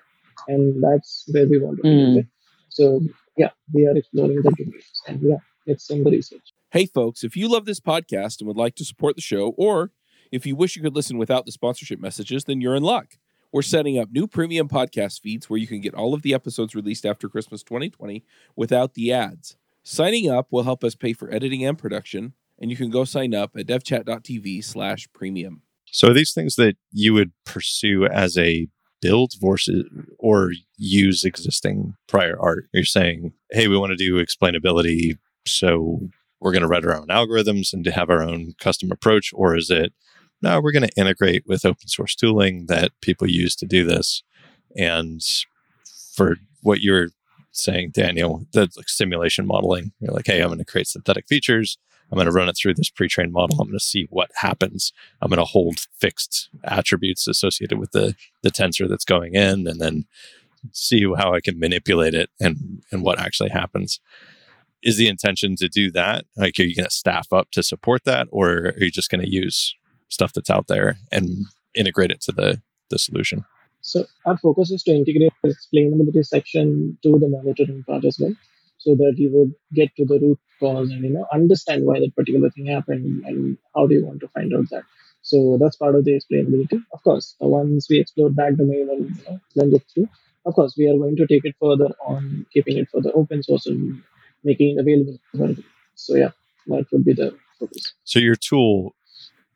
and 0.49 0.83
that's 0.83 1.25
where 1.33 1.49
we 1.49 1.59
want 1.59 1.79
to 1.79 1.83
mm. 1.83 2.19
it. 2.19 2.27
So 2.69 3.01
yeah, 3.37 3.51
we 3.73 3.87
are 3.87 3.97
exploring 3.97 4.43
the 4.43 4.51
domains 4.51 5.03
and 5.09 5.21
yeah, 5.23 5.37
it's 5.67 5.89
in 5.91 6.05
the 6.05 6.11
research. 6.11 6.53
Hey 6.71 6.87
folks, 6.87 7.23
if 7.23 7.37
you 7.37 7.49
love 7.49 7.65
this 7.65 7.81
podcast 7.81 8.41
and 8.41 8.49
would 8.49 8.57
like 8.57 8.75
to 8.77 8.85
support 8.85 9.17
the 9.17 9.23
show, 9.23 9.55
or 9.57 9.91
if 10.31 10.47
you 10.47 10.57
wish 10.57 10.77
you 10.77 10.83
could 10.83 10.97
listen 10.97 11.19
without 11.19 11.47
the 11.47 11.53
sponsorship 11.53 12.01
messages, 12.01 12.45
then 12.45 12.61
you're 12.61 12.75
in 12.75 12.83
luck. 12.83 13.19
We're 13.53 13.63
setting 13.63 13.99
up 13.99 14.11
new 14.11 14.27
premium 14.27 14.67
podcast 14.67 15.21
feeds 15.21 15.51
where 15.51 15.59
you 15.59 15.67
can 15.67 15.83
get 15.83 15.95
all 15.95 16.15
of 16.15 16.23
the 16.23 16.33
episodes 16.33 16.75
released 16.75 17.05
after 17.05 17.29
Christmas 17.29 17.63
2020 17.63 18.25
without 18.57 18.95
the 18.95 19.13
ads. 19.13 19.57
Signing 19.83 20.31
up 20.31 20.47
will 20.51 20.63
help 20.63 20.83
us 20.83 20.95
pay 20.95 21.13
for 21.13 21.33
editing 21.33 21.63
and 21.63 21.77
production, 21.77 22.33
and 22.59 22.71
you 22.71 22.77
can 22.77 22.89
go 22.89 23.05
sign 23.05 23.35
up 23.35 23.55
at 23.57 23.67
devchat.tv 23.67 24.65
slash 24.65 25.07
premium. 25.13 25.63
So 25.87 26.09
are 26.09 26.15
these 26.15 26.33
things 26.33 26.57
that 26.57 26.77
you 26.91 27.13
would 27.13 27.33
pursue 27.45 28.07
as 28.07 28.39
a 28.39 28.69
build 29.03 29.33
versus 29.39 29.85
or 30.19 30.53
use 30.79 31.25
existing 31.25 31.95
prior 32.09 32.39
art? 32.41 32.69
You're 32.73 32.85
saying, 32.85 33.33
hey, 33.51 33.69
we 33.69 33.77
want 33.77 33.91
to 33.91 33.97
do 33.97 34.25
explainability, 34.25 35.19
so 35.47 36.09
we're 36.41 36.53
going 36.53 36.63
to 36.63 36.69
write 36.69 36.85
our 36.85 36.97
own 36.97 37.09
algorithms 37.09 37.73
and 37.73 37.85
to 37.85 37.93
have 37.93 38.11
our 38.11 38.23
own 38.23 38.55
custom 38.61 38.91
approach, 38.91 39.31
or 39.35 39.57
is 39.57 39.71
it 39.71 39.93
no, 40.43 40.61
we're 40.61 40.73
going 40.73 40.87
to 40.87 41.01
integrate 41.01 41.45
with 41.47 41.65
open 41.65 41.87
source 41.87 42.17
tooling 42.17 42.67
that 42.67 42.91
people 43.01 43.31
use 43.31 43.55
to 43.57 43.67
do 43.67 43.85
this. 43.85 44.25
And 44.77 45.23
for 46.15 46.37
what 46.63 46.81
you're 46.81 47.11
saying, 47.53 47.93
Daniel, 47.95 48.45
that's 48.53 48.77
like 48.77 48.89
simulation 48.89 49.47
modeling. 49.47 49.93
You're 50.01 50.13
like, 50.13 50.27
hey, 50.27 50.41
I'm 50.41 50.49
going 50.49 50.59
to 50.59 50.65
create 50.65 50.89
synthetic 50.89 51.29
features. 51.29 51.79
I'm 52.11 52.17
going 52.17 52.27
to 52.27 52.33
run 52.33 52.49
it 52.49 52.57
through 52.61 52.75
this 52.75 52.91
pre-trained 52.91 53.33
model. 53.33 53.59
I'm 53.61 53.69
going 53.69 53.79
to 53.79 53.85
see 53.85 54.07
what 54.11 54.31
happens. 54.35 54.93
I'm 55.21 55.31
going 55.31 55.39
to 55.39 55.45
hold 55.45 55.87
fixed 55.99 56.51
attributes 56.65 57.27
associated 57.27 57.79
with 57.79 57.93
the 57.93 58.15
the 58.43 58.51
tensor 58.51 58.87
that's 58.87 59.07
going 59.07 59.35
in, 59.35 59.67
and 59.67 59.81
then 59.81 60.05
see 60.73 61.05
how 61.17 61.33
I 61.33 61.41
can 61.41 61.59
manipulate 61.59 62.13
it 62.15 62.29
and 62.39 62.83
and 62.91 63.03
what 63.03 63.19
actually 63.19 63.49
happens. 63.49 63.99
Is 64.83 64.97
the 64.97 65.09
intention 65.09 65.57
to 65.57 65.69
do 65.69 65.91
that? 65.93 66.25
Like, 66.37 66.59
are 66.59 66.65
you 66.65 66.75
going 66.75 66.85
to 66.85 66.91
staff 66.91 67.33
up 67.33 67.51
to 67.53 67.63
support 67.63 68.05
that, 68.05 68.29
or 68.31 68.49
are 68.51 68.75
you 68.79 68.91
just 68.91 69.11
going 69.11 69.23
to 69.23 69.31
use 69.31 69.75
stuff 70.09 70.33
that's 70.33 70.51
out 70.51 70.67
there 70.67 70.97
and 71.11 71.47
integrate 71.75 72.11
it 72.11 72.21
to 72.23 72.33
the 72.33 72.61
the 72.91 72.99
solution? 72.99 73.45
So 73.81 74.07
our 74.27 74.39
focus 74.39 74.71
is 74.71 74.83
to 74.85 74.93
integrate 74.93 75.33
the 75.43 75.55
explainability 75.55 76.25
section 76.25 76.99
to 77.03 77.19
the 77.19 77.29
monitoring 77.29 77.83
part 77.85 78.05
as 78.05 78.19
well, 78.21 78.35
so 78.79 78.95
that 78.95 79.15
you 79.17 79.31
would 79.33 79.55
get 79.73 79.95
to 79.97 80.05
the 80.05 80.19
root 80.21 80.39
cause 80.61 80.91
and 80.91 81.03
you 81.03 81.11
know 81.11 81.27
understand 81.33 81.85
why 81.85 81.99
that 81.99 82.15
particular 82.15 82.51
thing 82.51 82.67
happened 82.67 83.25
and 83.25 83.59
how 83.75 83.87
do 83.87 83.95
you 83.95 84.07
want 84.07 84.21
to 84.21 84.29
find 84.29 84.55
out 84.55 84.69
that. 84.71 84.85
So 85.23 85.59
that's 85.61 85.77
part 85.77 85.95
of 85.95 86.05
the 86.05 86.19
explainability. 86.19 86.83
Of 86.93 87.03
course, 87.03 87.37
once 87.41 87.89
we 87.89 88.01
explore 88.01 88.31
that 88.31 88.57
domain 88.57 88.89
and 88.91 89.17
you 89.17 89.25
know, 89.25 89.41
blend 89.55 89.75
it 89.75 89.85
through, 89.93 90.09
of 90.45 90.55
course, 90.55 90.75
we 90.77 90.89
are 90.89 90.99
going 90.99 91.17
to 91.17 91.27
take 91.27 91.45
it 91.45 91.55
further 91.61 91.91
on 92.05 92.47
keeping 92.53 92.79
it 92.79 92.89
for 92.91 93.01
the 93.01 93.13
open 93.13 93.43
source 93.43 93.67
and 93.67 94.03
making 94.45 94.77
it 94.77 94.81
available. 94.81 95.19
So 95.95 96.17
yeah, 96.17 96.31
that 96.67 96.87
would 96.93 97.05
be 97.05 97.13
the 97.13 97.37
focus. 97.59 97.95
So 98.05 98.19
your 98.19 98.37
tool 98.37 98.95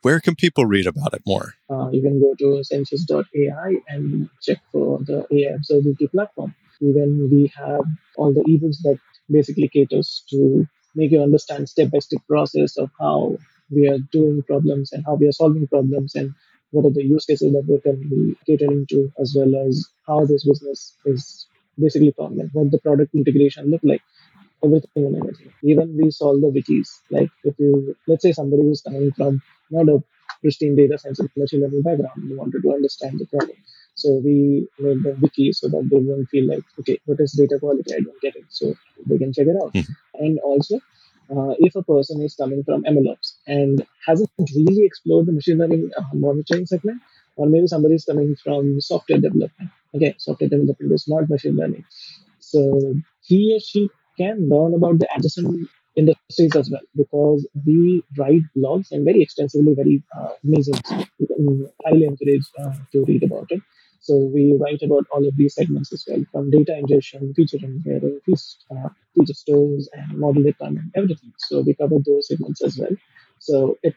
where 0.06 0.20
can 0.20 0.36
people 0.36 0.66
read 0.66 0.86
about 0.86 1.14
it 1.14 1.22
more? 1.26 1.54
Uh, 1.68 1.88
you 1.90 2.00
can 2.00 2.20
go 2.20 2.32
to 2.38 2.62
Censius.ai 2.62 3.70
and 3.88 4.30
check 4.40 4.58
for 4.70 5.00
the 5.00 5.26
AI 5.32 5.56
observability 5.58 6.08
platform. 6.12 6.54
Even 6.80 7.28
we 7.32 7.52
have 7.56 7.84
all 8.16 8.32
the 8.32 8.44
events 8.46 8.82
that 8.84 9.00
basically 9.28 9.68
caters 9.68 10.22
to 10.30 10.64
make 10.94 11.10
you 11.10 11.20
understand 11.20 11.68
step 11.68 11.90
by 11.90 11.98
step 11.98 12.20
process 12.28 12.76
of 12.76 12.88
how 13.00 13.36
we 13.70 13.88
are 13.88 13.98
doing 14.12 14.44
problems 14.44 14.92
and 14.92 15.04
how 15.04 15.14
we 15.14 15.26
are 15.26 15.32
solving 15.32 15.66
problems 15.66 16.14
and 16.14 16.32
what 16.70 16.84
are 16.84 16.90
the 16.90 17.02
use 17.02 17.26
cases 17.26 17.50
that 17.52 17.64
we're 17.66 17.80
currently 17.80 18.36
catering 18.46 18.86
to, 18.90 19.10
as 19.18 19.34
well 19.36 19.52
as 19.66 19.88
how 20.06 20.24
this 20.24 20.46
business 20.46 20.96
is 21.04 21.46
basically 21.78 22.12
formed 22.12 22.48
what 22.52 22.70
the 22.70 22.78
product 22.78 23.12
integration 23.14 23.70
look 23.70 23.80
like, 23.82 24.02
everything 24.64 25.04
and 25.06 25.16
everything. 25.16 25.52
Even 25.62 25.96
we 25.96 26.10
solve 26.10 26.40
the 26.40 26.48
wikis. 26.48 26.88
Like 27.10 27.30
if 27.44 27.54
you, 27.58 27.96
let's 28.06 28.22
say 28.22 28.32
somebody 28.32 28.62
who's 28.62 28.82
coming 28.82 29.12
from 29.12 29.42
not 29.70 29.88
a 29.88 30.02
pristine 30.42 30.76
data 30.76 30.98
science 30.98 31.18
and 31.20 31.30
machine 31.36 31.62
learning 31.62 31.82
background, 31.82 32.28
they 32.30 32.34
wanted 32.34 32.62
to 32.62 32.72
understand 32.72 33.18
the 33.18 33.26
problem. 33.26 33.56
So 33.94 34.20
we 34.24 34.68
made 34.78 35.02
the 35.02 35.16
wiki 35.20 35.52
so 35.52 35.68
that 35.68 35.88
they 35.90 35.98
won't 35.98 36.28
feel 36.28 36.46
like, 36.48 36.64
okay, 36.80 36.98
what 37.06 37.20
is 37.20 37.32
data 37.32 37.58
quality? 37.58 37.94
I 37.94 38.00
don't 38.00 38.20
get 38.20 38.36
it. 38.36 38.44
So 38.48 38.74
they 39.06 39.18
can 39.18 39.32
check 39.32 39.46
it 39.46 39.56
out. 39.62 39.72
Mhm. 39.74 39.96
And 40.14 40.38
also, 40.40 40.80
uh, 41.30 41.54
if 41.58 41.74
a 41.74 41.82
person 41.82 42.22
is 42.22 42.34
coming 42.34 42.62
from 42.64 42.84
MLOps 42.84 43.34
and 43.46 43.84
hasn't 44.06 44.30
really 44.54 44.84
explored 44.84 45.26
the 45.26 45.32
machine 45.32 45.58
learning 45.58 45.90
uh, 45.96 46.02
monitoring 46.14 46.66
segment, 46.66 47.00
or 47.36 47.46
maybe 47.48 47.66
somebody 47.66 47.94
is 47.94 48.04
coming 48.04 48.34
from 48.42 48.80
software 48.80 49.20
development. 49.20 49.70
Okay, 49.94 50.14
software 50.18 50.48
development 50.48 50.92
is 50.92 51.06
not 51.08 51.28
machine 51.28 51.56
learning. 51.56 51.84
So 52.40 52.94
he 53.22 53.54
or 53.56 53.60
she 53.60 53.88
can 54.16 54.48
learn 54.48 54.74
about 54.74 54.98
the 54.98 55.08
adjacent 55.16 55.68
industries 55.96 56.54
as 56.54 56.70
well 56.70 56.82
because 56.96 57.46
we 57.66 58.02
write 58.18 58.42
blogs 58.56 58.92
and 58.92 59.04
very 59.04 59.22
extensively, 59.22 59.74
very 59.74 60.02
uh, 60.16 60.30
amazing. 60.44 60.74
Highly 61.84 62.04
encourage 62.04 62.46
uh, 62.58 62.72
to 62.92 63.04
read 63.04 63.22
about 63.22 63.46
it. 63.50 63.60
So 64.00 64.16
we 64.16 64.56
write 64.60 64.82
about 64.82 65.06
all 65.10 65.26
of 65.26 65.36
these 65.36 65.54
segments 65.54 65.92
as 65.92 66.04
well, 66.06 66.22
from 66.30 66.50
data 66.50 66.76
ingestion, 66.78 67.34
feature 67.34 67.58
engineering, 67.60 68.20
uh, 68.70 68.88
feature 69.14 69.34
stores, 69.34 69.88
and 69.92 70.18
model 70.18 70.44
deployment, 70.44 70.92
everything. 70.94 71.32
So 71.38 71.60
we 71.62 71.74
cover 71.74 71.96
those 72.06 72.28
segments 72.28 72.62
as 72.62 72.78
well. 72.78 72.94
So 73.40 73.78
it 73.82 73.94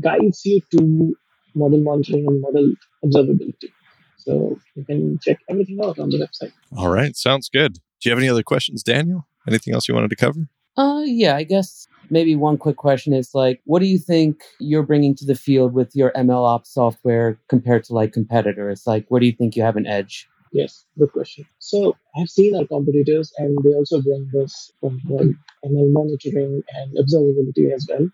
guides 0.00 0.46
you 0.46 0.62
to 0.70 1.14
model 1.54 1.80
monitoring 1.80 2.26
and 2.26 2.40
model 2.40 2.72
observability. 3.04 3.70
So 4.16 4.58
you 4.74 4.84
can 4.84 5.18
check 5.18 5.38
everything 5.48 5.78
out 5.84 5.98
on 5.98 6.10
the 6.10 6.18
website. 6.18 6.52
All 6.76 6.90
right. 6.90 7.14
Sounds 7.16 7.48
good. 7.48 7.74
Do 7.74 8.08
you 8.08 8.12
have 8.12 8.18
any 8.18 8.28
other 8.28 8.42
questions, 8.42 8.82
Daniel? 8.82 9.26
Anything 9.48 9.74
else 9.74 9.88
you 9.88 9.94
wanted 9.94 10.10
to 10.10 10.16
cover? 10.16 10.48
Uh, 10.76 11.02
yeah, 11.04 11.36
I 11.36 11.42
guess 11.42 11.86
maybe 12.10 12.36
one 12.36 12.56
quick 12.56 12.76
question 12.76 13.12
is 13.12 13.34
like, 13.34 13.60
what 13.64 13.80
do 13.80 13.86
you 13.86 13.98
think 13.98 14.42
you're 14.58 14.82
bringing 14.82 15.14
to 15.16 15.26
the 15.26 15.34
field 15.34 15.72
with 15.74 15.94
your 15.94 16.12
ML 16.12 16.46
ops 16.46 16.72
software 16.72 17.38
compared 17.48 17.84
to 17.84 17.94
like 17.94 18.12
competitors? 18.12 18.84
Like, 18.86 19.06
where 19.08 19.20
do 19.20 19.26
you 19.26 19.32
think 19.32 19.56
you 19.56 19.62
have 19.62 19.76
an 19.76 19.86
edge? 19.86 20.28
Yes, 20.52 20.84
good 20.98 21.12
question. 21.12 21.44
So 21.58 21.96
I've 22.16 22.28
seen 22.28 22.56
our 22.56 22.66
competitors, 22.66 23.32
and 23.38 23.56
they 23.62 23.70
also 23.70 24.02
bring 24.02 24.28
this 24.32 24.72
from 24.80 25.00
ML 25.08 25.92
monitoring 25.92 26.62
and 26.74 26.96
observability 26.98 27.72
as 27.72 27.86
well. 27.88 28.08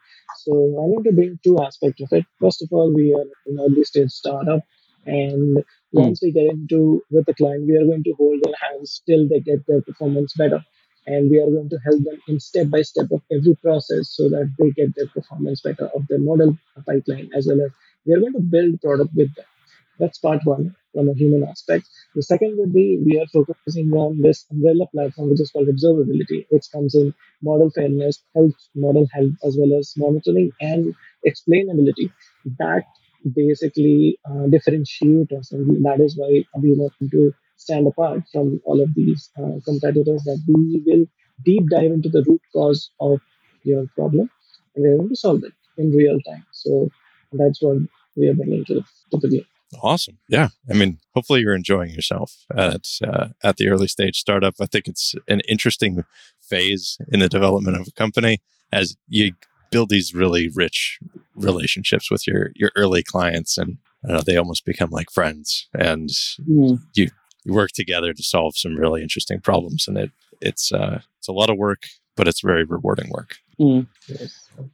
So 0.44 0.52
I 0.52 0.84
want 0.84 1.06
to 1.06 1.12
bring 1.12 1.38
two 1.42 1.58
aspects 1.60 2.02
of 2.02 2.08
it. 2.12 2.26
First 2.38 2.62
of 2.62 2.68
all, 2.72 2.92
we 2.94 3.14
are 3.14 3.24
an 3.46 3.58
early 3.58 3.84
stage 3.84 4.10
startup, 4.10 4.60
and 5.06 5.64
once 5.92 6.20
we 6.22 6.30
get 6.30 6.50
into 6.50 7.02
with 7.10 7.24
the 7.24 7.34
client, 7.34 7.66
we 7.66 7.76
are 7.76 7.86
going 7.86 8.04
to 8.04 8.14
hold 8.18 8.40
their 8.42 8.54
hands 8.68 9.02
till 9.06 9.26
they 9.28 9.40
get 9.40 9.66
their 9.66 9.80
performance 9.80 10.34
better, 10.36 10.62
and 11.06 11.30
we 11.30 11.38
are 11.40 11.50
going 11.50 11.68
to 11.70 11.78
help 11.84 12.02
them 12.04 12.18
in 12.28 12.40
step 12.40 12.68
by 12.70 12.82
step 12.82 13.06
of 13.12 13.22
every 13.32 13.54
process 13.56 14.10
so 14.10 14.28
that 14.28 14.52
they 14.58 14.70
get 14.72 14.94
their 14.94 15.08
performance 15.08 15.60
better 15.60 15.86
of 15.94 16.06
their 16.08 16.18
model 16.18 16.56
pipeline 16.86 17.30
as 17.34 17.46
well 17.46 17.60
as 17.66 17.70
we 18.04 18.14
are 18.14 18.20
going 18.20 18.32
to 18.32 18.40
build 18.40 18.80
product 18.80 19.10
with 19.14 19.34
them. 19.34 19.44
That's 19.98 20.18
part 20.18 20.40
one 20.44 20.74
from 20.92 21.08
a 21.08 21.14
human 21.14 21.44
aspect. 21.44 21.86
The 22.14 22.22
second 22.22 22.56
would 22.58 22.72
be 22.72 22.98
we 23.04 23.18
are 23.20 23.26
focusing 23.26 23.92
on 23.92 24.20
this 24.20 24.44
umbrella 24.50 24.86
platform, 24.92 25.30
which 25.30 25.40
is 25.40 25.50
called 25.50 25.68
observability, 25.68 26.46
which 26.50 26.70
comes 26.70 26.94
in 26.94 27.14
model 27.42 27.70
fairness, 27.70 28.22
health, 28.34 28.54
model 28.74 29.06
health, 29.12 29.32
as 29.44 29.56
well 29.58 29.78
as 29.78 29.94
monitoring 29.96 30.52
and 30.60 30.94
explainability. 31.26 32.10
That 32.58 32.84
basically 33.34 34.18
uh, 34.28 34.46
differentiate 34.48 35.32
us, 35.32 35.52
and 35.52 35.84
that 35.84 36.00
is 36.00 36.16
why 36.16 36.44
we 36.62 36.72
want 36.74 36.92
to 37.10 37.32
stand 37.56 37.86
apart 37.86 38.22
from 38.32 38.60
all 38.64 38.80
of 38.82 38.94
these 38.94 39.30
uh, 39.38 39.58
competitors. 39.64 40.22
That 40.24 40.40
we 40.48 40.82
will 40.86 41.06
deep 41.44 41.64
dive 41.70 41.92
into 41.92 42.08
the 42.08 42.24
root 42.26 42.40
cause 42.52 42.90
of 43.00 43.20
your 43.62 43.86
problem, 43.94 44.30
and 44.74 44.84
we're 44.84 44.96
going 44.96 45.08
to 45.08 45.16
solve 45.16 45.44
it 45.44 45.52
in 45.76 45.90
real 45.90 46.18
time. 46.28 46.44
So 46.52 46.88
that's 47.32 47.60
what 47.60 47.78
we 48.16 48.28
are 48.28 48.34
bringing 48.34 48.64
to 48.66 48.74
the, 48.74 48.84
to 49.12 49.18
the 49.20 49.28
game. 49.28 49.46
Awesome. 49.82 50.18
Yeah. 50.28 50.48
I 50.70 50.74
mean, 50.74 50.98
hopefully 51.14 51.40
you're 51.40 51.54
enjoying 51.54 51.90
yourself 51.90 52.44
at 52.56 52.86
uh, 53.06 53.28
at 53.42 53.56
the 53.56 53.68
early 53.68 53.88
stage 53.88 54.16
startup. 54.16 54.54
I 54.60 54.66
think 54.66 54.86
it's 54.86 55.14
an 55.28 55.40
interesting 55.48 56.04
phase 56.40 56.98
in 57.08 57.20
the 57.20 57.28
development 57.28 57.76
of 57.76 57.88
a 57.88 57.92
company 57.92 58.38
as 58.72 58.96
you 59.08 59.32
build 59.70 59.88
these 59.88 60.14
really 60.14 60.48
rich 60.54 60.98
relationships 61.34 62.10
with 62.10 62.26
your 62.26 62.50
your 62.54 62.70
early 62.76 63.02
clients 63.02 63.58
and 63.58 63.78
I 64.08 64.20
they 64.24 64.36
almost 64.36 64.64
become 64.64 64.90
like 64.90 65.10
friends 65.10 65.68
and 65.74 66.08
Mm. 66.48 66.78
you 66.94 67.08
work 67.46 67.70
together 67.72 68.12
to 68.12 68.22
solve 68.22 68.56
some 68.56 68.76
really 68.76 69.02
interesting 69.02 69.40
problems 69.40 69.86
and 69.88 69.96
it 69.96 70.10
it's 70.40 70.72
uh 70.72 71.00
it's 71.18 71.28
a 71.28 71.32
lot 71.32 71.48
of 71.48 71.56
work 71.56 71.84
but 72.16 72.26
it's 72.26 72.40
very 72.40 72.64
rewarding 72.64 73.10
work. 73.10 73.36
Mm. 73.60 73.86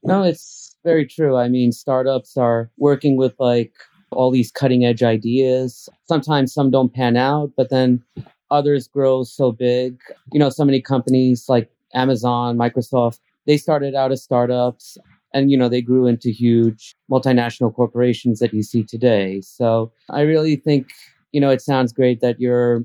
No, 0.02 0.22
it's 0.22 0.76
very 0.84 1.06
true. 1.06 1.36
I 1.36 1.48
mean, 1.48 1.72
startups 1.72 2.36
are 2.36 2.70
working 2.78 3.16
with 3.16 3.34
like 3.38 3.72
all 4.10 4.30
these 4.30 4.50
cutting 4.50 4.84
edge 4.84 5.02
ideas. 5.02 5.88
Sometimes 6.08 6.52
some 6.52 6.70
don't 6.70 6.94
pan 6.94 7.16
out, 7.16 7.52
but 7.56 7.70
then 7.70 8.02
others 8.50 8.88
grow 8.88 9.24
so 9.24 9.52
big. 9.52 9.98
You 10.32 10.38
know, 10.38 10.50
so 10.50 10.64
many 10.64 10.80
companies 10.80 11.48
like 11.48 11.70
Amazon, 11.94 12.56
Microsoft, 12.56 13.18
they 13.46 13.56
started 13.56 13.94
out 13.94 14.12
as 14.12 14.22
startups 14.22 14.96
and, 15.34 15.50
you 15.50 15.56
know, 15.56 15.68
they 15.68 15.82
grew 15.82 16.06
into 16.06 16.30
huge 16.30 16.94
multinational 17.10 17.74
corporations 17.74 18.38
that 18.38 18.52
you 18.52 18.62
see 18.62 18.82
today. 18.82 19.40
So 19.40 19.90
I 20.10 20.20
really 20.20 20.56
think, 20.56 20.90
you 21.33 21.41
know, 21.41 21.51
it 21.51 21.61
sounds 21.61 21.93
great 21.93 22.20
that 22.20 22.41
you're 22.41 22.85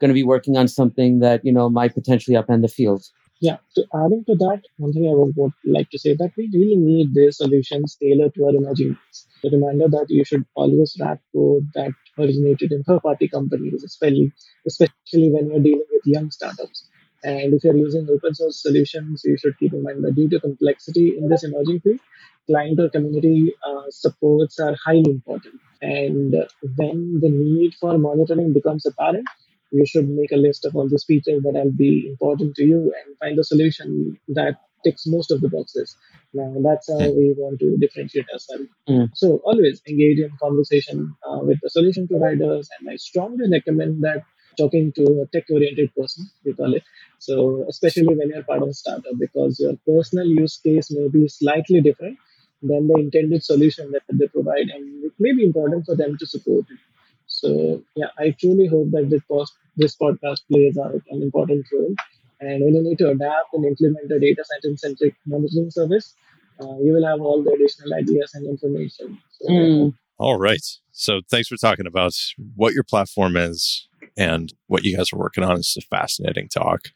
going 0.00 0.08
to 0.08 0.14
be 0.14 0.24
working 0.24 0.56
on 0.56 0.68
something 0.68 1.18
that, 1.20 1.44
you 1.44 1.52
know, 1.52 1.68
might 1.68 1.94
potentially 1.94 2.36
upend 2.36 2.62
the 2.62 2.68
field. 2.68 3.04
Yeah, 3.40 3.58
so 3.68 3.84
adding 3.94 4.24
to 4.24 4.34
that, 4.34 4.62
one 4.78 4.92
thing 4.92 5.06
I 5.06 5.14
would, 5.14 5.52
like 5.64 5.90
to 5.90 5.98
say 5.98 6.14
that 6.14 6.32
we 6.36 6.50
really 6.52 6.74
need 6.74 7.14
these 7.14 7.36
solutions 7.36 7.96
tailored 8.00 8.34
to 8.34 8.46
our 8.46 8.54
emerging 8.56 8.88
needs. 8.88 9.26
The 9.44 9.50
reminder 9.50 9.88
that 9.88 10.06
you 10.08 10.24
should 10.24 10.44
always 10.56 10.96
wrap 10.98 11.20
code 11.32 11.68
that 11.74 11.92
originated 12.18 12.72
in 12.72 12.82
third-party 12.82 13.28
companies, 13.28 13.84
especially 13.84 14.32
especially 14.66 15.30
when 15.30 15.50
you're 15.50 15.60
dealing 15.60 15.86
with 15.92 16.02
young 16.04 16.32
startups. 16.32 16.88
And 17.22 17.54
if 17.54 17.62
you're 17.62 17.76
using 17.76 18.08
open 18.10 18.34
source 18.34 18.60
solutions, 18.60 19.22
you 19.24 19.36
should 19.38 19.56
keep 19.58 19.72
in 19.72 19.84
mind 19.84 20.02
that 20.04 20.16
due 20.16 20.28
to 20.30 20.40
complexity 20.40 21.16
in 21.16 21.28
this 21.28 21.44
emerging 21.44 21.80
field, 21.80 22.00
client 22.46 22.80
or 22.80 22.88
community 22.88 23.54
uh, 23.64 23.84
supports 23.90 24.58
are 24.58 24.76
highly 24.84 25.10
important. 25.10 25.60
And 25.80 26.34
when 26.76 27.20
the 27.20 27.30
need 27.30 27.74
for 27.80 27.96
monitoring 27.98 28.52
becomes 28.52 28.86
apparent, 28.86 29.26
you 29.70 29.86
should 29.86 30.08
make 30.08 30.32
a 30.32 30.36
list 30.36 30.64
of 30.64 30.74
all 30.74 30.88
these 30.88 31.04
features 31.04 31.42
that 31.42 31.52
will 31.52 31.70
be 31.70 32.08
important 32.08 32.54
to 32.56 32.64
you 32.64 32.92
and 32.98 33.16
find 33.18 33.38
a 33.38 33.44
solution 33.44 34.18
that 34.28 34.56
ticks 34.84 35.06
most 35.06 35.30
of 35.30 35.40
the 35.40 35.48
boxes. 35.48 35.96
Now, 36.32 36.54
that's 36.62 36.88
how 36.90 37.10
we 37.10 37.34
want 37.36 37.60
to 37.60 37.76
differentiate 37.78 38.26
ourselves. 38.32 38.68
Mm. 38.88 39.10
So, 39.14 39.40
always 39.44 39.82
engage 39.88 40.18
in 40.18 40.30
conversation 40.40 41.14
uh, 41.28 41.40
with 41.42 41.58
the 41.62 41.70
solution 41.70 42.06
providers, 42.06 42.68
and 42.78 42.88
I 42.88 42.96
strongly 42.96 43.50
recommend 43.50 44.02
that 44.04 44.22
talking 44.56 44.92
to 44.92 45.22
a 45.22 45.26
tech 45.26 45.44
oriented 45.50 45.94
person, 45.94 46.28
we 46.44 46.52
call 46.52 46.74
it. 46.74 46.82
So, 47.18 47.64
especially 47.68 48.14
when 48.14 48.28
you're 48.28 48.44
part 48.44 48.62
of 48.62 48.68
a 48.68 48.74
startup, 48.74 49.18
because 49.18 49.58
your 49.60 49.74
personal 49.86 50.26
use 50.26 50.58
case 50.58 50.90
may 50.90 51.08
be 51.08 51.28
slightly 51.28 51.80
different 51.80 52.18
than 52.62 52.88
the 52.88 52.94
intended 52.98 53.44
solution 53.44 53.90
that 53.92 54.02
they 54.12 54.26
provide, 54.28 54.68
and 54.74 55.04
it 55.04 55.12
may 55.18 55.32
be 55.32 55.44
important 55.44 55.84
for 55.86 55.96
them 55.96 56.16
to 56.18 56.26
support 56.26 56.64
it. 56.70 56.78
So 57.26 57.82
yeah, 57.94 58.08
I 58.18 58.34
truly 58.38 58.66
hope 58.66 58.90
that 58.92 59.08
this 59.10 59.22
post, 59.30 59.52
this 59.76 59.96
podcast 59.96 60.40
plays 60.50 60.78
out 60.78 60.94
an 61.10 61.22
important 61.22 61.66
role. 61.72 61.94
And 62.40 62.64
when 62.64 62.74
you 62.74 62.82
need 62.82 62.98
to 62.98 63.10
adapt 63.10 63.52
and 63.52 63.64
implement 63.64 64.10
a 64.10 64.18
data 64.18 64.44
science 64.44 64.80
centric 64.80 65.14
monitoring 65.26 65.70
service, 65.70 66.14
uh, 66.60 66.78
you 66.80 66.92
will 66.92 67.06
have 67.06 67.20
all 67.20 67.42
the 67.42 67.50
additional 67.52 67.94
ideas 67.94 68.32
and 68.34 68.46
information. 68.46 69.20
So, 69.40 69.48
Mm. 69.48 69.94
All 70.18 70.38
right. 70.38 70.64
So 70.92 71.20
thanks 71.30 71.48
for 71.48 71.56
talking 71.56 71.86
about 71.86 72.14
what 72.56 72.74
your 72.74 72.82
platform 72.82 73.36
is 73.36 73.88
and 74.16 74.52
what 74.66 74.84
you 74.84 74.96
guys 74.96 75.12
are 75.12 75.18
working 75.18 75.44
on. 75.44 75.58
It's 75.58 75.76
a 75.76 75.80
fascinating 75.82 76.48
talk. 76.48 76.88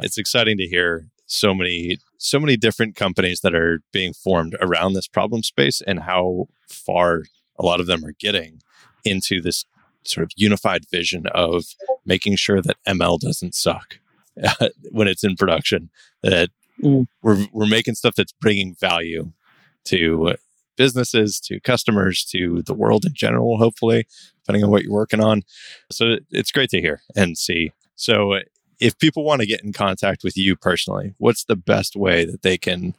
It's 0.00 0.18
exciting 0.18 0.56
to 0.58 0.66
hear 0.66 1.08
so 1.30 1.54
many 1.54 1.98
so 2.18 2.40
many 2.40 2.56
different 2.56 2.96
companies 2.96 3.40
that 3.40 3.54
are 3.54 3.80
being 3.92 4.12
formed 4.12 4.56
around 4.60 4.92
this 4.92 5.06
problem 5.06 5.42
space 5.42 5.80
and 5.80 6.00
how 6.00 6.48
far 6.68 7.22
a 7.58 7.64
lot 7.64 7.80
of 7.80 7.86
them 7.86 8.04
are 8.04 8.14
getting 8.18 8.60
into 9.04 9.40
this 9.40 9.64
sort 10.04 10.24
of 10.24 10.30
unified 10.36 10.82
vision 10.90 11.26
of 11.28 11.64
making 12.04 12.34
sure 12.36 12.60
that 12.60 12.76
ML 12.86 13.18
doesn't 13.20 13.54
suck 13.54 13.98
when 14.90 15.06
it's 15.08 15.24
in 15.24 15.36
production. 15.36 15.90
That 16.22 16.50
Mm. 16.82 17.06
we're 17.22 17.46
we're 17.52 17.66
making 17.66 17.94
stuff 17.94 18.14
that's 18.14 18.32
bringing 18.32 18.74
value 18.74 19.32
to 19.84 20.34
businesses, 20.76 21.38
to 21.40 21.60
customers, 21.60 22.24
to 22.24 22.62
the 22.62 22.72
world 22.72 23.04
in 23.04 23.12
general. 23.12 23.58
Hopefully, 23.58 24.06
depending 24.42 24.64
on 24.64 24.70
what 24.70 24.82
you're 24.82 24.92
working 24.92 25.20
on. 25.20 25.42
So 25.92 26.16
it's 26.30 26.50
great 26.50 26.70
to 26.70 26.80
hear 26.80 27.02
and 27.14 27.36
see. 27.36 27.72
So 27.96 28.38
if 28.80 28.98
people 28.98 29.24
want 29.24 29.40
to 29.40 29.46
get 29.46 29.62
in 29.62 29.72
contact 29.72 30.24
with 30.24 30.36
you 30.36 30.56
personally, 30.56 31.14
what's 31.18 31.44
the 31.44 31.56
best 31.56 31.96
way 31.96 32.24
that 32.24 32.42
they 32.42 32.58
can 32.58 32.94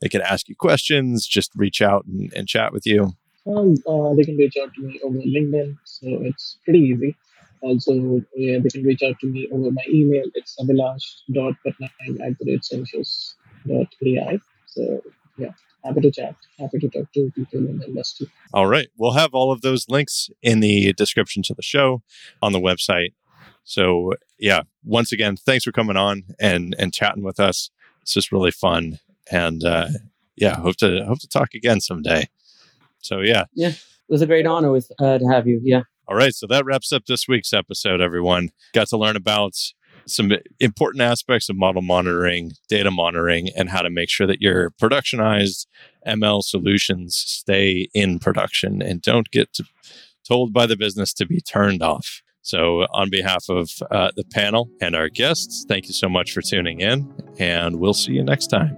they 0.00 0.08
can 0.08 0.22
ask 0.22 0.48
you 0.48 0.56
questions, 0.56 1.26
just 1.26 1.52
reach 1.54 1.82
out 1.82 2.06
and, 2.06 2.32
and 2.34 2.48
chat 2.48 2.72
with 2.72 2.86
you? 2.86 3.12
Um, 3.46 3.74
uh, 3.86 4.14
they 4.14 4.24
can 4.24 4.36
reach 4.36 4.56
out 4.62 4.72
to 4.74 4.82
me 4.82 5.00
over 5.02 5.18
LinkedIn, 5.18 5.76
so 5.84 6.06
it's 6.22 6.58
pretty 6.64 6.80
easy. 6.80 7.16
Also, 7.62 8.22
yeah, 8.34 8.58
they 8.58 8.68
can 8.70 8.82
reach 8.84 9.02
out 9.02 9.18
to 9.20 9.26
me 9.26 9.48
over 9.52 9.70
my 9.70 9.82
email. 9.88 10.24
It's 10.34 10.56
abhilash.patnaik 10.58 12.20
at 12.20 12.38
the. 12.38 12.58
So, 14.66 15.02
yeah, 15.36 15.50
happy 15.84 16.00
to 16.00 16.10
chat, 16.10 16.34
happy 16.58 16.78
to 16.78 16.88
talk 16.88 17.12
to 17.12 17.30
people 17.34 17.58
in 17.58 17.78
the 17.78 17.86
industry. 17.86 18.30
All 18.54 18.66
right. 18.66 18.88
We'll 18.96 19.12
have 19.12 19.34
all 19.34 19.52
of 19.52 19.60
those 19.60 19.88
links 19.88 20.30
in 20.42 20.60
the 20.60 20.94
description 20.94 21.42
to 21.44 21.54
the 21.54 21.62
show 21.62 22.02
on 22.42 22.52
the 22.52 22.60
website. 22.60 23.12
So, 23.64 24.14
yeah, 24.40 24.62
once 24.84 25.12
again, 25.12 25.36
thanks 25.36 25.64
for 25.64 25.72
coming 25.72 25.96
on 25.96 26.24
and 26.40 26.74
and 26.78 26.92
chatting 26.92 27.22
with 27.22 27.38
us. 27.38 27.70
It's 28.02 28.14
just 28.14 28.32
really 28.32 28.50
fun. 28.50 28.98
And 29.30 29.62
uh, 29.62 29.88
yeah, 30.36 30.56
hope 30.56 30.76
to 30.76 31.04
hope 31.06 31.20
to 31.20 31.28
talk 31.28 31.54
again 31.54 31.80
someday. 31.80 32.28
So, 32.98 33.20
yeah. 33.20 33.44
Yeah. 33.54 33.68
It 33.68 34.12
was 34.12 34.22
a 34.22 34.26
great 34.26 34.46
honor 34.46 34.72
with 34.72 34.90
uh, 34.98 35.18
to 35.18 35.26
have 35.26 35.46
you. 35.46 35.60
Yeah. 35.62 35.82
All 36.08 36.16
right. 36.16 36.34
So 36.34 36.46
that 36.48 36.64
wraps 36.64 36.92
up 36.92 37.06
this 37.06 37.28
week's 37.28 37.52
episode, 37.52 38.00
everyone. 38.00 38.50
Got 38.72 38.88
to 38.88 38.96
learn 38.96 39.14
about 39.14 39.54
some 40.06 40.32
important 40.58 41.02
aspects 41.02 41.48
of 41.48 41.56
model 41.56 41.82
monitoring, 41.82 42.52
data 42.68 42.90
monitoring, 42.90 43.50
and 43.56 43.68
how 43.68 43.82
to 43.82 43.90
make 43.90 44.08
sure 44.08 44.26
that 44.26 44.40
your 44.40 44.70
productionized 44.70 45.66
ML 46.06 46.42
solutions 46.42 47.14
stay 47.14 47.88
in 47.94 48.18
production 48.18 48.82
and 48.82 49.02
don't 49.02 49.30
get 49.30 49.52
to, 49.52 49.64
told 50.26 50.52
by 50.52 50.66
the 50.66 50.76
business 50.76 51.12
to 51.14 51.26
be 51.26 51.40
turned 51.40 51.82
off. 51.82 52.22
So, 52.50 52.84
on 52.92 53.10
behalf 53.10 53.48
of 53.48 53.70
uh, 53.92 54.10
the 54.16 54.24
panel 54.24 54.68
and 54.80 54.96
our 54.96 55.08
guests, 55.08 55.64
thank 55.68 55.86
you 55.86 55.92
so 55.94 56.08
much 56.08 56.32
for 56.32 56.42
tuning 56.42 56.80
in, 56.80 57.08
and 57.38 57.76
we'll 57.76 57.94
see 57.94 58.10
you 58.10 58.24
next 58.24 58.48
time. 58.48 58.76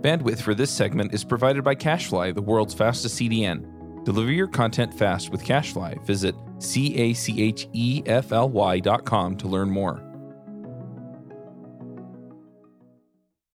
Bandwidth 0.00 0.40
for 0.40 0.54
this 0.54 0.70
segment 0.70 1.12
is 1.12 1.22
provided 1.22 1.62
by 1.62 1.74
CacheFly, 1.74 2.34
the 2.34 2.40
world's 2.40 2.72
fastest 2.72 3.20
CDN. 3.20 4.04
Deliver 4.06 4.32
your 4.32 4.46
content 4.46 4.94
fast 4.94 5.28
with 5.30 5.44
CacheFly. 5.44 6.02
Visit 6.06 6.34
C 6.60 6.96
A 6.96 7.12
C 7.12 7.42
H 7.42 7.68
E 7.74 8.02
F 8.06 8.32
L 8.32 8.48
Y 8.48 8.80
dot 8.80 9.04
com 9.04 9.36
to 9.36 9.48
learn 9.48 9.68
more. 9.68 10.09